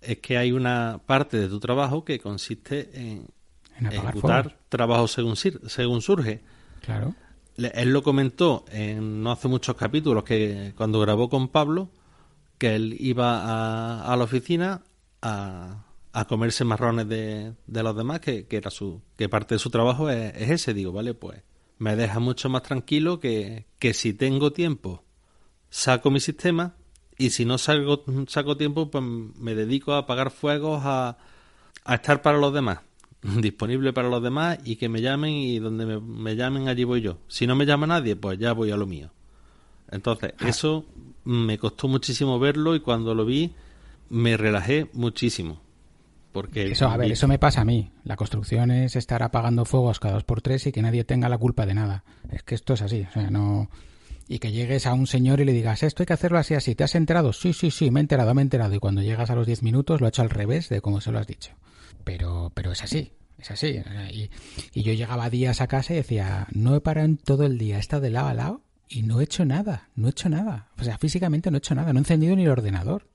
es 0.00 0.18
que 0.18 0.36
hay 0.36 0.52
una 0.52 1.00
parte 1.06 1.38
de 1.38 1.48
tu 1.48 1.58
trabajo 1.58 2.04
que 2.04 2.18
consiste 2.18 2.90
en, 2.94 3.28
ejecutar 3.90 4.58
trabajo 4.68 5.08
según, 5.08 5.36
según 5.36 6.02
surge. 6.02 6.42
Claro. 6.82 7.14
Él 7.56 7.92
lo 7.92 8.02
comentó 8.02 8.64
en 8.70 9.22
no 9.22 9.30
hace 9.30 9.48
muchos 9.48 9.76
capítulos 9.76 10.24
que 10.24 10.72
cuando 10.76 11.00
grabó 11.00 11.28
con 11.28 11.48
Pablo, 11.48 11.90
que 12.58 12.74
él 12.74 12.96
iba 12.98 13.42
a, 13.42 14.12
a 14.12 14.16
la 14.16 14.24
oficina 14.24 14.82
a, 15.20 15.84
a 16.12 16.24
comerse 16.26 16.64
marrones 16.64 17.08
de, 17.08 17.54
de 17.66 17.82
los 17.82 17.96
demás, 17.96 18.20
que, 18.20 18.46
que, 18.46 18.56
era 18.56 18.70
su, 18.70 19.02
que 19.16 19.28
parte 19.28 19.54
de 19.54 19.58
su 19.58 19.70
trabajo 19.70 20.10
es, 20.10 20.34
ese. 20.36 20.74
Digo, 20.74 20.92
vale, 20.92 21.14
pues 21.14 21.42
me 21.78 21.96
deja 21.96 22.20
mucho 22.20 22.48
más 22.48 22.62
tranquilo 22.62 23.20
que, 23.20 23.66
que 23.78 23.94
si 23.94 24.12
tengo 24.12 24.52
tiempo, 24.52 25.04
saco 25.70 26.10
mi 26.10 26.20
sistema 26.20 26.76
y 27.18 27.30
si 27.30 27.44
no 27.44 27.58
salgo, 27.58 28.04
saco 28.28 28.56
tiempo, 28.56 28.90
pues 28.90 29.02
me 29.04 29.54
dedico 29.54 29.92
a 29.92 29.98
apagar 29.98 30.30
fuegos, 30.30 30.82
a, 30.84 31.18
a 31.84 31.94
estar 31.94 32.22
para 32.22 32.38
los 32.38 32.52
demás, 32.52 32.80
disponible 33.40 33.92
para 33.92 34.08
los 34.08 34.22
demás 34.22 34.58
y 34.64 34.76
que 34.76 34.88
me 34.88 35.00
llamen 35.00 35.32
y 35.32 35.58
donde 35.58 35.86
me, 35.86 36.00
me, 36.00 36.36
llamen 36.36 36.68
allí 36.68 36.84
voy 36.84 37.00
yo. 37.00 37.18
Si 37.28 37.46
no 37.46 37.56
me 37.56 37.66
llama 37.66 37.86
nadie, 37.86 38.16
pues 38.16 38.38
ya 38.38 38.52
voy 38.52 38.70
a 38.70 38.76
lo 38.76 38.86
mío. 38.86 39.10
Entonces, 39.90 40.34
ah. 40.38 40.48
eso 40.48 40.84
me 41.24 41.58
costó 41.58 41.88
muchísimo 41.88 42.38
verlo 42.38 42.74
y 42.74 42.80
cuando 42.80 43.14
lo 43.14 43.24
vi 43.24 43.52
me 44.08 44.36
relajé 44.36 44.88
muchísimo. 44.92 45.60
Porque 46.32 46.72
eso, 46.72 46.88
a 46.88 46.96
ver, 46.96 47.12
eso 47.12 47.28
me 47.28 47.38
pasa 47.38 47.60
a 47.60 47.64
mí. 47.64 47.90
La 48.04 48.16
construcción 48.16 48.70
es 48.70 48.96
estar 48.96 49.22
apagando 49.22 49.66
fuegos 49.66 50.00
cada 50.00 50.14
dos 50.14 50.24
por 50.24 50.40
tres 50.40 50.66
y 50.66 50.72
que 50.72 50.80
nadie 50.80 51.04
tenga 51.04 51.28
la 51.28 51.36
culpa 51.36 51.66
de 51.66 51.74
nada. 51.74 52.04
Es 52.30 52.42
que 52.42 52.54
esto 52.54 52.72
es 52.72 52.80
así, 52.80 53.06
o 53.08 53.12
sea, 53.12 53.30
no 53.30 53.68
y 54.28 54.38
que 54.38 54.50
llegues 54.50 54.86
a 54.86 54.94
un 54.94 55.06
señor 55.06 55.40
y 55.40 55.44
le 55.44 55.52
digas, 55.52 55.82
esto 55.82 56.02
hay 56.02 56.06
que 56.06 56.14
hacerlo 56.14 56.38
así, 56.38 56.54
así. 56.54 56.74
¿Te 56.74 56.84
has 56.84 56.94
enterado? 56.94 57.34
Sí, 57.34 57.52
sí, 57.52 57.70
sí, 57.70 57.90
me 57.90 58.00
he 58.00 58.02
enterado, 58.02 58.32
me 58.34 58.40
he 58.40 58.44
enterado. 58.44 58.74
Y 58.74 58.78
cuando 58.78 59.02
llegas 59.02 59.28
a 59.28 59.34
los 59.34 59.46
diez 59.46 59.62
minutos 59.62 60.00
lo 60.00 60.06
ha 60.06 60.08
hecho 60.08 60.22
al 60.22 60.30
revés 60.30 60.70
de 60.70 60.80
como 60.80 61.02
se 61.02 61.12
lo 61.12 61.18
has 61.18 61.26
dicho. 61.26 61.52
Pero, 62.04 62.52
pero 62.54 62.72
es 62.72 62.82
así. 62.82 63.12
Es 63.38 63.50
así. 63.50 63.80
Y, 64.12 64.30
y, 64.72 64.82
yo 64.82 64.92
llegaba 64.92 65.30
días 65.30 65.60
a 65.60 65.66
casa 65.66 65.92
y 65.92 65.96
decía, 65.96 66.46
no 66.52 66.76
he 66.76 66.80
parado 66.80 67.06
en 67.06 67.16
todo 67.16 67.44
el 67.44 67.58
día, 67.58 67.76
he 67.76 67.80
estado 67.80 68.02
de 68.02 68.10
lado 68.10 68.28
a 68.28 68.34
lado 68.34 68.62
y 68.88 69.02
no 69.02 69.20
he 69.20 69.24
hecho 69.24 69.44
nada, 69.44 69.88
no 69.96 70.06
he 70.06 70.10
hecho 70.10 70.28
nada. 70.28 70.68
O 70.78 70.84
sea, 70.84 70.98
físicamente 70.98 71.50
no 71.50 71.56
he 71.56 71.58
hecho 71.58 71.74
nada, 71.74 71.92
no 71.92 71.98
he 71.98 72.02
encendido 72.02 72.36
ni 72.36 72.44
el 72.44 72.50
ordenador. 72.50 73.08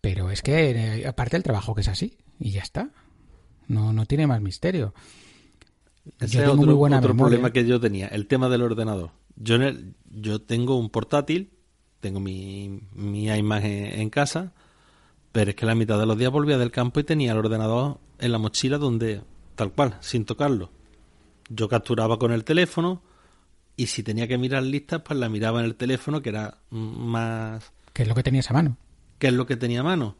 Pero 0.00 0.30
es 0.30 0.42
que, 0.42 0.70
eh, 0.70 1.06
aparte 1.06 1.36
del 1.36 1.42
trabajo 1.42 1.74
que 1.74 1.82
es 1.82 1.88
así, 1.88 2.16
y 2.38 2.50
ya 2.50 2.62
está. 2.62 2.90
No, 3.66 3.92
no 3.92 4.06
tiene 4.06 4.26
más 4.26 4.40
misterio. 4.40 4.94
Ese 6.18 6.42
es 6.42 6.48
otro, 6.48 6.78
otro 6.80 7.16
problema 7.16 7.52
que 7.52 7.66
yo 7.66 7.78
tenía, 7.78 8.08
el 8.08 8.26
tema 8.26 8.48
del 8.48 8.62
ordenador. 8.62 9.10
Yo, 9.36 9.58
yo 10.10 10.40
tengo 10.40 10.78
un 10.78 10.88
portátil, 10.88 11.52
tengo 12.00 12.18
mi, 12.18 12.80
mi 12.94 13.28
imagen 13.28 14.00
en 14.00 14.08
casa, 14.08 14.54
pero 15.32 15.50
es 15.50 15.56
que 15.56 15.66
la 15.66 15.74
mitad 15.74 15.98
de 15.98 16.06
los 16.06 16.18
días 16.18 16.32
volvía 16.32 16.58
del 16.58 16.70
campo 16.70 17.00
y 17.00 17.04
tenía 17.04 17.32
el 17.32 17.38
ordenador 17.38 17.98
en 18.18 18.32
la 18.32 18.38
mochila 18.38 18.78
donde, 18.78 19.22
tal 19.54 19.72
cual, 19.72 19.96
sin 20.00 20.24
tocarlo. 20.24 20.70
Yo 21.48 21.68
capturaba 21.68 22.18
con 22.18 22.32
el 22.32 22.44
teléfono 22.44 23.02
y 23.76 23.86
si 23.86 24.02
tenía 24.02 24.26
que 24.26 24.38
mirar 24.38 24.62
listas, 24.64 25.02
pues 25.02 25.18
la 25.18 25.28
miraba 25.28 25.60
en 25.60 25.66
el 25.66 25.76
teléfono, 25.76 26.20
que 26.20 26.30
era 26.30 26.58
más... 26.70 27.72
¿Qué 27.92 28.02
es 28.02 28.08
lo 28.08 28.14
que 28.14 28.22
tenías 28.22 28.50
a 28.50 28.54
mano? 28.54 28.76
¿Qué 29.18 29.28
es 29.28 29.32
lo 29.32 29.46
que 29.46 29.56
tenía 29.56 29.80
a 29.80 29.84
mano? 29.84 30.16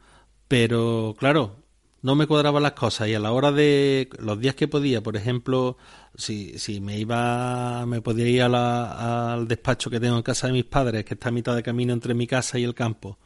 Pero, 0.46 1.14
claro, 1.18 1.56
no 2.00 2.14
me 2.14 2.26
cuadraban 2.26 2.62
las 2.62 2.72
cosas 2.72 3.08
y 3.08 3.14
a 3.14 3.20
la 3.20 3.32
hora 3.32 3.50
de 3.50 4.08
los 4.20 4.38
días 4.38 4.54
que 4.54 4.68
podía, 4.68 5.02
por 5.02 5.16
ejemplo, 5.16 5.76
si, 6.14 6.58
si 6.58 6.80
me 6.80 6.98
iba, 6.98 7.84
me 7.86 8.00
podía 8.00 8.28
ir 8.28 8.42
al 8.42 9.48
despacho 9.48 9.90
que 9.90 10.00
tengo 10.00 10.16
en 10.16 10.22
casa 10.22 10.46
de 10.46 10.52
mis 10.52 10.64
padres, 10.64 11.04
que 11.04 11.14
está 11.14 11.28
a 11.28 11.32
mitad 11.32 11.56
de 11.56 11.62
camino 11.62 11.92
entre 11.92 12.14
mi 12.14 12.26
casa 12.26 12.58
y 12.58 12.64
el 12.64 12.74
campo, 12.74 13.18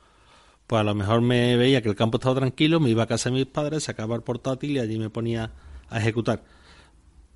pues 0.72 0.80
a 0.80 0.84
lo 0.84 0.94
mejor 0.94 1.20
me 1.20 1.54
veía 1.58 1.82
que 1.82 1.90
el 1.90 1.94
campo 1.94 2.16
estaba 2.16 2.34
tranquilo, 2.36 2.80
me 2.80 2.88
iba 2.88 3.02
a 3.02 3.06
casa 3.06 3.28
de 3.28 3.36
mis 3.36 3.44
padres, 3.44 3.82
sacaba 3.82 4.16
el 4.16 4.22
portátil 4.22 4.70
y 4.70 4.78
allí 4.78 4.98
me 4.98 5.10
ponía 5.10 5.52
a 5.90 5.98
ejecutar. 5.98 6.44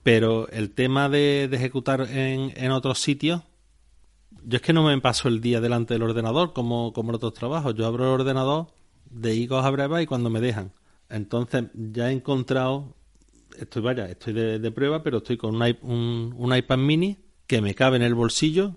Pero 0.03 0.49
el 0.49 0.71
tema 0.71 1.11
de, 1.11 1.45
ejecutar 1.53 2.09
en, 2.11 2.55
en 2.57 2.71
otros 2.71 2.99
sitios, 2.99 3.43
yo 4.43 4.57
es 4.57 4.63
que 4.63 4.73
no 4.73 4.85
me 4.85 4.99
paso 5.03 5.29
el 5.29 5.43
día 5.43 5.61
delante 5.61 5.93
del 5.93 6.05
ordenador 6.05 6.55
como, 6.55 6.95
como 6.95 7.11
en 7.11 7.17
otros 7.17 7.35
trabajos. 7.35 7.75
Yo 7.75 7.85
abro 7.85 8.05
el 8.05 8.21
ordenador 8.23 8.69
de 9.11 9.35
higos 9.35 9.63
a 9.67 9.69
breva 9.69 10.01
y 10.01 10.07
cuando 10.07 10.31
me 10.31 10.41
dejan. 10.41 10.73
Entonces 11.11 11.65
ya 11.75 12.09
he 12.09 12.15
encontrado, 12.15 12.95
estoy 13.59 13.83
vaya, 13.83 14.07
estoy 14.07 14.33
de, 14.33 14.71
prueba, 14.71 15.03
pero 15.03 15.19
estoy 15.19 15.37
con 15.37 15.57
un, 15.57 16.35
un, 16.39 16.57
iPad 16.57 16.79
mini 16.79 17.19
que 17.47 17.61
me 17.61 17.75
cabe 17.75 17.97
en 17.97 18.03
el 18.03 18.15
bolsillo, 18.15 18.77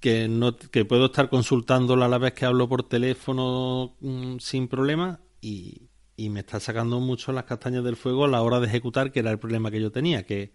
que 0.00 0.28
no 0.28 0.56
que 0.56 0.84
puedo 0.84 1.06
estar 1.06 1.28
consultándolo 1.28 2.04
a 2.04 2.08
la 2.08 2.18
vez 2.18 2.32
que 2.34 2.46
hablo 2.46 2.68
por 2.68 2.82
teléfono 2.84 3.96
mm, 4.00 4.38
sin 4.38 4.68
problema 4.68 5.20
y, 5.40 5.88
y 6.18 6.30
me 6.30 6.40
está 6.40 6.60
sacando 6.60 7.00
mucho 7.00 7.32
las 7.32 7.44
castañas 7.44 7.84
del 7.84 7.96
fuego 7.96 8.24
a 8.24 8.28
la 8.28 8.42
hora 8.42 8.60
de 8.60 8.66
ejecutar, 8.66 9.12
que 9.12 9.20
era 9.20 9.30
el 9.30 9.38
problema 9.38 9.70
que 9.70 9.80
yo 9.80 9.92
tenía, 9.92 10.24
que 10.24 10.52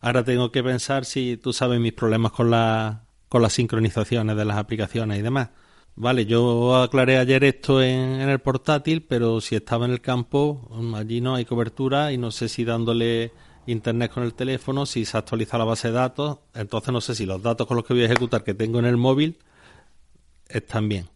ahora 0.00 0.24
tengo 0.24 0.52
que 0.52 0.62
pensar 0.62 1.04
si 1.04 1.36
tú 1.36 1.52
sabes 1.52 1.80
mis 1.80 1.92
problemas 1.92 2.32
con 2.32 2.50
la, 2.50 3.06
con 3.28 3.42
las 3.42 3.52
sincronizaciones 3.54 4.36
de 4.36 4.44
las 4.44 4.56
aplicaciones 4.56 5.18
y 5.18 5.22
demás. 5.22 5.50
Vale, 5.96 6.26
yo 6.26 6.76
aclaré 6.76 7.18
ayer 7.18 7.42
esto 7.42 7.82
en, 7.82 8.20
el 8.20 8.38
portátil, 8.40 9.02
pero 9.02 9.40
si 9.40 9.56
estaba 9.56 9.86
en 9.86 9.92
el 9.92 10.00
campo, 10.00 10.68
mm, 10.70 10.94
allí 10.94 11.20
no 11.20 11.34
hay 11.34 11.44
cobertura 11.44 12.12
y 12.12 12.18
no 12.18 12.30
sé 12.30 12.48
si 12.48 12.64
dándole 12.64 13.32
internet 13.66 14.12
con 14.12 14.22
el 14.22 14.34
teléfono, 14.34 14.86
si 14.86 15.04
se 15.04 15.16
actualiza 15.16 15.58
la 15.58 15.64
base 15.64 15.88
de 15.88 15.94
datos, 15.94 16.38
entonces 16.54 16.92
no 16.92 17.00
sé 17.00 17.14
si 17.14 17.26
los 17.26 17.42
datos 17.42 17.66
con 17.66 17.76
los 17.76 17.84
que 17.84 17.94
voy 17.94 18.02
a 18.02 18.06
ejecutar 18.06 18.44
que 18.44 18.54
tengo 18.54 18.78
en 18.78 18.86
el 18.86 18.96
móvil 18.96 19.38
están 20.48 20.88
bien. 20.88 21.08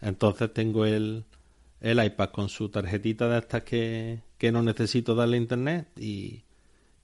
Entonces 0.00 0.52
tengo 0.52 0.86
el, 0.86 1.24
el 1.80 2.04
iPad 2.04 2.30
con 2.30 2.48
su 2.48 2.68
tarjetita 2.68 3.28
de 3.28 3.38
estas 3.38 3.62
que, 3.62 4.22
que 4.38 4.52
no 4.52 4.62
necesito 4.62 5.14
darle 5.14 5.36
internet 5.36 5.88
y, 5.98 6.44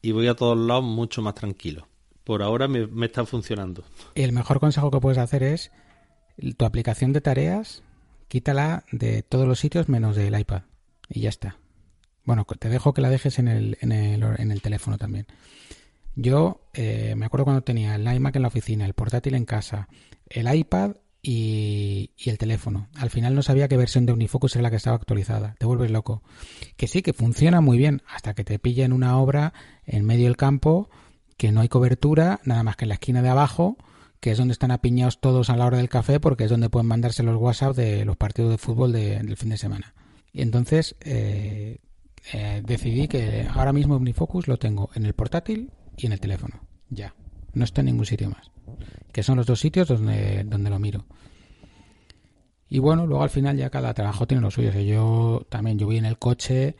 y 0.02 0.12
voy 0.12 0.28
a 0.28 0.34
todos 0.34 0.56
lados 0.56 0.84
mucho 0.84 1.22
más 1.22 1.34
tranquilo. 1.34 1.88
Por 2.24 2.42
ahora 2.42 2.68
me, 2.68 2.86
me 2.86 3.06
está 3.06 3.24
funcionando. 3.24 3.84
El 4.14 4.32
mejor 4.32 4.58
consejo 4.58 4.90
que 4.90 5.00
puedes 5.00 5.18
hacer 5.18 5.42
es 5.42 5.70
tu 6.56 6.64
aplicación 6.64 7.12
de 7.12 7.20
tareas, 7.20 7.82
quítala 8.28 8.84
de 8.90 9.22
todos 9.22 9.46
los 9.46 9.60
sitios 9.60 9.88
menos 9.88 10.16
del 10.16 10.38
iPad. 10.38 10.62
Y 11.08 11.20
ya 11.20 11.28
está. 11.28 11.56
Bueno, 12.26 12.44
te 12.44 12.68
dejo 12.68 12.92
que 12.92 13.00
la 13.00 13.08
dejes 13.08 13.38
en 13.38 13.48
el, 13.48 13.78
en 13.80 13.92
el, 13.92 14.60
teléfono 14.60 14.98
también. 14.98 15.26
Yo 16.14 16.60
eh, 16.74 17.14
me 17.16 17.26
acuerdo 17.26 17.44
cuando 17.44 17.62
tenía 17.62 17.94
el 17.94 18.06
iMac 18.06 18.36
en 18.36 18.42
la 18.42 18.48
oficina, 18.48 18.84
el 18.84 18.92
portátil 18.92 19.34
en 19.34 19.44
casa, 19.44 19.88
el 20.28 20.52
iPad 20.54 20.96
y, 21.22 22.10
y, 22.16 22.30
el 22.30 22.36
teléfono. 22.36 22.88
Al 22.96 23.10
final 23.10 23.34
no 23.34 23.42
sabía 23.42 23.68
qué 23.68 23.76
versión 23.76 24.06
de 24.06 24.12
Unifocus 24.12 24.56
era 24.56 24.64
la 24.64 24.70
que 24.70 24.76
estaba 24.76 24.96
actualizada. 24.96 25.54
Te 25.58 25.66
vuelves 25.66 25.90
loco. 25.90 26.22
Que 26.76 26.88
sí, 26.88 27.00
que 27.00 27.12
funciona 27.12 27.60
muy 27.60 27.78
bien 27.78 28.02
hasta 28.08 28.34
que 28.34 28.44
te 28.44 28.58
pilla 28.58 28.84
en 28.84 28.92
una 28.92 29.18
obra 29.18 29.54
en 29.86 30.04
medio 30.04 30.24
del 30.24 30.36
campo 30.36 30.90
que 31.36 31.52
no 31.52 31.60
hay 31.60 31.68
cobertura, 31.68 32.40
nada 32.44 32.62
más 32.62 32.76
que 32.76 32.84
en 32.84 32.90
la 32.90 32.94
esquina 32.94 33.22
de 33.22 33.28
abajo 33.28 33.76
que 34.20 34.32
es 34.32 34.38
donde 34.38 34.52
están 34.52 34.70
apiñados 34.70 35.20
todos 35.20 35.50
a 35.50 35.56
la 35.56 35.66
hora 35.66 35.76
del 35.78 35.88
café, 35.88 36.20
porque 36.20 36.44
es 36.44 36.50
donde 36.50 36.70
pueden 36.70 36.88
mandarse 36.88 37.22
los 37.22 37.36
WhatsApp 37.36 37.76
de 37.76 38.04
los 38.04 38.16
partidos 38.16 38.50
de 38.50 38.58
fútbol 38.58 38.92
del 38.92 39.36
fin 39.36 39.50
de 39.50 39.56
semana. 39.56 39.94
Y 40.32 40.42
entonces 40.42 40.96
eh, 41.00 41.78
eh, 42.32 42.62
decidí 42.64 43.08
que 43.08 43.46
ahora 43.52 43.72
mismo 43.72 43.96
Omnifocus 43.96 44.48
lo 44.48 44.56
tengo 44.56 44.90
en 44.94 45.06
el 45.06 45.14
portátil 45.14 45.70
y 45.96 46.06
en 46.06 46.12
el 46.12 46.20
teléfono. 46.20 46.60
Ya. 46.88 47.14
No 47.54 47.64
está 47.64 47.80
en 47.80 47.86
ningún 47.86 48.06
sitio 48.06 48.30
más. 48.30 48.50
Que 49.12 49.22
son 49.22 49.36
los 49.36 49.46
dos 49.46 49.60
sitios 49.60 49.88
donde, 49.88 50.44
donde 50.44 50.70
lo 50.70 50.78
miro. 50.78 51.06
Y 52.68 52.80
bueno, 52.80 53.06
luego 53.06 53.22
al 53.22 53.30
final 53.30 53.56
ya 53.56 53.70
cada 53.70 53.94
trabajo 53.94 54.26
tiene 54.26 54.42
lo 54.42 54.50
suyo. 54.50 54.72
yo 54.80 55.46
también, 55.48 55.78
yo 55.78 55.86
voy 55.86 55.98
en 55.98 56.04
el 56.04 56.18
coche 56.18 56.76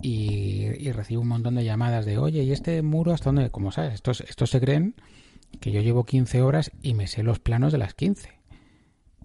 y, 0.00 0.66
y, 0.78 0.92
recibo 0.92 1.22
un 1.22 1.28
montón 1.28 1.56
de 1.56 1.64
llamadas 1.64 2.06
de, 2.06 2.18
oye, 2.18 2.42
¿y 2.42 2.52
este 2.52 2.82
muro 2.82 3.12
hasta 3.12 3.26
dónde? 3.26 3.50
Como 3.50 3.72
sabes, 3.72 3.94
estos, 3.94 4.20
estos 4.22 4.50
se 4.50 4.60
creen 4.60 4.94
que 5.60 5.72
yo 5.72 5.80
llevo 5.80 6.04
15 6.04 6.42
horas 6.42 6.70
y 6.82 6.94
me 6.94 7.06
sé 7.06 7.22
los 7.22 7.38
planos 7.38 7.72
de 7.72 7.78
las 7.78 7.94
15. 7.94 8.28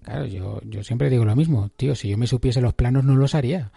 Claro, 0.03 0.25
yo, 0.25 0.62
yo 0.63 0.84
siempre 0.84 1.10
digo 1.10 1.25
lo 1.25 1.36
mismo, 1.36 1.69
tío, 1.75 1.95
si 1.95 2.10
yo 2.10 2.17
me 2.17 2.27
supiese 2.27 2.62
los 2.62 2.73
planos 2.73 3.03
no 3.03 3.15
los 3.15 3.36
haría. 3.36 3.71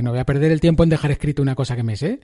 Porque 0.00 0.06
no 0.06 0.12
voy 0.12 0.20
a 0.20 0.24
perder 0.24 0.50
el 0.50 0.62
tiempo 0.62 0.82
en 0.82 0.88
dejar 0.88 1.10
escrito 1.10 1.42
una 1.42 1.54
cosa 1.54 1.76
que 1.76 1.82
me 1.82 1.94
sé. 1.94 2.20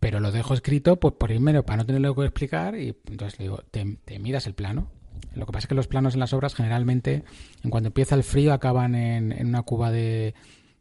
Pero 0.00 0.18
lo 0.18 0.32
dejo 0.32 0.54
escrito 0.54 0.98
pues, 0.98 1.12
por 1.12 1.30
irme 1.30 1.62
para 1.62 1.76
no 1.76 1.84
tenerlo 1.84 2.14
que 2.14 2.24
explicar 2.24 2.74
y 2.74 2.96
entonces 3.06 3.38
le 3.38 3.44
digo, 3.44 3.62
te, 3.70 4.18
miras 4.18 4.46
el 4.46 4.54
plano. 4.54 4.90
Lo 5.34 5.44
que 5.44 5.52
pasa 5.52 5.64
es 5.64 5.68
que 5.68 5.74
los 5.74 5.88
planos 5.88 6.14
en 6.14 6.20
las 6.20 6.32
obras 6.32 6.54
generalmente, 6.54 7.22
en 7.62 7.70
cuanto 7.70 7.88
empieza 7.88 8.14
el 8.14 8.24
frío, 8.24 8.54
acaban 8.54 8.94
en, 8.94 9.30
en 9.32 9.46
una 9.46 9.60
cuba 9.60 9.90
de, 9.90 10.34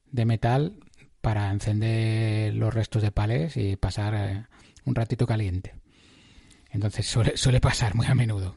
de, 0.10 0.24
metal 0.26 0.78
para 1.20 1.52
encender 1.52 2.54
los 2.54 2.74
restos 2.74 3.02
de 3.02 3.12
palés 3.12 3.58
y 3.58 3.76
pasar 3.76 4.14
eh, 4.16 4.46
un 4.86 4.96
ratito 4.96 5.28
caliente. 5.28 5.76
Entonces 6.72 7.06
suele, 7.06 7.36
suele 7.36 7.60
pasar 7.60 7.94
muy 7.94 8.08
a 8.08 8.16
menudo. 8.16 8.56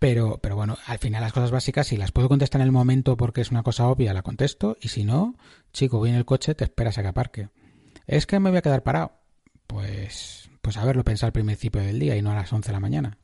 Pero, 0.00 0.38
pero 0.38 0.56
bueno, 0.56 0.78
al 0.86 0.98
final 0.98 1.20
las 1.20 1.34
cosas 1.34 1.50
básicas, 1.50 1.88
si 1.88 1.98
las 1.98 2.10
puedo 2.10 2.30
contestar 2.30 2.62
en 2.62 2.66
el 2.66 2.72
momento 2.72 3.18
porque 3.18 3.42
es 3.42 3.50
una 3.50 3.62
cosa 3.62 3.86
obvia, 3.86 4.14
la 4.14 4.22
contesto. 4.22 4.78
Y 4.80 4.88
si 4.88 5.04
no, 5.04 5.36
chico, 5.74 5.98
voy 5.98 6.08
en 6.08 6.16
el 6.16 6.24
coche, 6.24 6.54
te 6.54 6.64
esperas 6.64 6.96
a 6.96 7.02
que 7.02 7.08
aparque. 7.08 7.48
Es 8.06 8.26
que 8.26 8.40
me 8.40 8.48
voy 8.48 8.58
a 8.58 8.62
quedar 8.62 8.82
parado. 8.82 9.12
Pues, 9.66 10.48
pues 10.62 10.78
haberlo 10.78 11.04
pensado 11.04 11.26
al 11.28 11.32
principio 11.34 11.82
del 11.82 11.98
día 11.98 12.16
y 12.16 12.22
no 12.22 12.32
a 12.32 12.34
las 12.34 12.50
11 12.50 12.68
de 12.68 12.72
la 12.72 12.80
mañana. 12.80 13.18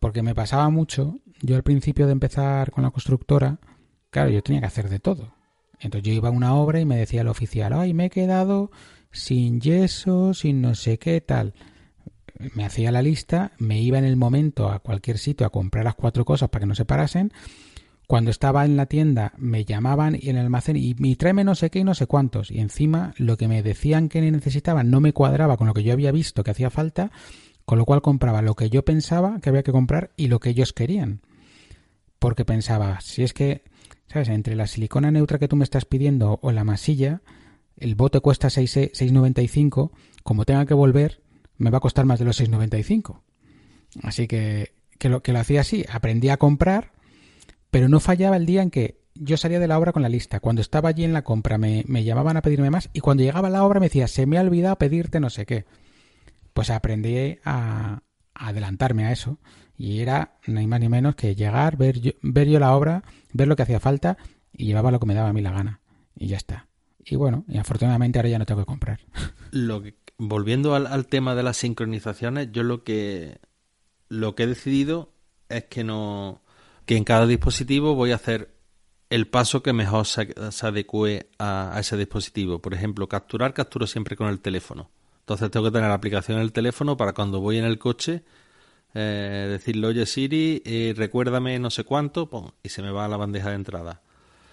Porque 0.00 0.22
me 0.22 0.34
pasaba 0.34 0.68
mucho, 0.68 1.20
yo 1.42 1.54
al 1.54 1.62
principio 1.62 2.06
de 2.06 2.12
empezar 2.12 2.72
con 2.72 2.82
la 2.82 2.90
constructora, 2.90 3.60
claro, 4.10 4.30
yo 4.30 4.42
tenía 4.42 4.62
que 4.62 4.66
hacer 4.66 4.88
de 4.88 4.98
todo. 4.98 5.32
Entonces 5.78 6.08
yo 6.08 6.12
iba 6.12 6.28
a 6.28 6.32
una 6.32 6.56
obra 6.56 6.80
y 6.80 6.84
me 6.84 6.96
decía 6.96 7.20
el 7.20 7.28
oficial, 7.28 7.72
ay, 7.72 7.94
me 7.94 8.06
he 8.06 8.10
quedado 8.10 8.72
sin 9.12 9.60
yeso, 9.60 10.34
sin 10.34 10.60
no 10.60 10.74
sé 10.74 10.98
qué 10.98 11.20
tal 11.20 11.54
me 12.54 12.64
hacía 12.64 12.92
la 12.92 13.02
lista, 13.02 13.52
me 13.58 13.80
iba 13.80 13.98
en 13.98 14.04
el 14.04 14.16
momento 14.16 14.70
a 14.70 14.80
cualquier 14.80 15.18
sitio 15.18 15.46
a 15.46 15.50
comprar 15.50 15.84
las 15.84 15.94
cuatro 15.94 16.24
cosas 16.24 16.48
para 16.48 16.62
que 16.62 16.66
no 16.66 16.74
se 16.74 16.84
parasen. 16.84 17.32
Cuando 18.06 18.30
estaba 18.30 18.64
en 18.64 18.76
la 18.76 18.86
tienda 18.86 19.32
me 19.38 19.64
llamaban 19.64 20.18
y 20.20 20.28
en 20.28 20.36
el 20.36 20.44
almacén 20.44 20.76
y, 20.76 20.94
me 20.98 21.16
tráeme 21.16 21.44
no 21.44 21.54
sé 21.54 21.70
qué 21.70 21.78
y 21.78 21.84
no 21.84 21.94
sé 21.94 22.06
cuántos. 22.06 22.50
Y 22.50 22.58
encima 22.60 23.14
lo 23.16 23.36
que 23.36 23.48
me 23.48 23.62
decían 23.62 24.08
que 24.08 24.20
necesitaban 24.20 24.90
no 24.90 25.00
me 25.00 25.12
cuadraba 25.12 25.56
con 25.56 25.66
lo 25.66 25.74
que 25.74 25.82
yo 25.82 25.92
había 25.92 26.12
visto 26.12 26.44
que 26.44 26.50
hacía 26.50 26.68
falta, 26.68 27.10
con 27.64 27.78
lo 27.78 27.84
cual 27.84 28.02
compraba 28.02 28.42
lo 28.42 28.54
que 28.54 28.68
yo 28.68 28.84
pensaba 28.84 29.40
que 29.40 29.48
había 29.48 29.62
que 29.62 29.72
comprar 29.72 30.10
y 30.16 30.28
lo 30.28 30.40
que 30.40 30.50
ellos 30.50 30.72
querían. 30.72 31.22
Porque 32.18 32.44
pensaba, 32.44 33.00
si 33.00 33.22
es 33.22 33.32
que, 33.32 33.64
¿sabes? 34.08 34.28
Entre 34.28 34.56
la 34.56 34.66
silicona 34.66 35.10
neutra 35.10 35.38
que 35.38 35.48
tú 35.48 35.56
me 35.56 35.64
estás 35.64 35.84
pidiendo 35.84 36.38
o 36.42 36.52
la 36.52 36.64
masilla, 36.64 37.22
el 37.78 37.94
bote 37.94 38.20
cuesta 38.20 38.48
6,95, 38.48 39.90
como 40.22 40.44
tenga 40.44 40.66
que 40.66 40.74
volver, 40.74 41.21
me 41.62 41.70
va 41.70 41.78
a 41.78 41.80
costar 41.80 42.04
más 42.04 42.18
de 42.18 42.24
los 42.24 42.40
6,95. 42.40 43.22
Así 44.02 44.26
que, 44.26 44.72
que, 44.98 45.08
lo, 45.08 45.22
que 45.22 45.32
lo 45.32 45.38
hacía 45.38 45.60
así, 45.60 45.84
aprendí 45.90 46.28
a 46.28 46.36
comprar, 46.36 46.92
pero 47.70 47.88
no 47.88 48.00
fallaba 48.00 48.36
el 48.36 48.46
día 48.46 48.62
en 48.62 48.70
que 48.70 49.00
yo 49.14 49.36
salía 49.36 49.60
de 49.60 49.68
la 49.68 49.78
obra 49.78 49.92
con 49.92 50.02
la 50.02 50.08
lista. 50.08 50.40
Cuando 50.40 50.60
estaba 50.60 50.88
allí 50.88 51.04
en 51.04 51.12
la 51.12 51.22
compra 51.22 51.58
me, 51.58 51.84
me 51.86 52.02
llamaban 52.02 52.36
a 52.36 52.42
pedirme 52.42 52.70
más 52.70 52.90
y 52.92 53.00
cuando 53.00 53.22
llegaba 53.22 53.48
a 53.48 53.50
la 53.50 53.64
obra 53.64 53.78
me 53.78 53.86
decía, 53.86 54.08
se 54.08 54.26
me 54.26 54.38
ha 54.38 54.40
olvidado 54.40 54.76
pedirte 54.76 55.20
no 55.20 55.30
sé 55.30 55.46
qué. 55.46 55.64
Pues 56.52 56.70
aprendí 56.70 57.38
a, 57.44 58.02
adelantarme 58.34 59.04
a 59.04 59.12
eso 59.12 59.38
y 59.76 60.00
era 60.00 60.38
ni 60.46 60.66
más 60.66 60.80
ni 60.80 60.88
menos 60.88 61.14
que 61.14 61.34
llegar, 61.34 61.76
ver 61.76 62.00
yo, 62.00 62.12
ver 62.22 62.48
yo 62.48 62.58
la 62.58 62.74
obra, 62.74 63.04
ver 63.32 63.46
lo 63.46 63.56
que 63.56 63.62
hacía 63.62 63.78
falta 63.78 64.16
y 64.52 64.66
llevaba 64.66 64.90
lo 64.90 64.98
que 64.98 65.06
me 65.06 65.14
daba 65.14 65.28
a 65.28 65.32
mí 65.32 65.42
la 65.42 65.52
gana. 65.52 65.80
Y 66.16 66.26
ya 66.26 66.38
está. 66.38 66.68
Y 67.04 67.16
bueno, 67.16 67.44
y 67.48 67.58
afortunadamente 67.58 68.18
ahora 68.18 68.28
ya 68.30 68.38
no 68.38 68.46
tengo 68.46 68.62
que 68.62 68.66
comprar. 68.66 69.00
Lo 69.50 69.82
volviendo 70.28 70.74
al, 70.74 71.06
tema 71.06 71.34
de 71.34 71.42
las 71.42 71.56
sincronizaciones, 71.56 72.50
yo 72.52 72.62
lo 72.62 72.84
que 72.84 73.38
lo 74.08 74.34
que 74.34 74.44
he 74.44 74.46
decidido 74.46 75.12
es 75.48 75.64
que 75.64 75.84
no 75.84 76.42
que 76.86 76.96
en 76.96 77.04
cada 77.04 77.26
dispositivo 77.26 77.94
voy 77.94 78.12
a 78.12 78.16
hacer 78.16 78.54
el 79.10 79.26
paso 79.28 79.62
que 79.62 79.72
mejor 79.72 80.06
se, 80.06 80.32
adecue 80.62 81.28
a, 81.38 81.76
ese 81.78 81.96
dispositivo. 81.96 82.60
Por 82.60 82.72
ejemplo, 82.72 83.08
capturar, 83.08 83.52
capturo 83.52 83.86
siempre 83.86 84.16
con 84.16 84.28
el 84.28 84.40
teléfono. 84.40 84.90
Entonces 85.20 85.50
tengo 85.50 85.66
que 85.66 85.72
tener 85.72 85.88
la 85.88 85.94
aplicación 85.94 86.38
en 86.38 86.44
el 86.44 86.52
teléfono 86.52 86.96
para 86.96 87.12
cuando 87.12 87.40
voy 87.40 87.58
en 87.58 87.64
el 87.64 87.78
coche 87.78 88.22
eh, 88.94 89.46
decirle, 89.50 89.86
oye 89.88 90.06
Siri, 90.06 90.62
eh, 90.64 90.94
recuérdame 90.96 91.58
no 91.58 91.70
sé 91.70 91.84
cuánto, 91.84 92.54
y 92.62 92.68
se 92.68 92.82
me 92.82 92.90
va 92.90 93.04
a 93.04 93.08
la 93.08 93.16
bandeja 93.16 93.50
de 93.50 93.56
entrada. 93.56 94.02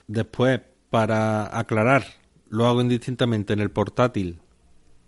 Después, 0.07 0.61
para 0.89 1.57
aclarar, 1.57 2.05
lo 2.49 2.67
hago 2.67 2.81
indistintamente 2.81 3.53
en 3.53 3.59
el 3.59 3.71
portátil, 3.71 4.41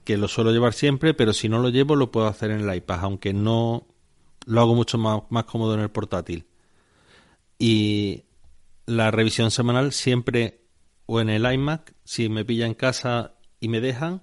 que 0.04 0.18
lo 0.18 0.28
suelo 0.28 0.52
llevar 0.52 0.74
siempre, 0.74 1.14
pero 1.14 1.34
si 1.34 1.50
no 1.50 1.60
lo 1.60 1.70
llevo 1.70 1.96
lo 1.96 2.12
puedo 2.12 2.28
hacer 2.28 2.52
en 2.52 2.68
el 2.68 2.76
iPad, 2.76 3.00
aunque 3.02 3.34
no 3.34 3.88
lo 4.46 4.62
hago 4.62 4.76
mucho 4.76 4.98
más, 4.98 5.22
más 5.30 5.46
cómodo 5.46 5.74
en 5.76 5.82
el 5.82 5.90
portátil. 5.90 6.46
Y 7.60 8.24
la 8.86 9.12
revisión 9.12 9.52
semanal 9.52 9.92
siempre 9.92 10.62
o 11.06 11.22
en 11.22 11.30
el 11.30 11.52
iMac, 11.52 11.94
si 12.04 12.30
me 12.30 12.46
pilla 12.46 12.66
en 12.66 12.74
casa 12.74 13.36
y 13.60 13.68
me 13.68 13.82
dejan, 13.82 14.22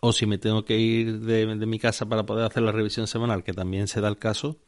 o 0.00 0.12
si 0.12 0.26
me 0.26 0.38
tengo 0.38 0.64
que 0.64 0.78
ir 0.78 1.20
de, 1.20 1.46
mi 1.66 1.78
casa 1.78 2.06
para 2.06 2.24
poder 2.24 2.44
hacer 2.44 2.62
la 2.62 2.70
revisión 2.70 3.06
semanal, 3.06 3.42
que 3.42 3.52
también 3.52 3.88
se 3.88 4.00
da 4.00 4.08
el 4.08 4.18
caso, 4.18 4.58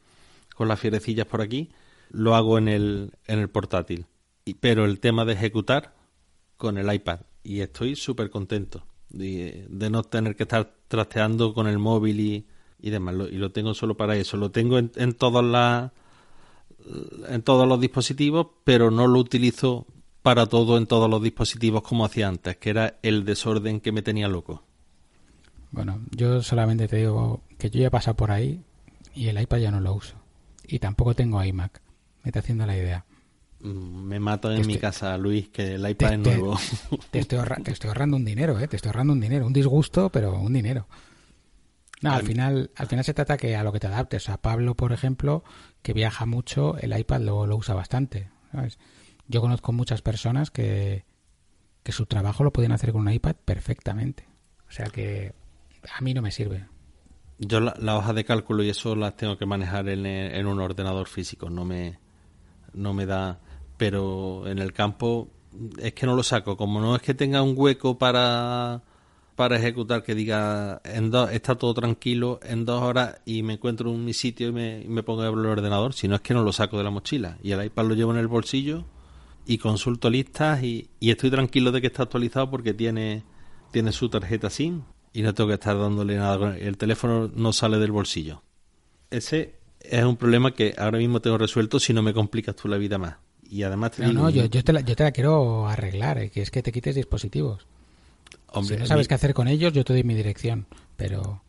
con 0.55 0.67
las 0.67 0.79
fierecillas 0.79 1.27
por 1.27 1.41
aquí, 1.41 1.71
lo 2.09 2.35
hago 2.35 2.57
en 2.57 2.67
el, 2.67 3.13
en 3.27 3.39
el 3.39 3.49
portátil. 3.49 4.07
Y, 4.43 4.55
pero 4.55 4.83
el 4.83 4.99
tema 4.99 5.23
de 5.23 5.33
ejecutar 5.33 5.95
con 6.57 6.77
el 6.77 6.93
iPad. 6.93 7.21
Y 7.43 7.61
estoy 7.61 7.95
súper 7.95 8.29
contento 8.29 8.85
de, 9.11 9.67
no 9.69 10.03
tener 10.03 10.35
que 10.35 10.43
estar 10.43 10.73
trasteando 10.87 11.53
con 11.53 11.67
el 11.67 11.79
móvil 11.79 12.19
y, 12.19 12.47
y 12.79 12.89
demás. 12.89 13.15
y 13.31 13.35
lo 13.37 13.51
tengo 13.51 13.73
solo 13.73 13.95
para 13.95 14.15
eso. 14.15 14.37
Lo 14.37 14.51
tengo 14.51 14.77
en, 14.77 14.91
en 14.95 15.13
todas 15.13 15.45
las 15.45 15.91
en 17.29 17.41
todos 17.43 17.67
los 17.67 17.79
dispositivos, 17.79 18.47
pero 18.63 18.91
no 18.91 19.07
lo 19.07 19.19
utilizo 19.19 19.85
para 20.21 20.45
todo 20.45 20.77
en 20.77 20.87
todos 20.87 21.09
los 21.09 21.21
dispositivos 21.21 21.81
como 21.81 22.05
hacía 22.05 22.27
antes, 22.27 22.57
que 22.57 22.69
era 22.69 22.97
el 23.01 23.25
desorden 23.25 23.79
que 23.79 23.91
me 23.91 24.01
tenía 24.01 24.27
loco. 24.27 24.63
Bueno, 25.71 26.01
yo 26.11 26.41
solamente 26.43 26.87
te 26.87 26.97
digo 26.97 27.41
que 27.57 27.69
yo 27.69 27.79
ya 27.79 27.87
he 27.87 27.91
pasado 27.91 28.15
por 28.15 28.31
ahí 28.31 28.61
y 29.15 29.27
el 29.27 29.41
iPad 29.41 29.57
ya 29.57 29.71
no 29.71 29.79
lo 29.79 29.93
uso. 29.93 30.15
Y 30.67 30.79
tampoco 30.79 31.15
tengo 31.15 31.43
iMac. 31.43 31.81
Me 32.23 32.29
está 32.29 32.39
haciendo 32.39 32.65
la 32.65 32.77
idea. 32.77 33.05
Mm, 33.63 34.03
me 34.03 34.19
mato 34.19 34.51
en 34.51 34.65
mi 34.65 34.77
casa, 34.77 35.17
Luis, 35.17 35.49
que 35.49 35.75
el 35.75 35.89
iPad 35.89 36.13
es 36.13 36.19
nuevo. 36.19 36.57
Te 37.11 37.19
estoy, 37.19 37.39
te 37.63 37.71
estoy 37.71 37.87
ahorrando 37.89 38.17
un 38.17 38.25
dinero, 38.25 38.59
¿eh? 38.59 38.67
Te 38.67 38.75
estoy 38.75 38.89
ahorrando 38.89 39.13
un 39.13 39.19
dinero. 39.19 39.45
Un 39.45 39.53
disgusto, 39.53 40.09
pero 40.09 40.39
un 40.39 40.53
dinero. 40.53 40.87
No, 42.01 42.13
al 42.13 42.23
final, 42.23 42.71
al 42.75 42.87
final 42.87 43.05
se 43.05 43.13
trata 43.13 43.37
que 43.37 43.55
a 43.55 43.63
lo 43.63 43.71
que 43.71 43.79
te 43.79 43.87
adaptes. 43.87 44.27
A 44.29 44.37
Pablo, 44.37 44.75
por 44.75 44.91
ejemplo, 44.91 45.43
que 45.83 45.93
viaja 45.93 46.25
mucho, 46.25 46.75
el 46.79 46.97
iPad 46.97 47.21
lo, 47.21 47.45
lo 47.45 47.55
usa 47.55 47.75
bastante. 47.75 48.29
Yo 49.27 49.39
conozco 49.39 49.71
muchas 49.71 50.01
personas 50.01 50.49
que, 50.49 51.05
que 51.83 51.91
su 51.91 52.07
trabajo 52.07 52.43
lo 52.43 52.51
pueden 52.51 52.71
hacer 52.71 52.91
con 52.91 53.01
un 53.01 53.13
iPad 53.13 53.35
perfectamente. 53.45 54.25
O 54.67 54.71
sea 54.71 54.87
que 54.87 55.33
a 55.93 56.01
mí 56.01 56.13
no 56.13 56.21
me 56.21 56.31
sirve. 56.31 56.65
Yo 57.37 57.59
la, 57.59 57.97
hoja 57.97 58.13
de 58.13 58.23
cálculo 58.23 58.63
y 58.63 58.69
eso 58.69 58.95
las 58.95 59.15
tengo 59.15 59.37
que 59.37 59.45
manejar 59.45 59.89
en, 59.89 60.05
en, 60.05 60.45
un 60.45 60.59
ordenador 60.59 61.07
físico, 61.07 61.49
no 61.49 61.65
me, 61.65 61.97
no 62.73 62.93
me 62.93 63.07
da, 63.07 63.39
pero 63.81 64.43
en 64.45 64.59
el 64.59 64.73
campo 64.73 65.27
es 65.79 65.93
que 65.93 66.05
no 66.05 66.15
lo 66.15 66.21
saco, 66.21 66.55
como 66.55 66.79
no 66.79 66.95
es 66.95 67.01
que 67.01 67.15
tenga 67.15 67.41
un 67.41 67.55
hueco 67.57 67.97
para 67.97 68.83
para 69.35 69.57
ejecutar 69.57 70.03
que 70.03 70.13
diga 70.13 70.83
en 70.85 71.09
dos, 71.09 71.31
está 71.31 71.55
todo 71.55 71.73
tranquilo 71.73 72.39
en 72.43 72.63
dos 72.63 72.79
horas 72.83 73.21
y 73.25 73.41
me 73.41 73.53
encuentro 73.53 73.89
en 73.89 74.05
mi 74.05 74.13
sitio 74.13 74.49
y 74.49 74.51
me, 74.51 74.85
me 74.87 75.01
pongo 75.01 75.23
a 75.23 75.25
abrir 75.25 75.45
el 75.45 75.51
ordenador, 75.53 75.93
si 75.95 76.07
no 76.07 76.13
es 76.13 76.21
que 76.21 76.35
no 76.35 76.43
lo 76.43 76.53
saco 76.53 76.77
de 76.77 76.83
la 76.83 76.91
mochila 76.91 77.39
y 77.41 77.53
el 77.53 77.65
iPad 77.65 77.87
lo 77.87 77.95
llevo 77.95 78.11
en 78.11 78.19
el 78.19 78.27
bolsillo 78.27 78.85
y 79.47 79.57
consulto 79.57 80.11
listas 80.11 80.61
y, 80.61 80.87
estoy 80.99 81.31
tranquilo 81.31 81.71
de 81.71 81.81
que 81.81 81.87
está 81.87 82.03
actualizado 82.03 82.51
porque 82.51 82.75
tiene, 82.75 83.23
tiene 83.71 83.93
su 83.93 84.09
tarjeta 84.09 84.51
SIM 84.51 84.83
y 85.11 85.23
no 85.23 85.33
tengo 85.33 85.47
que 85.47 85.55
estar 85.55 85.75
dándole 85.75 86.17
nada. 86.17 86.55
El 86.55 86.77
teléfono 86.77 87.31
no 87.33 87.51
sale 87.51 87.79
del 87.79 87.91
bolsillo. 87.91 88.43
Ese 89.09 89.55
es 89.79 90.03
un 90.03 90.17
problema 90.17 90.53
que 90.53 90.75
ahora 90.77 90.99
mismo 90.99 91.19
tengo 91.19 91.39
resuelto 91.39 91.79
si 91.79 91.95
no 91.95 92.03
me 92.03 92.13
complicas 92.13 92.55
tú 92.55 92.67
la 92.67 92.77
vida 92.77 92.99
más. 92.99 93.15
Y 93.51 93.63
además 93.63 93.99
no, 93.99 94.13
no, 94.13 94.29
yo, 94.31 94.45
yo, 94.45 94.63
te 94.63 94.73
la, 94.73 94.81
yo 94.81 94.95
te 94.95 95.03
la 95.03 95.11
quiero 95.11 95.67
arreglar, 95.67 96.17
eh, 96.17 96.29
que 96.31 96.41
es 96.41 96.49
que 96.49 96.63
te 96.63 96.71
quites 96.71 96.95
dispositivos 96.95 97.67
si 98.63 98.75
no 98.75 98.85
sabes 98.85 99.07
qué 99.07 99.13
hacer 99.13 99.33
con 99.33 99.47
ellos, 99.47 99.73
yo 99.73 99.83
te 99.83 99.93
doy 99.93 100.03
mi 100.03 100.13
dirección, 100.13 100.65
pero... 100.97 101.41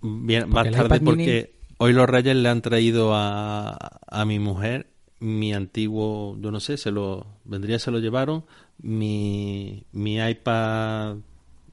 Bien, 0.00 0.48
más 0.48 0.70
tarde 0.70 1.00
porque 1.00 1.54
hoy 1.78 1.92
los 1.92 2.08
Reyes 2.08 2.36
le 2.36 2.48
han 2.48 2.62
traído 2.62 3.14
a, 3.14 3.98
a 4.06 4.24
mi 4.24 4.38
mujer 4.38 4.88
mi 5.18 5.54
antiguo, 5.54 6.36
yo 6.40 6.50
no 6.50 6.60
sé, 6.60 6.76
se 6.76 6.90
lo 6.90 7.26
vendría, 7.44 7.78
se 7.78 7.90
lo 7.90 7.98
llevaron, 7.98 8.44
mi, 8.78 9.84
mi 9.92 10.18
iPad 10.18 11.16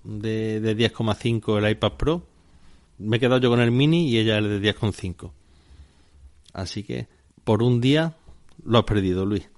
de, 0.04 0.62
de 0.62 0.78
10,5, 0.78 1.58
el 1.58 1.72
iPad 1.72 1.92
Pro. 1.94 2.26
Me 3.00 3.18
he 3.18 3.20
quedado 3.20 3.42
yo 3.42 3.50
con 3.50 3.60
el 3.60 3.72
mini 3.72 4.10
y 4.10 4.18
ella 4.18 4.38
el 4.38 4.62
de 4.62 4.74
10,5. 4.74 5.32
Así 6.54 6.84
que 6.84 7.08
por 7.44 7.62
un 7.62 7.82
día 7.82 8.16
lo 8.64 8.80
has 8.80 8.86
perdido, 8.86 9.26
Luis. 9.26 9.50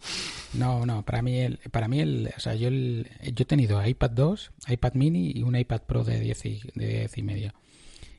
No, 0.53 0.86
no, 0.86 1.03
para 1.03 1.21
mí, 1.21 1.39
el, 1.39 1.60
para 1.71 1.88
mí 1.88 1.99
el, 1.99 2.31
o 2.36 2.39
sea, 2.39 2.55
yo, 2.55 2.69
el, 2.69 3.10
yo 3.21 3.43
he 3.43 3.45
tenido 3.45 3.86
iPad 3.86 4.12
2, 4.12 4.51
iPad 4.69 4.93
mini 4.93 5.31
y 5.36 5.43
un 5.43 5.55
iPad 5.55 5.81
Pro 5.81 6.03
de 6.03 6.19
10 6.19 6.45
y, 6.45 6.62
de 6.75 6.88
10 6.88 7.17
y 7.17 7.23
medio. 7.23 7.53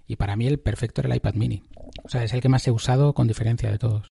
Y 0.06 0.16
para 0.16 0.36
mí 0.36 0.46
el 0.46 0.58
perfecto 0.58 1.00
era 1.00 1.10
el 1.10 1.16
iPad 1.16 1.34
mini. 1.34 1.62
O 2.04 2.08
sea, 2.08 2.22
es 2.22 2.32
el 2.32 2.40
que 2.40 2.48
más 2.48 2.66
he 2.66 2.70
usado 2.70 3.14
con 3.14 3.26
diferencia 3.26 3.70
de 3.70 3.78
todos. 3.78 4.06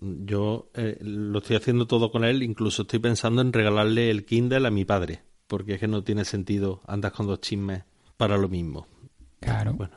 Yo 0.00 0.70
eh, 0.74 0.96
lo 1.00 1.38
estoy 1.38 1.56
haciendo 1.56 1.86
todo 1.86 2.12
con 2.12 2.24
él, 2.24 2.42
incluso 2.42 2.82
estoy 2.82 3.00
pensando 3.00 3.42
en 3.42 3.52
regalarle 3.52 4.10
el 4.10 4.24
Kindle 4.24 4.66
a 4.66 4.70
mi 4.70 4.84
padre, 4.84 5.22
porque 5.48 5.74
es 5.74 5.80
que 5.80 5.88
no 5.88 6.04
tiene 6.04 6.24
sentido 6.24 6.80
andas 6.86 7.12
con 7.12 7.26
dos 7.26 7.40
chismes 7.40 7.82
para 8.16 8.38
lo 8.38 8.48
mismo. 8.48 8.86
Claro. 9.40 9.74
Bueno, 9.74 9.94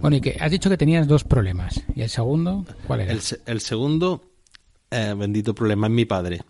bueno, 0.00 0.16
y 0.16 0.20
que 0.20 0.36
has 0.40 0.50
dicho 0.50 0.70
que 0.70 0.76
tenías 0.76 1.06
dos 1.06 1.24
problemas. 1.24 1.82
¿Y 1.94 2.02
el 2.02 2.08
segundo? 2.08 2.64
¿Cuál 2.86 3.00
era? 3.00 3.12
El, 3.12 3.20
el 3.46 3.60
segundo 3.60 4.29
eh, 4.90 5.14
bendito 5.16 5.54
problema 5.54 5.86
es 5.86 5.92
mi 5.92 6.04
padre. 6.04 6.42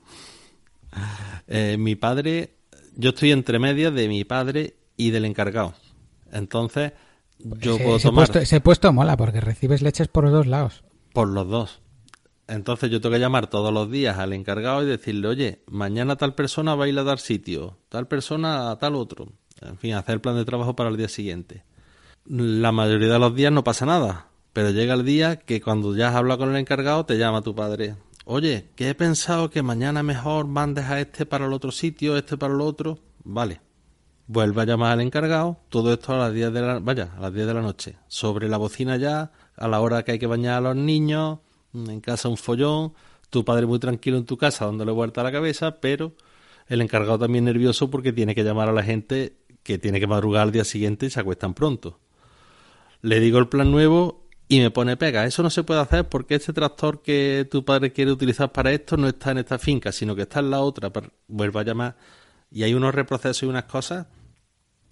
Eh, 1.46 1.76
mi 1.78 1.96
padre, 1.96 2.54
yo 2.96 3.10
estoy 3.10 3.32
entre 3.32 3.58
medias 3.58 3.92
de 3.94 4.08
mi 4.08 4.24
padre 4.24 4.76
y 4.96 5.10
del 5.10 5.24
encargado. 5.24 5.74
Entonces, 6.32 6.92
yo 7.38 7.78
puedo 7.78 7.98
tomar. 7.98 8.26
Puesto, 8.26 8.38
ese 8.38 8.60
puesto 8.60 8.92
mola 8.92 9.16
porque 9.16 9.40
recibes 9.40 9.82
leches 9.82 10.08
por 10.08 10.24
los 10.24 10.32
dos 10.32 10.46
lados. 10.46 10.84
Por 11.12 11.28
los 11.28 11.48
dos. 11.48 11.80
Entonces 12.46 12.90
yo 12.90 13.00
tengo 13.00 13.14
que 13.14 13.20
llamar 13.20 13.48
todos 13.48 13.72
los 13.72 13.90
días 13.90 14.18
al 14.18 14.32
encargado 14.32 14.82
y 14.82 14.86
decirle, 14.86 15.28
oye, 15.28 15.62
mañana 15.66 16.16
tal 16.16 16.34
persona 16.34 16.74
va 16.74 16.86
a 16.86 16.88
ir 16.88 16.98
a 16.98 17.04
dar 17.04 17.20
sitio, 17.20 17.78
tal 17.88 18.08
persona 18.08 18.72
a 18.72 18.78
tal 18.78 18.96
otro. 18.96 19.28
En 19.60 19.78
fin, 19.78 19.94
hacer 19.94 20.14
el 20.14 20.20
plan 20.20 20.34
de 20.36 20.44
trabajo 20.44 20.74
para 20.74 20.90
el 20.90 20.96
día 20.96 21.08
siguiente. 21.08 21.62
La 22.26 22.72
mayoría 22.72 23.12
de 23.12 23.18
los 23.18 23.34
días 23.36 23.52
no 23.52 23.62
pasa 23.62 23.86
nada, 23.86 24.28
pero 24.52 24.70
llega 24.70 24.94
el 24.94 25.04
día 25.04 25.36
que 25.36 25.60
cuando 25.60 25.94
ya 25.94 26.08
has 26.08 26.16
hablado 26.16 26.40
con 26.40 26.50
el 26.50 26.56
encargado 26.56 27.06
te 27.06 27.18
llama 27.18 27.42
tu 27.42 27.54
padre 27.54 27.94
oye, 28.24 28.70
que 28.76 28.90
he 28.90 28.94
pensado 28.94 29.50
que 29.50 29.62
mañana 29.62 30.02
mejor 30.02 30.46
mandes 30.46 30.86
a 30.86 31.00
este 31.00 31.26
para 31.26 31.46
el 31.46 31.52
otro 31.52 31.70
sitio, 31.70 32.16
este 32.16 32.36
para 32.36 32.54
el 32.54 32.60
otro. 32.60 32.98
Vale. 33.24 33.60
Vuelve 34.26 34.62
a 34.62 34.64
llamar 34.64 34.92
al 34.92 35.00
encargado, 35.00 35.58
todo 35.68 35.92
esto 35.92 36.14
a 36.14 36.18
las 36.18 36.32
10 36.32 36.52
de 36.52 36.60
la, 36.60 36.78
vaya, 36.78 37.12
a 37.16 37.20
las 37.20 37.34
10 37.34 37.46
de 37.48 37.54
la 37.54 37.62
noche. 37.62 37.96
Sobre 38.06 38.48
la 38.48 38.58
bocina 38.58 38.96
ya, 38.96 39.32
a 39.56 39.68
la 39.68 39.80
hora 39.80 40.04
que 40.04 40.12
hay 40.12 40.18
que 40.20 40.28
bañar 40.28 40.58
a 40.58 40.60
los 40.60 40.76
niños, 40.76 41.40
en 41.74 42.00
casa 42.00 42.28
un 42.28 42.36
follón, 42.36 42.94
tu 43.30 43.44
padre 43.44 43.66
muy 43.66 43.78
tranquilo 43.78 44.18
en 44.18 44.26
tu 44.26 44.36
casa 44.36 44.66
dándole 44.66 44.92
vuelta 44.92 45.20
a 45.20 45.24
la 45.24 45.32
cabeza, 45.32 45.80
pero 45.80 46.14
el 46.68 46.80
encargado 46.80 47.18
también 47.18 47.44
nervioso 47.44 47.90
porque 47.90 48.12
tiene 48.12 48.34
que 48.34 48.44
llamar 48.44 48.68
a 48.68 48.72
la 48.72 48.82
gente 48.82 49.36
que 49.62 49.78
tiene 49.78 50.00
que 50.00 50.06
madrugar 50.06 50.42
al 50.42 50.52
día 50.52 50.64
siguiente 50.64 51.06
y 51.06 51.10
se 51.10 51.20
acuestan 51.20 51.54
pronto. 51.54 51.98
Le 53.02 53.20
digo 53.20 53.38
el 53.38 53.48
plan 53.48 53.70
nuevo 53.70 54.19
y 54.50 54.58
me 54.58 54.72
pone 54.72 54.96
pega. 54.96 55.24
Eso 55.24 55.44
no 55.44 55.48
se 55.48 55.62
puede 55.62 55.80
hacer 55.80 56.08
porque 56.08 56.34
este 56.34 56.52
tractor 56.52 57.02
que 57.02 57.46
tu 57.48 57.64
padre 57.64 57.92
quiere 57.92 58.10
utilizar 58.10 58.50
para 58.50 58.72
esto 58.72 58.96
no 58.96 59.06
está 59.06 59.30
en 59.30 59.38
esta 59.38 59.60
finca, 59.60 59.92
sino 59.92 60.16
que 60.16 60.22
está 60.22 60.40
en 60.40 60.50
la 60.50 60.58
otra. 60.58 60.90
Vuelvo 61.28 61.60
a 61.60 61.62
llamar. 61.62 61.96
Y 62.50 62.64
hay 62.64 62.74
unos 62.74 62.92
reprocesos 62.92 63.44
y 63.44 63.46
unas 63.46 63.64
cosas 63.66 64.08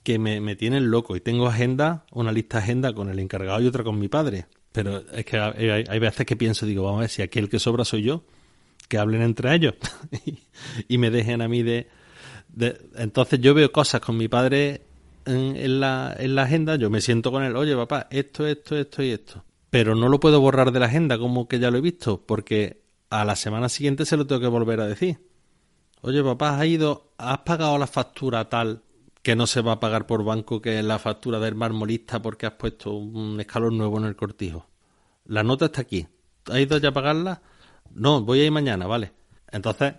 que 0.05 0.17
me, 0.21 0.55
tienen 0.55 0.93
loco. 0.93 1.17
Y 1.17 1.21
tengo 1.21 1.49
agenda, 1.49 2.07
una 2.13 2.31
lista 2.31 2.59
de 2.59 2.63
agenda 2.63 2.93
con 2.93 3.11
el 3.11 3.19
encargado 3.19 3.61
y 3.61 3.67
otra 3.67 3.83
con 3.83 3.99
mi 3.99 4.07
padre. 4.07 4.47
Pero 4.71 5.03
es 5.11 5.25
que 5.25 5.37
hay, 5.41 5.99
veces 5.99 6.25
que 6.25 6.37
pienso, 6.37 6.65
digo, 6.65 6.85
vamos 6.85 6.99
a 6.99 7.01
ver 7.01 7.11
si 7.11 7.23
aquí 7.23 7.41
el 7.41 7.49
que 7.49 7.59
sobra 7.59 7.85
soy 7.85 8.03
yo. 8.05 8.23
Que 8.87 8.97
hablen 8.97 9.23
entre 9.23 9.53
ellos 9.57 9.75
y, 10.89 10.99
me 10.99 11.11
dejen 11.11 11.43
a 11.43 11.49
mí 11.49 11.65
de, 11.65 11.89
Entonces 12.95 13.41
yo 13.41 13.55
veo 13.55 13.73
cosas 13.73 14.01
con 14.01 14.17
mi 14.17 14.29
padre 14.29 14.83
en, 15.25 15.57
en, 15.57 15.81
la, 15.81 16.15
en 16.17 16.37
la 16.37 16.45
agenda, 16.45 16.77
yo 16.77 16.91
me 16.91 17.01
siento 17.01 17.33
con 17.33 17.43
él, 17.43 17.57
oye 17.57 17.75
papá, 17.75 18.07
esto, 18.11 18.47
esto, 18.47 18.79
esto 18.79 19.03
y 19.03 19.11
esto 19.11 19.45
pero 19.71 19.95
no 19.95 20.09
lo 20.09 20.21
puedo 20.21 20.41
borrar 20.41 20.73
de 20.73 20.81
la 20.81 20.87
agenda 20.87 21.19
como 21.19 21.49
que 21.49 21.59
ya 21.59 21.71
lo 21.71 21.79
he 21.79 21.83
visto, 21.83 22.25
porque 22.27 22.83
a 23.11 23.25
la 23.25 23.37
semana 23.37 23.69
siguiente 23.69 24.05
se 24.05 24.17
lo 24.17 24.27
tengo 24.27 24.41
que 24.41 24.47
volver 24.49 24.81
a 24.81 24.87
decir. 24.87 25.19
Oye, 26.01 26.23
papá, 26.23 26.59
has 26.59 26.67
ido, 26.67 27.13
has 27.19 27.39
pagado 27.39 27.77
la 27.79 27.87
factura 27.87 28.49
tal 28.49 28.83
que 29.23 29.37
no 29.37 29.47
se 29.47 29.61
va 29.61 29.73
a 29.73 29.81
pagar 29.81 30.07
por 30.07 30.25
banco, 30.25 30.63
que 30.63 30.79
es 30.79 30.85
la 30.85 30.99
factura 30.99 31.39
del 31.39 31.55
marmolista 31.55 32.23
porque 32.23 32.47
has 32.47 32.53
puesto 32.53 32.93
un 32.93 33.41
escalón 33.41 33.77
nuevo 33.77 33.99
en 33.99 34.05
el 34.05 34.17
cortijo. 34.17 34.67
La 35.27 35.43
nota 35.43 35.67
está 35.67 35.83
aquí. 35.83 36.07
¿Has 36.47 36.59
ido 36.61 36.79
ya 36.79 36.89
a 36.89 36.93
pagarla? 36.93 37.43
No, 37.91 38.23
voy 38.23 38.41
a 38.41 38.47
ir 38.47 38.51
mañana, 38.51 38.87
vale. 38.87 39.13
Entonces, 39.51 39.95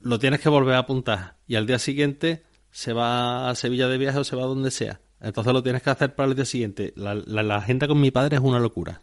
lo 0.00 0.18
tienes 0.18 0.40
que 0.40 0.48
volver 0.48 0.76
a 0.76 0.78
apuntar. 0.78 1.36
Y 1.46 1.56
al 1.56 1.66
día 1.66 1.78
siguiente 1.78 2.44
se 2.70 2.94
va 2.94 3.50
a 3.50 3.54
Sevilla 3.54 3.88
de 3.88 3.98
viaje 3.98 4.18
o 4.18 4.24
se 4.24 4.36
va 4.36 4.44
a 4.44 4.46
donde 4.46 4.70
sea. 4.70 5.01
Entonces 5.22 5.52
lo 5.52 5.62
tienes 5.62 5.82
que 5.82 5.90
hacer 5.90 6.14
para 6.14 6.28
el 6.28 6.34
día 6.34 6.44
siguiente. 6.44 6.92
La, 6.96 7.56
agenda 7.56 7.86
con 7.86 8.00
mi 8.00 8.10
padre 8.10 8.36
es 8.36 8.42
una 8.42 8.58
locura. 8.58 9.00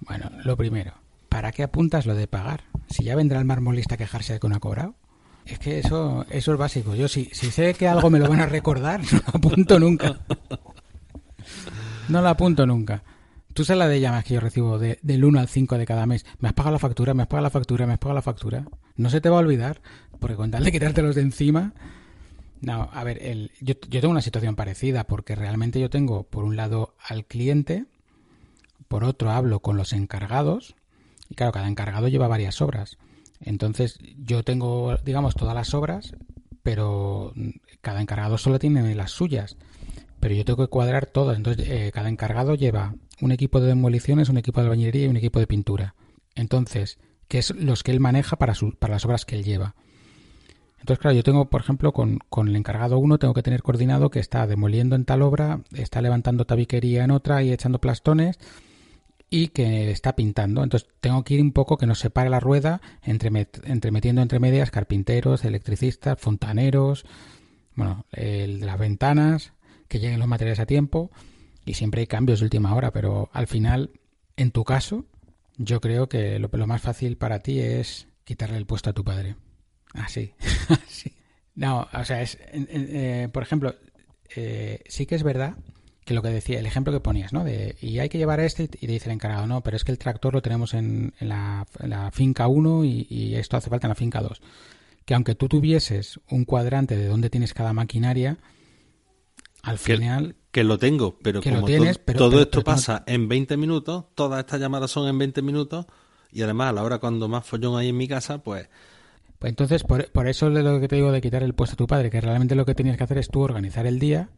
Bueno, 0.00 0.30
lo 0.44 0.56
primero, 0.56 0.92
¿para 1.30 1.50
qué 1.50 1.62
apuntas 1.62 2.04
lo 2.04 2.14
de 2.14 2.26
pagar? 2.26 2.64
Si 2.88 3.04
ya 3.04 3.16
vendrá 3.16 3.38
el 3.38 3.46
marmolista 3.46 3.94
a 3.94 3.98
quejarse 3.98 4.34
de 4.34 4.40
que 4.40 4.48
no 4.48 4.56
ha 4.56 4.60
cobrado. 4.60 4.94
Es 5.46 5.58
que 5.58 5.78
eso, 5.78 6.26
eso 6.30 6.52
es 6.52 6.58
básico. 6.58 6.94
Yo 6.94 7.08
si, 7.08 7.26
si 7.32 7.50
sé 7.50 7.74
que 7.74 7.88
algo 7.88 8.10
me 8.10 8.18
lo 8.18 8.28
van 8.28 8.40
a 8.40 8.46
recordar, 8.46 9.00
no 9.12 9.18
lo 9.18 9.28
apunto 9.28 9.78
nunca. 9.78 10.20
No 12.08 12.20
lo 12.20 12.28
apunto 12.28 12.66
nunca. 12.66 13.02
Tú 13.54 13.64
sabes 13.64 13.78
la 13.78 13.88
de 13.88 14.00
llamadas 14.00 14.24
que 14.24 14.34
yo 14.34 14.40
recibo 14.40 14.78
de, 14.78 14.98
del 15.02 15.24
1 15.24 15.40
al 15.40 15.48
5 15.48 15.78
de 15.78 15.86
cada 15.86 16.06
mes. 16.06 16.26
Me 16.38 16.48
has 16.48 16.54
pagado 16.54 16.72
la 16.72 16.78
factura, 16.78 17.14
me 17.14 17.22
has 17.22 17.28
pagado 17.28 17.44
la 17.44 17.50
factura, 17.50 17.86
me 17.86 17.94
has 17.94 17.98
pagado 17.98 18.16
la 18.16 18.22
factura. 18.22 18.64
No 18.96 19.08
se 19.08 19.20
te 19.20 19.30
va 19.30 19.36
a 19.36 19.40
olvidar, 19.40 19.80
porque 20.18 20.36
con 20.36 20.50
tal 20.50 20.64
de 20.64 20.72
quitártelos 20.72 21.14
de 21.14 21.22
encima, 21.22 21.72
no, 22.64 22.88
a 22.92 23.04
ver, 23.04 23.22
el, 23.22 23.50
yo, 23.60 23.74
yo 23.88 24.00
tengo 24.00 24.12
una 24.12 24.22
situación 24.22 24.56
parecida 24.56 25.04
porque 25.04 25.34
realmente 25.34 25.80
yo 25.80 25.90
tengo, 25.90 26.24
por 26.24 26.44
un 26.44 26.56
lado, 26.56 26.94
al 27.06 27.24
cliente, 27.24 27.86
por 28.88 29.04
otro 29.04 29.30
hablo 29.30 29.60
con 29.60 29.76
los 29.76 29.92
encargados, 29.92 30.74
y 31.28 31.34
claro, 31.34 31.52
cada 31.52 31.68
encargado 31.68 32.08
lleva 32.08 32.28
varias 32.28 32.60
obras. 32.60 32.98
Entonces, 33.40 33.98
yo 34.18 34.42
tengo, 34.42 34.96
digamos, 35.04 35.34
todas 35.34 35.54
las 35.54 35.74
obras, 35.74 36.14
pero 36.62 37.32
cada 37.80 38.00
encargado 38.00 38.38
solo 38.38 38.58
tiene 38.58 38.94
las 38.94 39.10
suyas. 39.10 39.56
Pero 40.20 40.34
yo 40.34 40.44
tengo 40.44 40.64
que 40.64 40.70
cuadrar 40.70 41.06
todas. 41.06 41.36
Entonces, 41.36 41.68
eh, 41.68 41.90
cada 41.92 42.08
encargado 42.08 42.54
lleva 42.54 42.94
un 43.20 43.32
equipo 43.32 43.60
de 43.60 43.68
demoliciones, 43.68 44.30
un 44.30 44.38
equipo 44.38 44.60
de 44.60 44.66
albañilería 44.66 45.04
y 45.04 45.08
un 45.08 45.16
equipo 45.18 45.38
de 45.38 45.46
pintura. 45.46 45.94
Entonces, 46.34 46.98
que 47.28 47.38
es 47.38 47.54
los 47.54 47.82
que 47.82 47.92
él 47.92 48.00
maneja 48.00 48.36
para, 48.36 48.54
para 48.78 48.94
las 48.94 49.04
obras 49.04 49.26
que 49.26 49.36
él 49.36 49.44
lleva. 49.44 49.74
Entonces, 50.84 51.00
claro, 51.00 51.16
yo 51.16 51.22
tengo, 51.22 51.48
por 51.48 51.62
ejemplo, 51.62 51.94
con, 51.94 52.18
con 52.28 52.46
el 52.46 52.56
encargado 52.56 52.98
uno, 52.98 53.18
tengo 53.18 53.32
que 53.32 53.42
tener 53.42 53.62
coordinado 53.62 54.10
que 54.10 54.20
está 54.20 54.46
demoliendo 54.46 54.96
en 54.96 55.06
tal 55.06 55.22
obra, 55.22 55.62
está 55.72 56.02
levantando 56.02 56.44
tabiquería 56.44 57.04
en 57.04 57.10
otra 57.10 57.42
y 57.42 57.50
echando 57.50 57.80
plastones 57.80 58.38
y 59.30 59.48
que 59.48 59.90
está 59.90 60.14
pintando. 60.14 60.62
Entonces, 60.62 60.86
tengo 61.00 61.24
que 61.24 61.36
ir 61.36 61.40
un 61.40 61.52
poco 61.52 61.78
que 61.78 61.86
nos 61.86 62.00
separe 62.00 62.28
la 62.28 62.38
rueda 62.38 62.82
entre, 63.02 63.30
entre 63.64 63.90
metiendo 63.92 64.20
entre 64.20 64.40
medias 64.40 64.70
carpinteros, 64.70 65.46
electricistas, 65.46 66.20
fontaneros, 66.20 67.06
bueno, 67.76 68.04
el 68.12 68.60
de 68.60 68.66
las 68.66 68.78
ventanas, 68.78 69.54
que 69.88 70.00
lleguen 70.00 70.18
los 70.18 70.28
materiales 70.28 70.60
a 70.60 70.66
tiempo 70.66 71.10
y 71.64 71.72
siempre 71.72 72.02
hay 72.02 72.06
cambios 72.06 72.40
de 72.40 72.44
última 72.44 72.74
hora, 72.74 72.92
pero 72.92 73.30
al 73.32 73.46
final, 73.46 73.90
en 74.36 74.50
tu 74.50 74.64
caso, 74.64 75.06
yo 75.56 75.80
creo 75.80 76.10
que 76.10 76.38
lo 76.38 76.66
más 76.66 76.82
fácil 76.82 77.16
para 77.16 77.38
ti 77.38 77.60
es 77.60 78.06
quitarle 78.24 78.58
el 78.58 78.66
puesto 78.66 78.90
a 78.90 78.92
tu 78.92 79.02
padre. 79.02 79.36
Así, 79.94 80.32
así. 80.68 81.12
No, 81.56 81.86
o 81.92 82.04
sea, 82.04 82.20
es, 82.20 82.36
eh, 82.52 83.28
por 83.32 83.44
ejemplo, 83.44 83.76
eh, 84.34 84.82
sí 84.88 85.06
que 85.06 85.14
es 85.14 85.22
verdad 85.22 85.54
que 86.04 86.12
lo 86.12 86.20
que 86.20 86.28
decía, 86.28 86.58
el 86.58 86.66
ejemplo 86.66 86.92
que 86.92 87.00
ponías, 87.00 87.32
¿no? 87.32 87.44
De, 87.44 87.76
y 87.80 87.98
hay 87.98 88.08
que 88.08 88.18
llevar 88.18 88.40
este 88.40 88.64
y 88.64 88.66
te 88.66 88.86
dice 88.88 89.08
el 89.08 89.14
encargado, 89.14 89.46
no, 89.46 89.62
pero 89.62 89.76
es 89.76 89.84
que 89.84 89.92
el 89.92 89.98
tractor 89.98 90.34
lo 90.34 90.42
tenemos 90.42 90.74
en, 90.74 91.14
en, 91.18 91.28
la, 91.28 92.10
finca 92.12 92.46
1 92.46 92.84
y, 92.84 93.34
esto 93.36 93.56
hace 93.56 93.70
falta 93.70 93.86
en 93.86 93.90
la 93.90 93.94
finca 93.94 94.20
2. 94.20 94.42
Que 95.04 95.14
aunque 95.14 95.34
tú 95.34 95.48
tuvieses 95.48 96.20
un 96.28 96.44
cuadrante 96.44 96.96
de 96.96 97.06
dónde 97.06 97.30
tienes 97.30 97.54
cada 97.54 97.72
maquinaria, 97.72 98.36
al 99.62 99.78
final... 99.78 100.36
Que 100.50 100.64
lo 100.64 100.78
tengo, 100.78 101.18
pero 101.22 101.42
como 101.42 101.66
todo 102.16 102.40
esto 102.40 102.62
pasa 102.62 103.02
en 103.06 103.28
20 103.28 103.56
minutos, 103.56 104.04
todas 104.14 104.40
estas 104.40 104.60
llamadas 104.60 104.90
son 104.90 105.08
en 105.08 105.18
20 105.18 105.40
minutos, 105.42 105.86
y 106.30 106.42
además 106.42 106.70
a 106.70 106.72
la 106.72 106.82
hora 106.82 106.98
cuando 106.98 107.28
más 107.28 107.46
follón 107.46 107.78
hay 107.78 107.88
en 107.88 107.96
mi 107.96 108.08
casa, 108.08 108.42
pues 108.42 108.68
entonces, 109.46 109.82
por, 109.84 110.28
eso 110.28 110.48
es 110.48 110.64
lo 110.64 110.80
que 110.80 110.88
te 110.88 110.96
digo 110.96 111.12
de 111.12 111.20
quitar 111.20 111.42
el 111.42 111.54
puesto 111.54 111.74
a 111.74 111.76
tu 111.76 111.86
padre, 111.86 112.10
que 112.10 112.20
realmente 112.20 112.54
lo 112.54 112.64
que 112.64 112.74
tenías 112.74 112.96
que 112.96 113.04
hacer 113.04 113.18
es 113.18 113.28
tú 113.28 113.40
organizar 113.40 113.86
el 113.86 113.98
día 113.98 114.30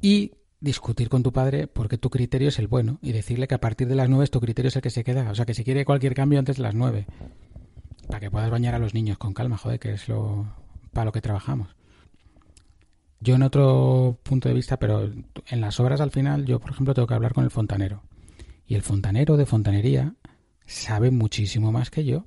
y 0.00 0.32
discutir 0.60 1.08
con 1.08 1.22
tu 1.22 1.32
padre 1.32 1.66
porque 1.66 1.98
tu 1.98 2.08
criterio 2.08 2.48
es 2.48 2.58
el 2.58 2.68
bueno 2.68 2.98
y 3.02 3.12
decirle 3.12 3.48
que 3.48 3.54
a 3.54 3.60
partir 3.60 3.88
de 3.88 3.96
las 3.96 4.08
nueve 4.08 4.28
tu 4.28 4.40
criterio 4.40 4.68
es 4.68 4.76
el 4.76 4.82
que 4.82 4.90
se 4.90 5.04
queda. 5.04 5.30
O 5.30 5.34
sea, 5.34 5.44
que 5.44 5.54
si 5.54 5.64
quiere 5.64 5.84
cualquier 5.84 6.14
cambio 6.14 6.38
antes 6.38 6.56
de 6.56 6.62
las 6.62 6.74
nueve, 6.74 7.06
para 8.06 8.20
que 8.20 8.30
puedas 8.30 8.50
bañar 8.50 8.74
a 8.74 8.78
los 8.78 8.94
niños 8.94 9.18
con 9.18 9.34
calma, 9.34 9.58
joder, 9.58 9.78
que 9.78 9.92
es 9.92 10.08
lo 10.08 10.46
para 10.92 11.06
lo 11.06 11.12
que 11.12 11.20
trabajamos. 11.20 11.74
Yo 13.20 13.36
en 13.36 13.42
otro 13.42 14.18
punto 14.22 14.48
de 14.48 14.54
vista, 14.54 14.78
pero 14.78 15.10
en 15.46 15.60
las 15.60 15.78
obras 15.78 16.00
al 16.00 16.10
final, 16.10 16.44
yo 16.44 16.58
por 16.58 16.72
ejemplo 16.72 16.94
tengo 16.94 17.06
que 17.06 17.14
hablar 17.14 17.34
con 17.34 17.44
el 17.44 17.50
fontanero. 17.50 18.02
Y 18.66 18.74
el 18.74 18.82
fontanero 18.82 19.36
de 19.36 19.46
fontanería 19.46 20.14
sabe 20.66 21.10
muchísimo 21.10 21.72
más 21.72 21.90
que 21.90 22.04
yo 22.04 22.26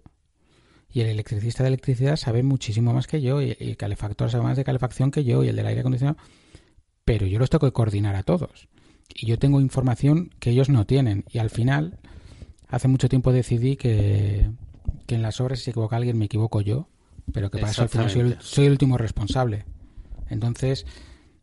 y 0.95 1.01
el 1.01 1.07
electricista 1.07 1.61
de 1.61 1.67
electricidad 1.67 2.15
sabe 2.15 2.41
muchísimo 2.41 2.93
más 2.93 3.05
que 3.05 3.21
yo 3.21 3.41
y 3.41 3.57
el 3.59 3.75
calefactor 3.75 4.31
sabe 4.31 4.45
más 4.45 4.55
de 4.55 4.63
calefacción 4.63 5.11
que 5.11 5.25
yo 5.25 5.43
y 5.43 5.49
el 5.49 5.57
del 5.57 5.67
aire 5.67 5.81
acondicionado, 5.81 6.17
pero 7.03 7.27
yo 7.27 7.37
los 7.37 7.49
tengo 7.49 7.67
que 7.67 7.73
coordinar 7.73 8.15
a 8.15 8.23
todos. 8.23 8.69
Y 9.13 9.25
yo 9.25 9.37
tengo 9.37 9.59
información 9.59 10.31
que 10.39 10.51
ellos 10.51 10.69
no 10.69 10.85
tienen 10.85 11.25
y 11.29 11.39
al 11.39 11.49
final 11.49 11.99
hace 12.69 12.87
mucho 12.87 13.09
tiempo 13.09 13.33
decidí 13.33 13.75
que, 13.75 14.49
que 15.05 15.15
en 15.15 15.21
las 15.21 15.41
obras 15.41 15.59
si 15.59 15.65
se 15.65 15.71
equivoca 15.71 15.97
alguien 15.97 16.17
me 16.17 16.25
equivoco 16.25 16.61
yo, 16.61 16.87
pero 17.33 17.51
que 17.51 17.57
para 17.57 17.71
eso 17.71 17.81
al 17.81 17.89
final 17.89 18.09
soy 18.09 18.21
el, 18.21 18.37
soy 18.39 18.65
el 18.67 18.71
último 18.71 18.97
responsable. 18.97 19.65
Entonces, 20.29 20.85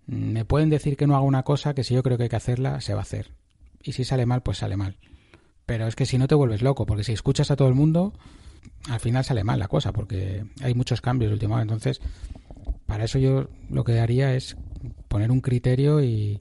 me 0.06 0.46
pueden 0.46 0.70
decir 0.70 0.96
que 0.96 1.06
no 1.06 1.14
haga 1.14 1.26
una 1.26 1.42
cosa 1.42 1.74
que 1.74 1.84
si 1.84 1.92
yo 1.92 2.02
creo 2.02 2.16
que 2.16 2.22
hay 2.22 2.30
que 2.30 2.36
hacerla, 2.36 2.80
se 2.80 2.94
va 2.94 3.00
a 3.00 3.02
hacer. 3.02 3.32
Y 3.82 3.92
si 3.92 4.04
sale 4.04 4.24
mal, 4.24 4.42
pues 4.42 4.56
sale 4.56 4.78
mal. 4.78 4.96
Pero 5.66 5.86
es 5.86 5.94
que 5.94 6.06
si 6.06 6.16
no 6.16 6.26
te 6.26 6.34
vuelves 6.34 6.62
loco, 6.62 6.86
porque 6.86 7.04
si 7.04 7.12
escuchas 7.12 7.50
a 7.50 7.56
todo 7.56 7.68
el 7.68 7.74
mundo, 7.74 8.14
al 8.88 9.00
final 9.00 9.24
sale 9.24 9.44
mal 9.44 9.58
la 9.58 9.68
cosa 9.68 9.92
porque 9.92 10.44
hay 10.60 10.74
muchos 10.74 11.00
cambios 11.00 11.32
últimamente. 11.32 11.72
Entonces, 11.74 12.00
para 12.86 13.04
eso 13.04 13.18
yo 13.18 13.48
lo 13.70 13.84
que 13.84 14.00
haría 14.00 14.34
es 14.34 14.56
poner 15.08 15.30
un 15.30 15.40
criterio 15.40 16.02
y, 16.02 16.40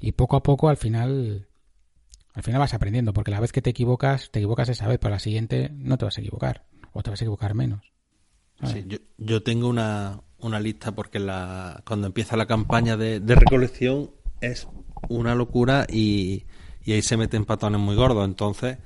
y 0.00 0.12
poco 0.12 0.36
a 0.36 0.42
poco 0.42 0.68
al 0.68 0.76
final 0.76 1.48
al 2.32 2.42
final 2.42 2.60
vas 2.60 2.74
aprendiendo 2.74 3.12
porque 3.12 3.30
la 3.30 3.40
vez 3.40 3.52
que 3.52 3.62
te 3.62 3.70
equivocas 3.70 4.30
te 4.30 4.40
equivocas 4.40 4.68
esa 4.68 4.88
vez 4.88 4.98
pero 4.98 5.12
la 5.12 5.20
siguiente 5.20 5.70
no 5.72 5.98
te 5.98 6.04
vas 6.04 6.18
a 6.18 6.20
equivocar 6.20 6.64
o 6.92 7.02
te 7.02 7.10
vas 7.10 7.20
a 7.20 7.24
equivocar 7.24 7.54
menos. 7.54 7.92
Sí, 8.62 8.84
yo, 8.86 8.98
yo, 9.18 9.42
tengo 9.42 9.68
una, 9.68 10.20
una 10.38 10.60
lista 10.60 10.92
porque 10.92 11.18
la, 11.18 11.82
cuando 11.86 12.06
empieza 12.06 12.36
la 12.36 12.46
campaña 12.46 12.96
de, 12.96 13.20
de 13.20 13.34
recolección 13.34 14.10
es 14.40 14.68
una 15.08 15.34
locura 15.34 15.86
y, 15.90 16.44
y 16.82 16.92
ahí 16.92 17.02
se 17.02 17.16
meten 17.16 17.44
patones 17.44 17.80
muy 17.80 17.96
gordos. 17.96 18.24
Entonces 18.24 18.78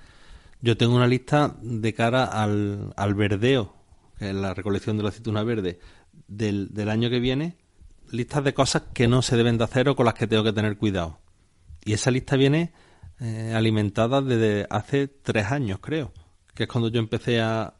yo 0.60 0.76
tengo 0.76 0.96
una 0.96 1.06
lista 1.06 1.56
de 1.60 1.94
cara 1.94 2.24
al, 2.24 2.92
al 2.96 3.14
verdeo, 3.14 3.74
que 4.18 4.30
es 4.30 4.34
la 4.34 4.54
recolección 4.54 4.96
de 4.96 5.02
la 5.02 5.10
aceituna 5.10 5.42
verde, 5.42 5.78
del, 6.26 6.74
del 6.74 6.88
año 6.88 7.10
que 7.10 7.20
viene, 7.20 7.56
listas 8.10 8.44
de 8.44 8.54
cosas 8.54 8.82
que 8.92 9.08
no 9.08 9.22
se 9.22 9.36
deben 9.36 9.58
de 9.58 9.64
hacer 9.64 9.88
o 9.88 9.96
con 9.96 10.06
las 10.06 10.14
que 10.14 10.26
tengo 10.26 10.42
que 10.44 10.52
tener 10.52 10.76
cuidado. 10.76 11.18
Y 11.84 11.92
esa 11.92 12.10
lista 12.10 12.36
viene 12.36 12.72
eh, 13.20 13.52
alimentada 13.54 14.20
desde 14.20 14.66
hace 14.70 15.08
tres 15.08 15.46
años, 15.46 15.78
creo, 15.80 16.12
que 16.54 16.64
es 16.64 16.68
cuando 16.68 16.88
yo 16.88 16.98
empecé 16.98 17.40
a, 17.40 17.74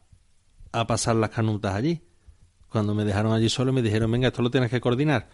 a 0.71 0.87
pasar 0.87 1.15
las 1.17 1.29
canutas 1.31 1.75
allí. 1.75 2.01
Cuando 2.69 2.93
me 2.93 3.03
dejaron 3.03 3.33
allí 3.33 3.49
solo 3.49 3.73
me 3.73 3.81
dijeron, 3.81 4.11
venga, 4.11 4.27
esto 4.27 4.41
lo 4.41 4.51
tienes 4.51 4.69
que 4.69 4.79
coordinar 4.79 5.27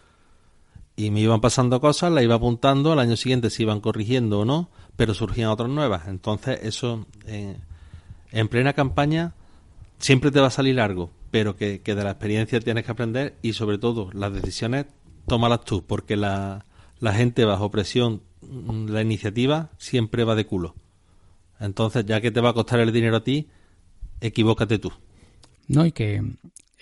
y 0.96 1.12
me 1.12 1.20
iban 1.20 1.42
pasando 1.42 1.82
cosas, 1.82 2.12
las 2.12 2.24
iba 2.24 2.36
apuntando, 2.36 2.94
al 2.94 3.00
año 3.00 3.18
siguiente 3.18 3.50
se 3.50 3.64
iban 3.64 3.82
corrigiendo 3.82 4.42
o 4.42 4.46
no, 4.46 4.70
pero 4.96 5.14
surgían 5.14 5.50
otras 5.50 5.70
nuevas. 5.70 6.08
Entonces, 6.08 6.60
eso 6.64 7.06
eh, 7.28 7.58
en 8.32 8.48
plena 8.48 8.74
campaña 8.74 9.34
siempre 9.98 10.32
te 10.32 10.40
va 10.40 10.48
a 10.48 10.52
salir 10.52 10.76
largo, 10.76 11.12
pero 11.32 11.56
que, 11.56 11.80
de 11.80 11.96
la 11.96 12.12
experiencia 12.12 12.60
tienes 12.60 12.86
que 12.86 12.92
aprender 12.92 13.36
y 13.42 13.54
sobre 13.54 13.78
todo 13.78 14.10
las 14.14 14.34
decisiones 14.34 14.86
tómalas 15.28 15.64
tú, 15.64 15.84
porque 15.86 16.16
la, 16.16 16.66
la 17.00 17.14
gente 17.14 17.46
bajo 17.46 17.72
presión, 17.72 18.22
mm, 18.42 18.88
la 18.90 19.02
iniciativa 19.02 19.70
siempre 19.78 20.24
va 20.24 20.36
de 20.36 20.46
culo. 20.46 20.76
Entonces, 21.60 22.06
ya 22.06 22.22
que 22.22 22.32
te 22.32 22.42
va 22.42 22.50
a 22.50 22.54
costar 22.54 22.80
el 22.80 22.92
dinero 22.92 23.18
a 23.18 23.24
ti, 23.24 23.50
equivócate 24.22 24.80
tú. 24.80 24.92
No, 25.68 25.86
y 25.86 25.92
que 25.92 26.22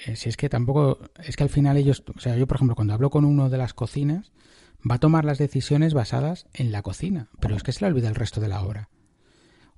eh, 0.05 0.15
si 0.15 0.29
es 0.29 0.37
que 0.37 0.49
tampoco, 0.49 0.99
es 1.23 1.35
que 1.35 1.43
al 1.43 1.49
final 1.49 1.77
ellos, 1.77 2.03
o 2.15 2.19
sea, 2.19 2.35
yo 2.35 2.47
por 2.47 2.57
ejemplo, 2.57 2.75
cuando 2.75 2.93
hablo 2.93 3.09
con 3.09 3.25
uno 3.25 3.49
de 3.49 3.57
las 3.57 3.73
cocinas, 3.73 4.31
va 4.89 4.95
a 4.95 4.99
tomar 4.99 5.25
las 5.25 5.37
decisiones 5.37 5.93
basadas 5.93 6.47
en 6.53 6.71
la 6.71 6.81
cocina, 6.81 7.29
pero 7.39 7.55
es 7.55 7.63
que 7.63 7.71
se 7.71 7.81
le 7.81 7.87
olvida 7.87 8.09
el 8.09 8.15
resto 8.15 8.41
de 8.41 8.47
la 8.47 8.61
obra. 8.61 8.89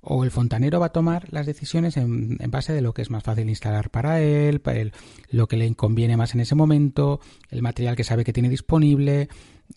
O 0.00 0.22
el 0.22 0.30
fontanero 0.30 0.78
va 0.78 0.86
a 0.86 0.92
tomar 0.92 1.32
las 1.32 1.46
decisiones 1.46 1.96
en, 1.96 2.38
base 2.48 2.72
de 2.72 2.80
lo 2.80 2.94
que 2.94 3.02
es 3.02 3.10
más 3.10 3.24
fácil 3.24 3.48
instalar 3.48 3.90
para 3.90 4.20
él, 4.20 4.60
para 4.60 4.78
él, 4.78 4.92
lo 5.30 5.48
que 5.48 5.56
le 5.56 5.74
conviene 5.74 6.16
más 6.16 6.34
en 6.34 6.40
ese 6.40 6.54
momento, 6.54 7.20
el 7.50 7.62
material 7.62 7.96
que 7.96 8.04
sabe 8.04 8.24
que 8.24 8.32
tiene 8.32 8.48
disponible, 8.48 9.28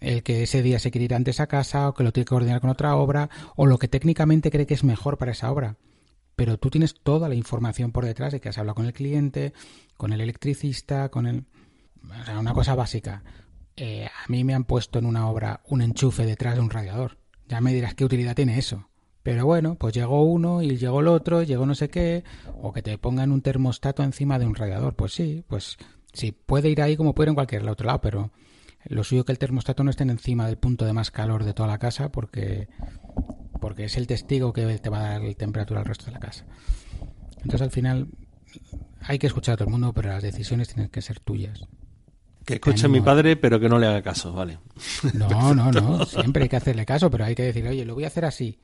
el 0.01 0.21
que 0.21 0.43
ese 0.43 0.61
día 0.61 0.77
se 0.77 0.91
quiere 0.91 1.05
ir 1.05 1.15
antes 1.15 1.39
a 1.39 1.47
casa 1.47 1.89
o 1.89 1.93
que 1.93 2.03
lo 2.03 2.11
tiene 2.11 2.25
que 2.25 2.29
coordinar 2.29 2.61
con 2.61 2.69
otra 2.69 2.95
obra, 2.95 3.29
o 3.55 3.65
lo 3.65 3.79
que 3.79 3.87
técnicamente 3.87 4.51
cree 4.51 4.67
que 4.67 4.75
es 4.75 4.83
mejor 4.83 5.17
para 5.17 5.31
esa 5.31 5.51
obra 5.51 5.77
pero 6.39 6.57
tú 6.57 6.69
tienes 6.69 6.95
toda 7.03 7.27
la 7.27 7.35
información 7.35 7.91
por 7.91 8.05
detrás 8.05 8.31
de 8.31 8.39
que 8.39 8.47
has 8.47 8.57
hablado 8.57 8.75
con 8.75 8.85
el 8.85 8.93
cliente, 8.93 9.51
con 9.97 10.13
el 10.13 10.21
electricista, 10.21 11.09
con 11.09 11.27
el... 11.27 11.43
O 12.01 12.23
sea, 12.23 12.39
una 12.39 12.53
cosa 12.53 12.75
básica. 12.75 13.23
Eh, 13.79 14.07
a 14.07 14.29
mí 14.29 14.43
me 14.43 14.53
han 14.53 14.65
puesto 14.65 14.99
en 14.99 15.05
una 15.05 15.29
obra 15.29 15.61
un 15.67 15.81
enchufe 15.81 16.25
detrás 16.25 16.55
de 16.55 16.61
un 16.61 16.69
radiador. 16.69 17.17
Ya 17.47 17.61
me 17.61 17.73
dirás 17.73 17.95
qué 17.95 18.03
utilidad 18.03 18.35
tiene 18.35 18.59
eso. 18.59 18.89
Pero 19.23 19.45
bueno, 19.45 19.75
pues 19.75 19.93
llegó 19.93 20.23
uno 20.23 20.61
y 20.61 20.77
llegó 20.77 20.99
el 20.99 21.07
otro, 21.07 21.43
llegó 21.43 21.65
no 21.65 21.75
sé 21.75 21.89
qué, 21.89 22.23
o 22.61 22.73
que 22.73 22.81
te 22.81 22.97
pongan 22.97 23.31
un 23.31 23.41
termostato 23.41 24.03
encima 24.03 24.37
de 24.37 24.45
un 24.45 24.55
radiador. 24.55 24.95
Pues 24.95 25.13
sí, 25.13 25.43
pues 25.47 25.77
sí, 26.13 26.31
puede 26.31 26.69
ir 26.69 26.81
ahí 26.81 26.97
como 26.97 27.15
puede 27.15 27.29
en 27.29 27.35
cualquier 27.35 27.67
otro 27.67 27.87
lado, 27.87 28.01
pero 28.01 28.31
lo 28.85 29.03
suyo 29.03 29.25
que 29.25 29.31
el 29.31 29.39
termostato 29.39 29.83
no 29.83 29.91
esté 29.91 30.03
encima 30.03 30.47
del 30.47 30.57
punto 30.57 30.85
de 30.85 30.93
más 30.93 31.11
calor 31.11 31.43
de 31.43 31.53
toda 31.53 31.67
la 31.67 31.79
casa 31.79 32.11
porque, 32.11 32.67
porque 33.61 33.85
es 33.85 33.97
el 33.97 34.07
testigo 34.07 34.51
que 34.51 34.65
te 34.79 34.89
va 34.89 34.99
a 34.99 35.09
dar 35.11 35.21
la 35.21 35.33
temperatura 35.33 35.81
al 35.81 35.85
resto 35.85 36.05
de 36.05 36.11
la 36.11 36.19
casa. 36.19 36.45
Entonces 37.37 37.61
al 37.61 37.71
final 37.71 38.07
hay 39.01 39.19
que 39.19 39.27
escuchar 39.27 39.53
a 39.53 39.57
todo 39.57 39.67
el 39.67 39.71
mundo, 39.71 39.93
pero 39.93 40.09
las 40.09 40.23
decisiones 40.23 40.69
tienen 40.69 40.89
que 40.89 41.01
ser 41.01 41.19
tuyas. 41.19 41.61
Que 42.45 42.55
escuche 42.55 42.85
a 42.85 42.89
mi 42.89 43.01
padre, 43.01 43.35
pero 43.35 43.59
que 43.59 43.69
no 43.69 43.77
le 43.77 43.87
haga 43.87 44.01
caso, 44.01 44.33
vale. 44.33 44.57
No, 45.13 45.53
no, 45.53 45.71
no, 45.71 46.05
siempre 46.05 46.43
hay 46.43 46.49
que 46.49 46.55
hacerle 46.55 46.85
caso, 46.85 47.11
pero 47.11 47.25
hay 47.25 47.35
que 47.35 47.43
decir, 47.43 47.67
oye, 47.67 47.85
lo 47.85 47.93
voy 47.93 48.05
a 48.05 48.07
hacer 48.07 48.25
así. 48.25 48.57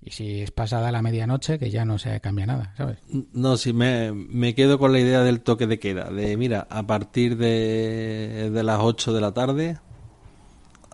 Y 0.00 0.10
si 0.10 0.42
es 0.42 0.50
pasada 0.50 0.92
la 0.92 1.00
medianoche, 1.00 1.58
que 1.58 1.70
ya 1.70 1.86
no 1.86 1.98
se 1.98 2.20
cambia 2.20 2.44
nada, 2.44 2.74
¿sabes? 2.76 2.98
No, 3.32 3.56
si 3.56 3.72
me, 3.72 4.12
me 4.12 4.54
quedo 4.54 4.78
con 4.78 4.92
la 4.92 5.00
idea 5.00 5.22
del 5.22 5.40
toque 5.40 5.66
de 5.66 5.78
queda, 5.78 6.10
de 6.10 6.36
mira, 6.36 6.66
a 6.68 6.86
partir 6.86 7.38
de, 7.38 8.50
de 8.52 8.62
las 8.62 8.80
8 8.80 9.14
de 9.14 9.20
la 9.22 9.32
tarde, 9.32 9.78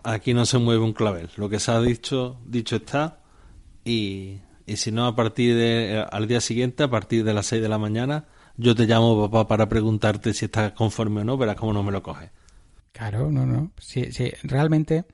aquí 0.03 0.33
no 0.33 0.45
se 0.45 0.59
mueve 0.59 0.81
un 0.81 0.93
clavel. 0.93 1.29
Lo 1.35 1.49
que 1.49 1.59
se 1.59 1.71
ha 1.71 1.81
dicho, 1.81 2.37
dicho 2.45 2.77
está, 2.77 3.19
y, 3.83 4.39
y 4.65 4.77
si 4.77 4.93
no, 4.93 5.07
a 5.07 5.15
partir 5.15 5.55
de, 5.55 6.05
al 6.09 6.27
día 6.29 6.39
siguiente, 6.39 6.83
a 6.83 6.89
partir 6.89 7.25
de 7.25 7.33
las 7.33 7.47
6 7.47 7.61
de 7.61 7.69
la 7.69 7.77
mañana, 7.77 8.25
yo 8.57 8.75
te 8.75 8.85
llamo 8.85 9.29
papá 9.29 9.47
para 9.47 9.69
preguntarte 9.69 10.33
si 10.33 10.45
estás 10.45 10.73
conforme 10.73 11.21
o 11.21 11.23
no, 11.23 11.37
verás 11.37 11.55
cómo 11.55 11.73
no 11.73 11.83
me 11.83 11.91
lo 11.91 12.03
coges. 12.03 12.29
Claro, 12.91 13.31
no, 13.31 13.45
no. 13.45 13.71
Sí, 13.79 14.11
sí, 14.11 14.31
realmente 14.43 15.05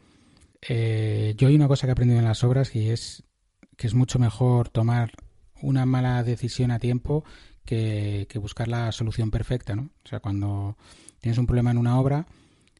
eh, 0.62 1.36
yo 1.38 1.48
hay 1.48 1.56
una 1.56 1.68
cosa 1.68 1.86
que 1.86 1.92
he 1.92 1.94
aprendido 1.94 2.20
en 2.20 2.26
las 2.26 2.44
obras 2.44 2.76
y 2.76 2.90
es 2.90 3.24
que 3.76 3.88
es 3.88 3.94
mucho 3.94 4.20
mejor 4.20 4.70
tomar 4.70 5.12
una 5.62 5.86
mala 5.86 6.24
decisión 6.24 6.72
a 6.72 6.80
tiempo 6.80 7.24
que, 7.66 8.28
buscar 8.42 8.68
la 8.68 8.92
solución 8.92 9.30
perfecta, 9.30 9.76
¿no? 9.76 9.90
O 10.04 10.08
sea, 10.08 10.20
cuando 10.20 10.78
tienes 11.20 11.38
un 11.38 11.46
problema 11.46 11.72
en 11.72 11.78
una 11.78 12.00
obra, 12.00 12.26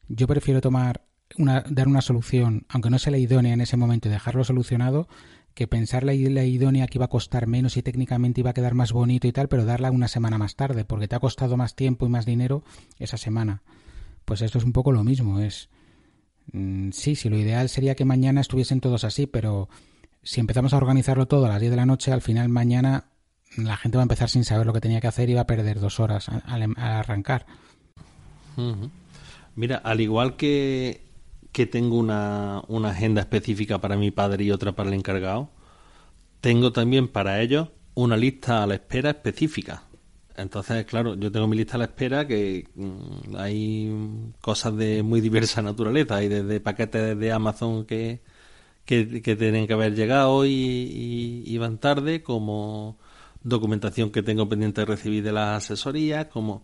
yo 0.08 0.26
prefiero 0.26 0.60
tomar 0.60 1.02
una, 1.36 1.62
dar 1.68 1.88
una 1.88 2.00
solución, 2.00 2.64
aunque 2.68 2.90
no 2.90 2.98
sea 2.98 3.10
la 3.10 3.18
idónea 3.18 3.52
en 3.52 3.60
ese 3.60 3.76
momento 3.76 4.08
y 4.08 4.10
dejarlo 4.10 4.44
solucionado, 4.44 5.08
que 5.58 5.66
pensar 5.66 6.04
la, 6.04 6.12
la, 6.12 6.44
idónea 6.44 6.86
que 6.86 6.98
iba 6.98 7.06
a 7.06 7.08
costar 7.08 7.48
menos 7.48 7.76
y 7.76 7.82
técnicamente 7.82 8.42
iba 8.42 8.50
a 8.50 8.54
quedar 8.54 8.74
más 8.74 8.92
bonito 8.92 9.26
y 9.26 9.32
tal, 9.32 9.48
pero 9.48 9.64
darla 9.64 9.90
una 9.90 10.06
semana 10.06 10.38
más 10.38 10.54
tarde, 10.54 10.84
porque 10.84 11.08
te 11.08 11.16
ha 11.16 11.18
costado 11.18 11.56
más 11.56 11.74
tiempo 11.74 12.06
y 12.06 12.08
más 12.08 12.26
dinero 12.26 12.62
esa 13.00 13.16
semana. 13.16 13.62
Pues 14.24 14.40
esto 14.40 14.58
es 14.58 14.64
un 14.64 14.72
poco 14.72 14.92
lo 14.92 15.02
mismo, 15.02 15.40
es... 15.40 15.68
Mm, 16.52 16.92
sí, 16.92 17.16
sí, 17.16 17.28
lo 17.28 17.36
ideal 17.36 17.68
sería 17.68 17.96
que 17.96 18.04
mañana 18.04 18.40
estuviesen 18.40 18.80
todos 18.80 19.02
así, 19.02 19.26
pero 19.26 19.68
si 20.22 20.38
empezamos 20.38 20.72
a 20.74 20.76
organizarlo 20.76 21.26
todo 21.26 21.46
a 21.46 21.48
las 21.48 21.60
10 21.60 21.72
de 21.72 21.76
la 21.76 21.86
noche, 21.86 22.12
al 22.12 22.22
final 22.22 22.48
mañana 22.48 23.06
la 23.56 23.76
gente 23.76 23.98
va 23.98 24.02
a 24.02 24.04
empezar 24.04 24.28
sin 24.30 24.44
saber 24.44 24.64
lo 24.64 24.72
que 24.72 24.80
tenía 24.80 25.00
que 25.00 25.08
hacer 25.08 25.28
y 25.28 25.34
va 25.34 25.40
a 25.40 25.46
perder 25.48 25.80
dos 25.80 25.98
horas 25.98 26.28
al, 26.28 26.62
em, 26.62 26.74
arrancar. 26.78 27.46
Mira, 29.56 29.78
al 29.78 30.00
igual 30.00 30.36
que, 30.36 31.07
que 31.52 31.66
tengo 31.66 31.96
una, 31.96 32.62
una, 32.68 32.90
agenda 32.90 33.22
específica 33.22 33.80
para 33.80 33.96
mi 33.96 34.10
padre 34.10 34.44
y 34.44 34.50
otra 34.50 34.72
para 34.72 34.88
el 34.88 34.94
encargado, 34.94 35.50
tengo 36.40 36.72
también 36.72 37.08
para 37.08 37.40
ellos 37.40 37.68
una 37.94 38.16
lista 38.16 38.62
a 38.62 38.66
la 38.66 38.74
espera 38.74 39.10
específica. 39.10 39.82
Entonces, 40.38 40.86
claro, 40.86 41.16
yo 41.16 41.32
tengo 41.32 41.48
mi 41.48 41.56
lista 41.56 41.74
a 41.74 41.78
la 41.78 41.86
espera 41.86 42.26
que 42.28 42.68
mm, 42.76 43.36
hay 43.36 44.32
cosas 44.40 44.76
de 44.76 45.02
muy 45.02 45.20
diversa 45.20 45.62
naturaleza. 45.62 46.16
Hay 46.16 46.28
desde 46.28 46.60
paquetes 46.60 47.18
de 47.18 47.32
Amazon 47.32 47.84
que, 47.84 48.20
que, 48.84 49.04
tienen 49.36 49.66
que 49.66 49.72
haber 49.72 49.96
llegado 49.96 50.46
y, 50.46 51.42
y, 51.44 51.58
van 51.58 51.78
tarde, 51.78 52.22
como 52.22 52.98
documentación 53.42 54.10
que 54.10 54.22
tengo 54.22 54.48
pendiente 54.48 54.82
de 54.82 54.86
recibir 54.86 55.24
de 55.24 55.32
las 55.32 55.64
asesorías, 55.64 56.26
como... 56.26 56.62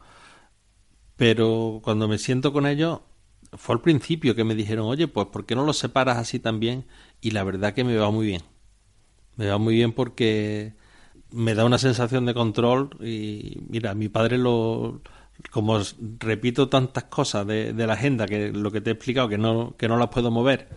Pero 1.17 1.81
cuando 1.83 2.09
me 2.09 2.19
siento 2.19 2.53
con 2.53 2.67
ellos, 2.67 3.01
fue 3.57 3.75
al 3.75 3.81
principio 3.81 4.35
que 4.35 4.45
me 4.45 4.55
dijeron, 4.55 4.87
oye, 4.87 5.09
pues 5.09 5.29
¿por 5.29 5.47
qué 5.47 5.55
no 5.55 5.65
los 5.65 5.79
separas 5.79 6.19
así 6.19 6.39
también? 6.39 6.85
Y 7.21 7.31
la 7.33 7.45
verdad 7.45 7.75
que 7.75 7.85
me 7.85 7.97
va 7.97 8.11
muy 8.11 8.27
bien. 8.27 8.43
Me 9.37 9.49
va 9.49 9.59
muy 9.59 9.75
bien 9.75 9.93
porque 9.93 10.75
me 11.31 11.55
da 11.55 11.65
una 11.65 11.79
sensación 11.79 12.27
de 12.27 12.35
control 12.35 12.91
y 13.01 13.59
mira, 13.69 13.95
mi 13.95 14.09
padre 14.09 14.39
lo 14.39 15.01
como 15.51 15.81
repito 16.21 16.69
tantas 16.69 17.05
cosas 17.05 17.47
de, 17.47 17.73
la 17.75 17.95
agenda 17.95 18.27
que 18.27 18.53
lo 18.53 18.71
que 18.71 18.81
te 18.81 18.91
he 18.91 18.93
explicado 18.93 19.29
que 19.29 19.37
no 19.37 19.75
que 19.77 19.89
no 19.89 19.97
las 19.97 20.09
puedo 20.09 20.31
mover 20.31 20.69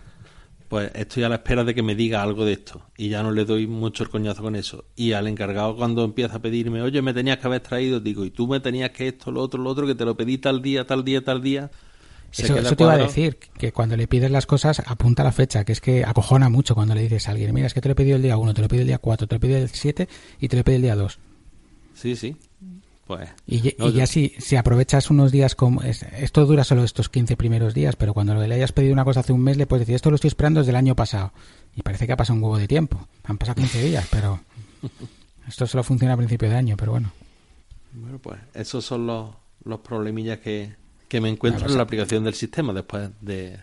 pues 0.68 0.90
estoy 0.94 1.22
a 1.22 1.28
la 1.28 1.36
espera 1.36 1.64
de 1.64 1.74
que 1.74 1.82
me 1.82 1.94
diga 1.94 2.22
algo 2.22 2.44
de 2.44 2.52
esto 2.52 2.82
y 2.96 3.08
ya 3.08 3.22
no 3.22 3.30
le 3.32 3.44
doy 3.44 3.66
mucho 3.66 4.04
el 4.04 4.10
coñazo 4.10 4.42
con 4.42 4.54
eso. 4.54 4.84
Y 4.96 5.12
al 5.12 5.26
encargado 5.26 5.74
cuando 5.76 6.04
empieza 6.04 6.36
a 6.36 6.42
pedirme, 6.42 6.82
oye, 6.82 7.00
me 7.00 7.14
tenías 7.14 7.38
que 7.38 7.46
haber 7.46 7.60
traído, 7.60 8.00
digo, 8.00 8.24
y 8.24 8.30
tú 8.30 8.46
me 8.46 8.60
tenías 8.60 8.90
que 8.90 9.08
esto, 9.08 9.30
lo 9.32 9.40
otro, 9.40 9.62
lo 9.62 9.70
otro, 9.70 9.86
que 9.86 9.94
te 9.94 10.04
lo 10.04 10.16
pedí 10.16 10.36
tal 10.38 10.60
día, 10.60 10.86
tal 10.86 11.04
día, 11.04 11.24
tal 11.24 11.42
día. 11.42 11.70
Eso, 12.32 12.76
te 12.76 12.82
iba 12.82 12.92
a 12.92 12.98
decir, 12.98 13.38
que 13.38 13.72
cuando 13.72 13.96
le 13.96 14.06
pides 14.06 14.30
las 14.30 14.46
cosas, 14.46 14.82
apunta 14.86 15.24
la 15.24 15.32
fecha, 15.32 15.64
que 15.64 15.72
es 15.72 15.80
que 15.80 16.04
acojona 16.04 16.48
mucho 16.48 16.74
cuando 16.74 16.94
le 16.94 17.02
dices 17.02 17.28
a 17.28 17.30
alguien, 17.32 17.54
mira, 17.54 17.66
es 17.66 17.74
que 17.74 17.80
te 17.80 17.88
lo 17.88 17.92
he 17.92 17.96
pedido 17.96 18.16
el 18.16 18.22
día 18.22 18.36
1, 18.36 18.54
te 18.54 18.60
lo 18.60 18.66
he 18.66 18.68
pedido 18.68 18.82
el 18.82 18.88
día 18.88 18.98
4, 18.98 19.26
te 19.26 19.34
lo 19.34 19.36
he 19.36 19.40
pedido 19.40 19.58
el 19.58 19.68
7 19.68 20.08
y 20.40 20.48
te 20.48 20.56
lo 20.56 20.60
he 20.60 20.64
pedido 20.64 20.76
el 20.76 20.82
día 20.82 20.96
2. 20.96 21.18
Sí, 21.94 22.16
sí. 22.16 22.36
Pues, 23.06 23.30
y, 23.46 23.74
ya 23.94 24.06
si, 24.06 24.34
si, 24.38 24.56
aprovechas 24.56 25.10
unos 25.10 25.32
días 25.32 25.54
como... 25.54 25.80
esto 25.82 26.44
dura 26.44 26.62
solo 26.62 26.84
estos 26.84 27.08
15 27.08 27.38
primeros 27.38 27.72
días, 27.72 27.96
pero 27.96 28.12
cuando 28.12 28.34
le 28.34 28.54
hayas 28.54 28.72
pedido 28.72 28.92
una 28.92 29.04
cosa 29.04 29.20
hace 29.20 29.32
un 29.32 29.40
mes 29.40 29.56
le 29.56 29.66
puedes 29.66 29.86
decir, 29.86 29.94
esto 29.94 30.10
lo 30.10 30.16
estoy 30.16 30.28
esperando 30.28 30.60
desde 30.60 30.70
el 30.70 30.76
año 30.76 30.94
pasado. 30.94 31.32
Y 31.74 31.80
parece 31.80 32.06
que 32.06 32.12
ha 32.12 32.16
pasado 32.18 32.36
un 32.36 32.42
huevo 32.42 32.58
de 32.58 32.68
tiempo. 32.68 33.08
Han 33.24 33.38
pasado 33.38 33.56
15 33.56 33.82
días, 33.82 34.06
pero... 34.10 34.40
Esto 35.48 35.66
solo 35.66 35.82
funciona 35.82 36.12
a 36.12 36.16
principio 36.18 36.50
de 36.50 36.56
año, 36.56 36.76
pero 36.76 36.92
bueno. 36.92 37.10
Bueno, 37.92 38.18
pues 38.18 38.38
esos 38.52 38.84
son 38.84 39.06
los, 39.06 39.30
los 39.64 39.80
problemillas 39.80 40.40
que, 40.40 40.76
que 41.08 41.20
me 41.20 41.28
encuentro 41.28 41.66
en 41.66 41.76
la 41.76 41.82
aplicación 41.82 42.24
del 42.24 42.34
sistema 42.34 42.72
después 42.72 43.10
de 43.20 43.58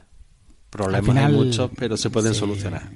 problemas 0.69 1.17
hay 1.17 1.33
muchos, 1.33 1.71
pero 1.77 1.95
se 1.97 2.09
pueden 2.09 2.33
solucionar. 2.33 2.89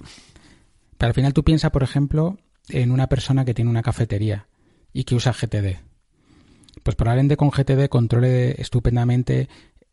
Pero 0.97 1.07
al 1.07 1.13
final 1.13 1.33
tú 1.33 1.43
piensas, 1.43 1.71
por 1.71 1.83
ejemplo, 1.83 2.37
en 2.67 2.91
una 2.91 3.07
persona 3.07 3.45
que 3.45 3.53
tiene 3.53 3.71
una 3.71 3.81
cafetería 3.81 4.47
y 4.91 5.05
que 5.05 5.15
usa 5.15 5.33
GTD 5.33 5.89
pues 6.83 6.95
probablemente 6.95 7.37
con 7.37 7.49
GTD 7.49 7.87
controle 7.89 8.59
estupendamente 8.61 9.49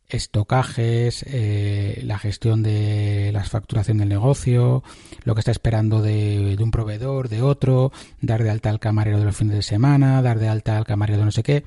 estocajes, 0.08 1.24
eh, 1.26 2.00
la 2.04 2.18
gestión 2.18 2.62
de 2.62 3.30
la 3.32 3.42
facturación 3.42 3.98
del 3.98 4.08
negocio, 4.08 4.84
lo 5.24 5.34
que 5.34 5.40
está 5.40 5.50
esperando 5.50 6.00
de, 6.00 6.56
un 6.60 6.70
proveedor, 6.70 7.28
de 7.28 7.42
otro, 7.42 7.90
dar 8.20 8.44
de 8.44 8.50
alta 8.50 8.70
al 8.70 8.78
camarero 8.78 9.18
de 9.18 9.24
los 9.24 9.36
fines 9.36 9.56
de 9.56 9.62
semana, 9.62 10.22
dar 10.22 10.38
de 10.38 10.48
alta 10.48 10.78
al 10.78 10.84
camarero 10.84 11.18
de 11.18 11.24
no 11.24 11.32
sé 11.32 11.42
qué. 11.42 11.64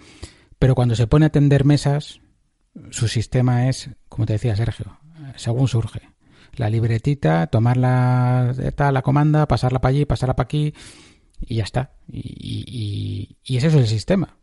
Pero 0.58 0.74
cuando 0.74 0.96
se 0.96 1.08
pone 1.08 1.26
a 1.26 1.28
atender 1.28 1.66
mesas, 1.66 2.22
su 2.92 3.08
sistema 3.08 3.70
es, 3.70 3.90
como 4.08 4.26
te 4.26 4.34
decía 4.34 4.56
Sergio, 4.56 5.00
según 5.36 5.68
surge. 5.68 6.10
La 6.54 6.70
libretita, 6.70 7.48
tomar 7.48 7.78
la, 7.78 8.54
la 8.78 9.02
comanda, 9.02 9.48
pasarla 9.48 9.80
para 9.80 9.90
allí, 9.92 10.06
pasarla 10.06 10.36
para 10.36 10.46
aquí 10.46 10.74
y 11.40 11.56
ya 11.56 11.64
está. 11.64 11.94
Y, 12.08 12.66
y, 12.68 13.38
y 13.44 13.58
ese 13.58 13.68
es 13.68 13.76
el 13.76 13.88
sistema. 13.88 14.38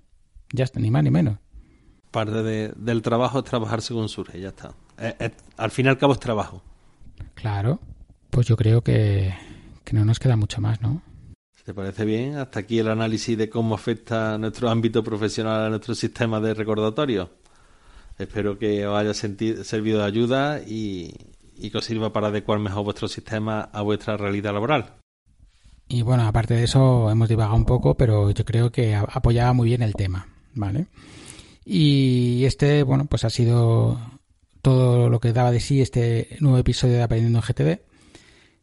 Ya 0.53 0.65
está, 0.65 0.81
ni 0.81 0.91
más 0.91 1.03
ni 1.03 1.11
menos. 1.11 1.39
Parte 2.11 2.73
del 2.75 3.03
trabajo 3.03 3.41
es 3.41 3.45
trabajar 3.45 3.83
según 3.83 4.09
surge, 4.09 4.41
ya 4.41 4.49
está. 4.49 4.75
al 5.57 5.71
fin 5.71 5.87
y 5.87 5.89
al 5.89 5.99
cabo 5.99 6.15
es 6.15 6.21
trabajo. 6.21 6.63
Claro, 7.35 7.81
pues 8.31 8.47
yo 8.47 8.57
creo 8.57 8.83
que, 8.83 9.35
no 9.93 10.05
nos 10.05 10.19
queda 10.19 10.37
mucho 10.37 10.61
más, 10.61 10.81
¿no? 10.81 11.03
¿Te 11.65 11.75
parece 11.75 12.05
bien? 12.05 12.37
Hasta 12.37 12.61
aquí 12.61 12.79
el 12.79 12.89
análisis 12.89 13.37
de 13.37 13.51
cómo 13.51 13.75
afecta 13.75 14.39
nuestro 14.39 14.71
ámbito 14.71 15.03
profesional 15.03 15.65
a 15.65 15.69
nuestro 15.69 15.95
sistema 15.95 16.41
de 16.41 16.55
recordatorio. 16.55 17.31
Espero 18.19 18.59
que 18.59 18.87
os 18.87 18.99
haya 18.99 19.15
servido 19.15 19.99
de 19.99 20.05
ayuda 20.05 20.61
y, 20.67 21.15
y 21.57 21.71
que 21.71 21.79
os 21.79 21.85
sirva 21.85 22.13
para 22.13 22.29
adecuar 22.29 22.59
mejor 22.59 22.85
vuestro 22.85 23.09
sistema 23.09 23.61
a 23.73 23.83
vuestra 23.83 24.17
realidad 24.17 24.55
laboral. 24.55 24.95
Y 25.89 26.03
bueno, 26.03 26.27
aparte 26.27 26.55
de 26.55 26.65
eso, 26.65 27.11
hemos 27.11 27.29
divagado 27.29 27.57
un 27.57 27.65
poco, 27.65 27.97
pero 27.97 28.31
yo 28.31 28.45
creo 28.45 28.73
que 28.73 28.95
apoyaba 28.95 29.53
muy 29.53 29.69
bien 29.69 29.83
el 29.83 29.95
tema. 29.95 30.29
¿vale? 30.57 30.87
Y 31.65 32.45
este, 32.45 32.83
bueno, 32.83 33.07
pues 33.07 33.25
ha 33.25 33.31
sido 33.31 34.01
todo 34.63 35.09
lo 35.09 35.21
que 35.21 35.33
daba 35.33 35.53
de 35.53 35.61
sí 35.61 35.81
este 35.81 36.37
nuevo 36.41 36.59
episodio 36.59 36.95
de 36.95 37.03
Aprendiendo 37.03 37.39
en 37.39 37.45
GTD. 37.45 37.81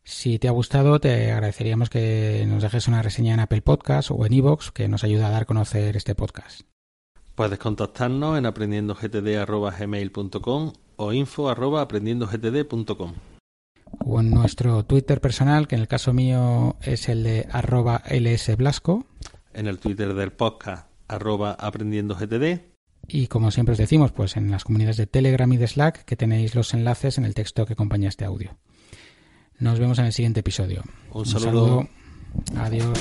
Si 0.04 0.38
te 0.38 0.50
ha 0.50 0.52
gustado, 0.52 1.00
te 1.00 1.32
agradeceríamos 1.32 1.90
que 1.90 2.46
nos 2.46 2.64
dejes 2.64 2.90
una 2.90 3.02
reseña 3.02 3.34
en 3.34 3.40
Apple 3.40 3.62
Podcast 3.62 4.12
o 4.12 4.26
en 4.26 4.34
iVoox, 4.34 4.72
que 4.72 4.90
nos 4.90 5.06
ayuda 5.06 5.28
a 5.28 5.32
dar 5.32 5.44
a 5.44 5.46
conocer 5.46 5.96
este 5.96 6.14
podcast. 6.14 6.62
Puedes 7.36 7.60
contactarnos 7.60 8.38
en 8.38 8.46
aprendiendogtd.gmail.com 8.46 10.74
o 10.98 11.14
info.aprendiendogtd.com 11.14 13.14
o 14.00 14.20
en 14.20 14.32
nuestro 14.32 14.84
Twitter 14.86 15.22
personal, 15.22 15.68
que 15.68 15.76
en 15.76 15.82
el 15.82 15.88
caso 15.88 16.14
mío 16.14 16.78
es 16.82 17.10
el 17.10 17.24
de 17.24 17.48
arroba 17.52 18.04
lsblasco. 18.10 19.06
En 19.54 19.68
el 19.68 19.80
Twitter 19.80 20.14
del 20.14 20.32
podcast 20.32 20.88
arroba 21.08 21.52
aprendiendo 21.52 22.16
GTD. 22.16 22.62
Y 23.08 23.28
como 23.28 23.52
siempre 23.52 23.74
os 23.74 23.78
decimos, 23.78 24.12
pues 24.12 24.38
en 24.38 24.50
las 24.50 24.64
comunidades 24.64 24.98
de 24.98 25.08
Telegram 25.08 25.52
y 25.52 25.58
de 25.58 25.68
Slack, 25.68 26.06
que 26.06 26.16
tenéis 26.16 26.56
los 26.56 26.74
enlaces 26.74 27.18
en 27.18 27.26
el 27.26 27.34
texto 27.34 27.66
que 27.66 27.74
acompaña 27.74 28.10
este 28.10 28.26
audio. 28.26 28.58
Nos 29.60 29.80
vemos 29.80 30.00
en 30.00 30.06
el 30.06 30.14
siguiente 30.14 30.40
episodio. 30.40 30.84
Un 31.12 31.26
saludo. 31.26 31.88
Adiós. 32.58 32.98